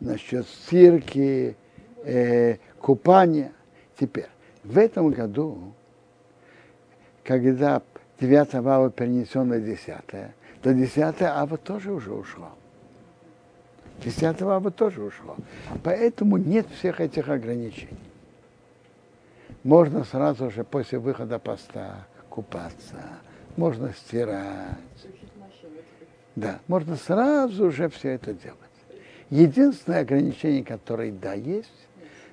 насчет 0.00 0.46
стирки, 0.48 1.56
э, 2.04 2.56
купания. 2.80 3.52
Теперь, 3.98 4.28
в 4.64 4.78
этом 4.78 5.10
году, 5.10 5.72
когда 7.24 7.82
9 8.20 8.54
ава 8.54 8.90
перенесен 8.90 9.48
на 9.48 9.60
10, 9.60 9.94
то 10.62 10.72
10 10.74 11.22
ава 11.22 11.56
тоже 11.56 11.92
уже 11.92 12.12
ушло. 12.12 12.50
10 14.04 14.42
ава 14.42 14.70
тоже 14.70 15.02
ушло. 15.02 15.36
Поэтому 15.82 16.36
нет 16.36 16.66
всех 16.78 17.00
этих 17.00 17.28
ограничений. 17.28 17.98
Можно 19.64 20.04
сразу 20.04 20.50
же 20.50 20.64
после 20.64 20.98
выхода 20.98 21.38
поста 21.38 22.06
купаться, 22.28 23.02
можно 23.56 23.92
стирать. 23.92 24.78
Да, 26.36 26.60
можно 26.68 26.96
сразу 26.96 27.70
же 27.70 27.88
все 27.88 28.10
это 28.10 28.32
делать. 28.34 28.58
Единственное 29.30 30.02
ограничение, 30.02 30.62
которое 30.62 31.10
да 31.10 31.32
есть, 31.32 31.72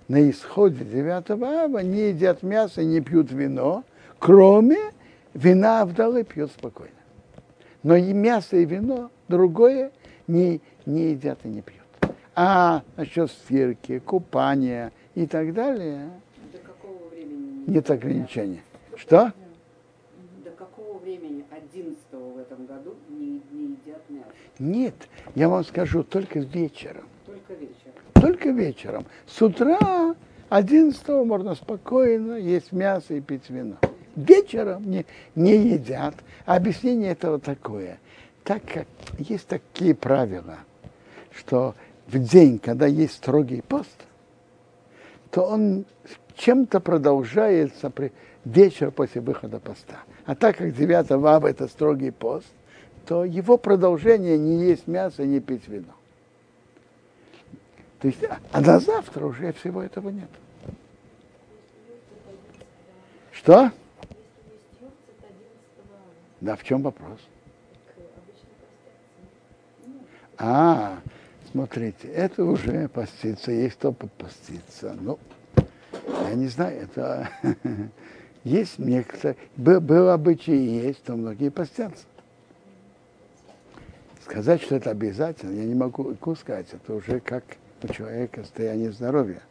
на 0.07 0.29
исходе 0.29 0.83
9 0.83 1.29
ава 1.41 1.79
не 1.79 2.09
едят 2.09 2.43
мясо 2.43 2.81
и 2.81 2.85
не 2.85 3.01
пьют 3.01 3.31
вино, 3.31 3.83
кроме 4.19 4.77
вина 5.33 5.81
Авдалы 5.81 6.23
пьют 6.23 6.51
спокойно. 6.51 6.91
Но 7.81 7.95
и 7.95 8.13
мясо, 8.13 8.57
и 8.57 8.65
вино 8.65 9.09
другое 9.27 9.91
не, 10.27 10.61
не 10.85 11.11
едят 11.11 11.39
и 11.43 11.47
не 11.47 11.61
пьют. 11.61 11.81
А 12.35 12.81
насчет 12.97 13.31
стирки, 13.31 13.99
купания 13.99 14.91
и 15.15 15.27
так 15.27 15.53
далее 15.53 16.09
До 16.51 16.57
какого 16.59 17.09
времени? 17.09 17.63
нет 17.67 17.89
ограничения. 17.91 18.61
Что? 18.95 19.31
До 20.43 20.51
какого 20.51 20.97
времени 20.99 21.45
11 21.51 21.97
в 22.11 22.37
этом 22.37 22.65
году 22.65 22.95
не, 23.09 23.41
не 23.51 23.77
едят 23.85 24.01
мясо? 24.09 24.27
Нет, 24.59 24.95
я 25.35 25.49
вам 25.49 25.63
скажу 25.63 26.03
только 26.03 26.39
вечером. 26.39 27.05
Только 27.25 27.53
вечером. 27.53 27.93
Только 28.13 28.49
вечером. 28.49 29.05
С 29.27 29.41
утра 29.41 30.15
11 30.49 31.07
можно 31.25 31.55
спокойно 31.55 32.33
есть 32.35 32.71
мясо 32.71 33.13
и 33.13 33.21
пить 33.21 33.49
вино. 33.49 33.77
Вечером 34.15 34.89
не, 34.89 35.05
не 35.35 35.55
едят. 35.55 36.15
Объяснение 36.45 37.11
этого 37.11 37.39
такое. 37.39 37.99
Так 38.43 38.61
как 38.71 38.87
есть 39.17 39.47
такие 39.47 39.95
правила, 39.95 40.57
что 41.37 41.75
в 42.07 42.17
день, 42.19 42.59
когда 42.59 42.85
есть 42.85 43.15
строгий 43.15 43.61
пост, 43.61 44.05
то 45.31 45.43
он 45.43 45.85
чем-то 46.35 46.79
продолжается 46.79 47.89
при 47.89 48.11
вечер 48.45 48.91
после 48.91 49.21
выхода 49.21 49.59
поста. 49.59 49.99
А 50.25 50.35
так 50.35 50.57
как 50.57 50.75
9 50.75 51.11
ава 51.11 51.47
это 51.47 51.67
строгий 51.67 52.11
пост, 52.11 52.47
то 53.05 53.25
его 53.25 53.57
продолжение 53.57 54.37
не 54.37 54.63
есть 54.63 54.87
мясо, 54.87 55.25
не 55.25 55.39
пить 55.39 55.67
вино. 55.67 55.93
То 57.99 58.07
есть, 58.07 58.23
а- 58.23 58.39
а 58.51 58.61
на 58.61 58.79
завтра 58.79 59.25
уже 59.25 59.53
всего 59.53 59.81
этого 59.81 60.09
нет. 60.09 60.29
Что? 63.31 63.71
Да, 66.41 66.55
в 66.55 66.63
чем 66.63 66.81
вопрос? 66.81 67.19
А, 70.37 70.99
смотрите, 71.53 72.07
это 72.07 72.43
уже 72.43 72.87
поститься, 72.89 73.51
есть 73.51 73.75
кто 73.75 73.91
поститься. 73.91 74.97
Ну, 74.99 75.19
я 76.27 76.33
не 76.33 76.47
знаю, 76.47 76.81
это 76.81 77.29
есть 78.43 78.79
некоторые, 78.79 79.37
был, 79.55 79.79
был 79.79 80.09
обычай 80.09 80.55
и 80.55 80.87
есть, 80.87 81.07
но 81.07 81.15
многие 81.15 81.49
постятся. 81.49 82.05
Сказать, 84.23 84.63
что 84.63 84.75
это 84.75 84.89
обязательно, 84.89 85.53
я 85.53 85.65
не 85.65 85.75
могу 85.75 86.15
сказать, 86.35 86.67
это 86.71 86.95
уже 86.95 87.19
как 87.19 87.43
у 87.83 87.87
человека 87.87 88.41
состояние 88.41 88.91
здоровья. 88.91 89.43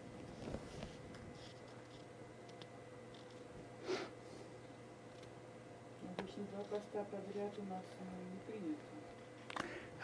Обычно 6.03 6.43
два 6.51 6.65
поста 6.65 7.05
подряд 7.13 7.53
у 7.59 7.71
нас 7.71 7.83
э, 8.01 8.05
не 8.33 8.53
принято. 8.53 8.93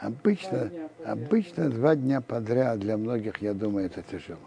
Обычно, 0.01 0.71
обычно 1.05 1.71
два 1.71 1.97
дня 1.97 2.21
подряд 2.21 2.79
для 2.79 2.97
многих, 2.97 3.43
я 3.43 3.53
думаю, 3.53 3.87
это 3.87 4.03
тяжело. 4.03 4.39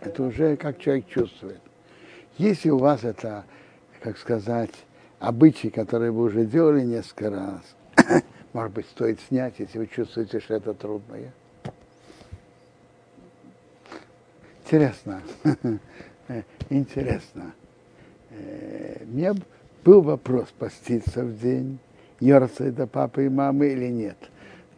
Это 0.00 0.22
уже 0.22 0.56
как 0.56 0.78
человек 0.78 1.06
чувствует. 1.08 1.60
Если 2.36 2.70
у 2.70 2.78
вас 2.78 3.02
это, 3.02 3.44
как 4.00 4.18
сказать, 4.18 4.70
обычай, 5.18 5.70
который 5.70 6.10
вы 6.10 6.24
уже 6.24 6.44
делали 6.44 6.82
несколько 6.82 7.30
раз, 7.30 8.22
может 8.52 8.72
быть, 8.72 8.86
стоит 8.86 9.20
снять, 9.28 9.54
если 9.58 9.78
вы 9.78 9.86
чувствуете, 9.86 10.38
что 10.38 10.54
это 10.54 10.74
трудное. 10.74 11.32
Интересно. 14.64 15.22
Интересно. 16.68 17.54
Э, 18.30 19.02
У 19.04 19.16
меня 19.16 19.34
был 19.82 20.02
вопрос, 20.02 20.48
поститься 20.58 21.24
в 21.24 21.40
день 21.40 21.78
Йорцайда 22.20 22.86
папы 22.86 23.26
и 23.26 23.28
мамы 23.30 23.68
или 23.68 23.88
нет. 23.88 24.18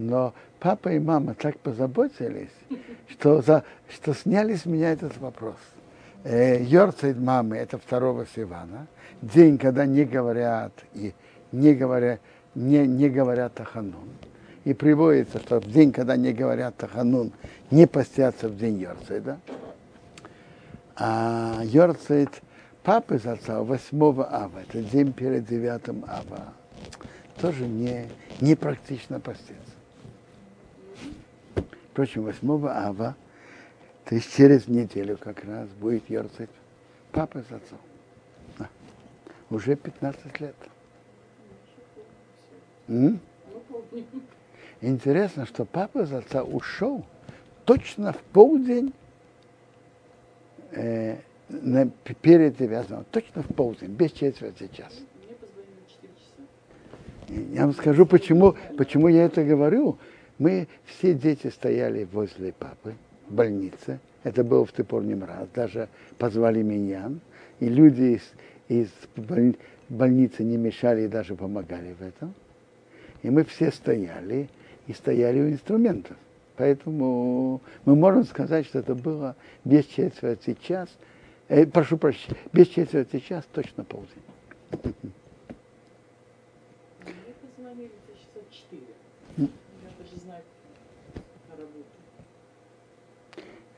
Но 0.01 0.33
папа 0.61 0.89
и 0.95 0.99
мама 0.99 1.35
так 1.35 1.59
позаботились, 1.59 2.49
что, 3.07 3.43
за, 3.43 3.65
что 3.91 4.15
сняли 4.15 4.55
с 4.55 4.65
меня 4.65 4.93
этот 4.93 5.19
вопрос. 5.19 5.57
Э, 6.25 6.63
Йорцайд 6.63 7.19
мамы– 7.19 7.57
это 7.59 7.77
второго 7.77 8.27
Сивана. 8.35 8.87
День, 9.21 9.59
когда 9.59 9.85
не 9.85 10.05
говорят 10.05 10.73
и 10.95 11.13
не 11.53 11.75
говорят, 11.75 12.19
не, 12.55 12.87
не 12.87 13.11
говорят 13.11 13.53
Таханун. 13.53 14.09
И 14.65 14.73
приводится, 14.73 15.39
что 15.39 15.61
в 15.61 15.71
день, 15.71 15.93
когда 15.93 16.17
не 16.17 16.33
говорят 16.33 16.79
Таханун, 16.79 17.33
не 17.71 17.87
постятся 17.87 18.49
в 18.49 18.57
день 18.57 18.79
Йорцайда. 18.79 19.39
А 20.97 21.61
Йорцайд 21.63 22.31
папы 22.83 23.19
за 23.19 23.33
отца 23.33 23.61
8 23.61 24.03
ава, 24.31 24.63
это 24.67 24.83
день 24.83 25.13
перед 25.13 25.45
9 25.45 25.89
ава, 26.09 26.55
тоже 27.39 27.67
не, 27.67 28.09
не 28.41 28.55
практично 28.55 29.21
поститься. 29.21 29.80
Впрочем, 31.93 32.23
8 32.23 32.67
ава, 32.67 33.17
то 34.05 34.15
есть 34.15 34.35
через 34.35 34.69
неделю 34.69 35.17
как 35.19 35.45
раз 35.45 35.69
будет 35.71 36.09
Йорцайд 36.09 36.51
папы 37.13 37.45
с 37.49 37.53
отцом. 37.53 37.79
Да. 38.59 38.69
Уже 39.51 39.77
15 39.77 40.41
лет. 40.41 40.55
М? 42.89 43.21
Интересно, 44.81 45.47
что 45.47 45.65
папа 45.65 46.07
за 46.07 46.19
отца 46.19 46.43
ушел 46.43 47.05
точно 47.65 48.13
в 48.13 48.19
полдень 48.19 48.93
э, 50.73 51.17
на, 51.49 51.89
перед 52.23 52.57
девятым, 52.57 53.05
точно 53.11 53.43
в 53.43 53.49
полдень, 53.49 53.91
без 53.91 54.13
четверти 54.13 54.69
часа. 54.69 54.95
Мне 55.25 55.35
позвонили 55.35 55.83
в 55.87 55.93
4 55.93 56.13
часа. 57.29 57.55
Я 57.55 57.63
вам 57.63 57.75
скажу, 57.75 58.07
почему, 58.07 58.57
почему 58.77 59.09
я 59.09 59.25
это 59.25 59.45
говорю. 59.45 59.99
Мы 60.41 60.69
все 60.87 61.13
дети 61.13 61.49
стояли 61.49 62.05
возле 62.11 62.53
папы 62.53 62.95
в 63.29 63.35
больнице. 63.35 64.01
Это 64.25 64.43
было 64.43 64.65
в 64.65 64.73
Тыпорнем 64.73 65.23
раз. 65.23 65.47
Даже 65.55 65.89
позвали 66.17 66.63
меня. 66.63 67.13
И 67.61 67.69
люди 67.69 68.19
из, 68.19 68.33
из 68.69 68.89
боль- 69.17 69.57
больницы 69.91 70.43
не 70.43 70.57
мешали 70.57 71.03
и 71.03 71.09
даже 71.09 71.35
помогали 71.35 71.93
в 71.93 72.03
этом. 72.03 72.35
И 73.23 73.29
мы 73.29 73.45
все 73.45 73.71
стояли 73.71 74.49
и 74.87 74.95
стояли 74.95 75.41
у 75.41 75.51
инструментов. 75.51 76.17
Поэтому 76.57 77.61
мы 77.85 77.95
можем 77.95 78.25
сказать, 78.25 78.65
что 78.67 78.79
это 78.79 78.95
было 78.95 79.37
без 79.65 79.85
четверти 79.85 80.57
час. 80.63 80.89
Э, 81.49 81.67
прошу 81.67 81.99
прощения, 81.99 82.39
без 82.53 82.69
четверти 82.69 83.19
час 83.19 83.45
точно 83.53 83.85
полдень. 83.85 84.09
Мне 87.05 87.15
позвонили 87.57 87.91
часа 88.09 88.41
4. 88.51 88.83
Я 89.37 89.47
даже 89.99 90.21
знаю 90.23 90.43
на 91.49 91.57
работу. 91.57 91.85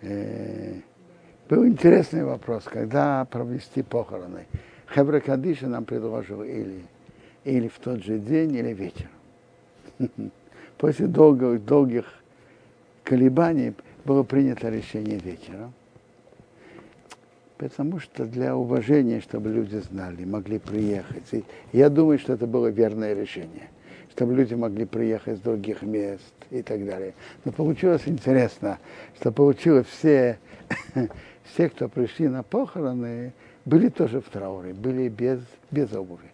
Э, 0.03 0.75
Был 1.53 1.67
интересный 1.67 2.25
вопрос, 2.25 2.65
когда 2.65 3.27
провести 3.27 3.83
похороны. 3.83 4.47
Хевра 4.95 5.21
Кадиша 5.21 5.67
нам 5.67 5.85
предложил 5.85 6.43
или, 6.43 6.81
или 7.45 7.69
в 7.69 7.79
тот 7.79 8.03
же 8.03 8.19
день, 8.19 8.55
или 8.55 8.73
вечером. 8.73 9.11
После 10.79 11.09
долгих, 11.09 11.63
долгих 11.65 12.07
колебаний 13.05 13.75
было 14.07 14.23
принято 14.23 14.71
решение 14.71 15.19
вечером. 15.19 15.75
Потому 17.59 18.01
что 18.01 18.25
для 18.25 18.57
уважения, 18.57 19.21
чтобы 19.21 19.51
люди 19.51 19.77
знали, 19.77 20.25
могли 20.25 20.59
приехать. 20.59 21.33
И 21.33 21.45
я 21.73 21.91
думаю, 21.91 22.19
что 22.19 22.33
это 22.33 22.47
было 22.47 22.69
верное 22.69 23.13
решение. 23.13 23.69
Чтобы 24.13 24.35
люди 24.35 24.55
могли 24.55 24.85
приехать 24.85 25.39
с 25.39 25.41
других 25.41 25.83
мест 25.83 26.33
и 26.51 26.63
так 26.63 26.85
далее. 26.85 27.15
Но 27.45 27.53
получилось 27.53 28.03
интересно, 28.07 28.79
что 29.17 29.33
получилось 29.33 29.87
все, 29.87 30.39
все, 31.45 31.69
кто 31.71 31.89
пришли 31.89 32.29
на 32.29 32.43
похороны, 32.43 33.33
были 33.65 33.89
тоже 33.89 34.21
в 34.21 34.29
трауре, 34.29 34.75
были 34.75 35.09
без, 35.09 35.41
без 35.71 35.93
обуви. 35.93 36.31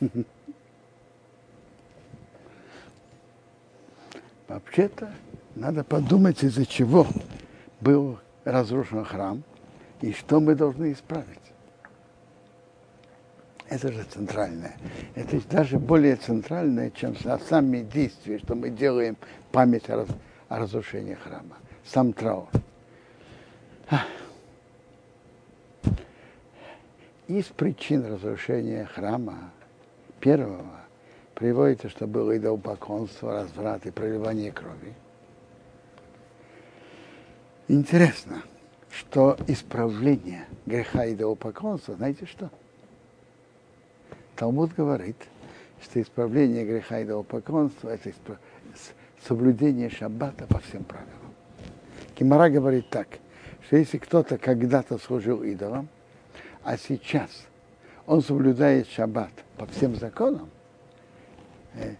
Вообще-то 4.48 5.12
надо 5.54 5.84
подумать, 5.84 6.42
из-за 6.42 6.66
чего 6.66 7.06
был 7.80 8.18
разрушен 8.44 9.04
храм 9.04 9.44
и 10.00 10.12
что 10.12 10.40
мы 10.40 10.56
должны 10.56 10.92
исправить. 10.92 11.38
Это 13.70 13.92
же 13.92 14.02
центральное. 14.02 14.76
Это 15.14 15.40
даже 15.48 15.78
более 15.78 16.16
центральное, 16.16 16.90
чем 16.90 17.14
сами 17.48 17.82
действия, 17.82 18.40
что 18.40 18.56
мы 18.56 18.68
делаем 18.68 19.16
память 19.52 19.88
о, 19.88 19.98
раз, 19.98 20.08
о 20.48 20.58
разрушении 20.58 21.14
храма. 21.14 21.56
Сам 21.84 22.12
траур. 22.12 22.48
Из 27.28 27.44
причин 27.44 28.04
разрушения 28.04 28.86
храма 28.86 29.52
первого 30.18 30.80
приводится, 31.36 31.88
что 31.88 32.08
было 32.08 32.36
идолопоклонство, 32.36 33.34
разврат 33.34 33.86
и 33.86 33.92
проливание 33.92 34.50
крови. 34.50 34.94
Интересно, 37.68 38.42
что 38.90 39.38
исправление 39.46 40.46
греха 40.66 41.08
идолопоклонства, 41.08 41.94
знаете 41.94 42.26
что? 42.26 42.50
Талмуд 44.40 44.72
говорит, 44.74 45.16
что 45.82 46.00
исправление 46.00 46.64
греха 46.64 47.02
идолопоклонства– 47.02 47.90
это 47.90 48.10
соблюдение 49.22 49.90
шаббата 49.90 50.46
по 50.46 50.60
всем 50.60 50.82
правилам. 50.82 51.34
Кимара 52.14 52.48
говорит 52.48 52.88
так, 52.88 53.06
что 53.66 53.76
если 53.76 53.98
кто-то 53.98 54.38
когда-то 54.38 54.96
служил 54.96 55.42
идолам, 55.42 55.90
а 56.62 56.78
сейчас 56.78 57.28
он 58.06 58.22
соблюдает 58.22 58.88
шаббат 58.88 59.32
по 59.58 59.66
всем 59.66 59.94
законам, 59.94 60.48
э, 61.74 61.96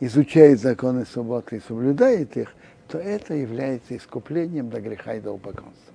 изучает 0.00 0.58
законы 0.58 1.04
субботы 1.04 1.58
и 1.58 1.60
соблюдает 1.60 2.34
их, 2.34 2.54
то 2.88 2.96
это 2.96 3.34
является 3.34 3.94
искуплением 3.94 4.70
до 4.70 4.80
греха 4.80 5.18
идолопоклонства. 5.18 5.92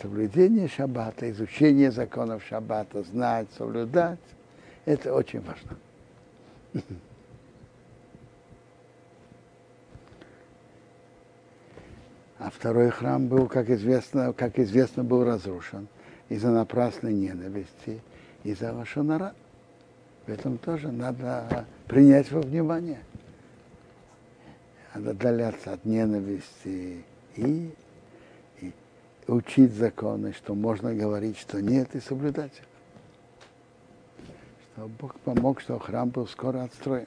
Соблюдение 0.00 0.68
шаббата, 0.68 1.30
изучение 1.30 1.90
законов 1.90 2.44
шаббата, 2.44 3.02
знать, 3.02 3.48
соблюдать, 3.56 4.18
это 4.84 5.14
очень 5.14 5.40
важно. 5.40 5.76
А 12.38 12.50
второй 12.50 12.90
храм 12.90 13.26
был, 13.26 13.48
как 13.48 13.70
известно, 13.70 14.32
как 14.34 14.58
известно, 14.58 15.02
был 15.02 15.24
разрушен 15.24 15.88
из-за 16.28 16.50
напрасной 16.50 17.14
ненависти, 17.14 18.02
из-за 18.44 18.72
лошонара. 18.74 19.34
В 20.26 20.30
этом 20.30 20.58
тоже 20.58 20.92
надо 20.92 21.66
принять 21.86 22.30
во 22.30 22.42
внимание. 22.42 23.00
Надо 24.94 25.10
отдаляться 25.12 25.72
от 25.72 25.84
ненависти 25.86 27.04
и 27.36 27.74
учить 29.28 29.72
законы, 29.74 30.32
что 30.32 30.54
можно 30.54 30.94
говорить, 30.94 31.38
что 31.38 31.60
нет, 31.60 31.94
и 31.94 32.00
соблюдать 32.00 32.52
их. 32.52 32.64
Что 34.74 34.88
Бог 35.00 35.18
помог, 35.20 35.60
что 35.60 35.78
храм 35.78 36.08
был 36.08 36.26
скоро 36.26 36.64
отстроен. 36.64 37.06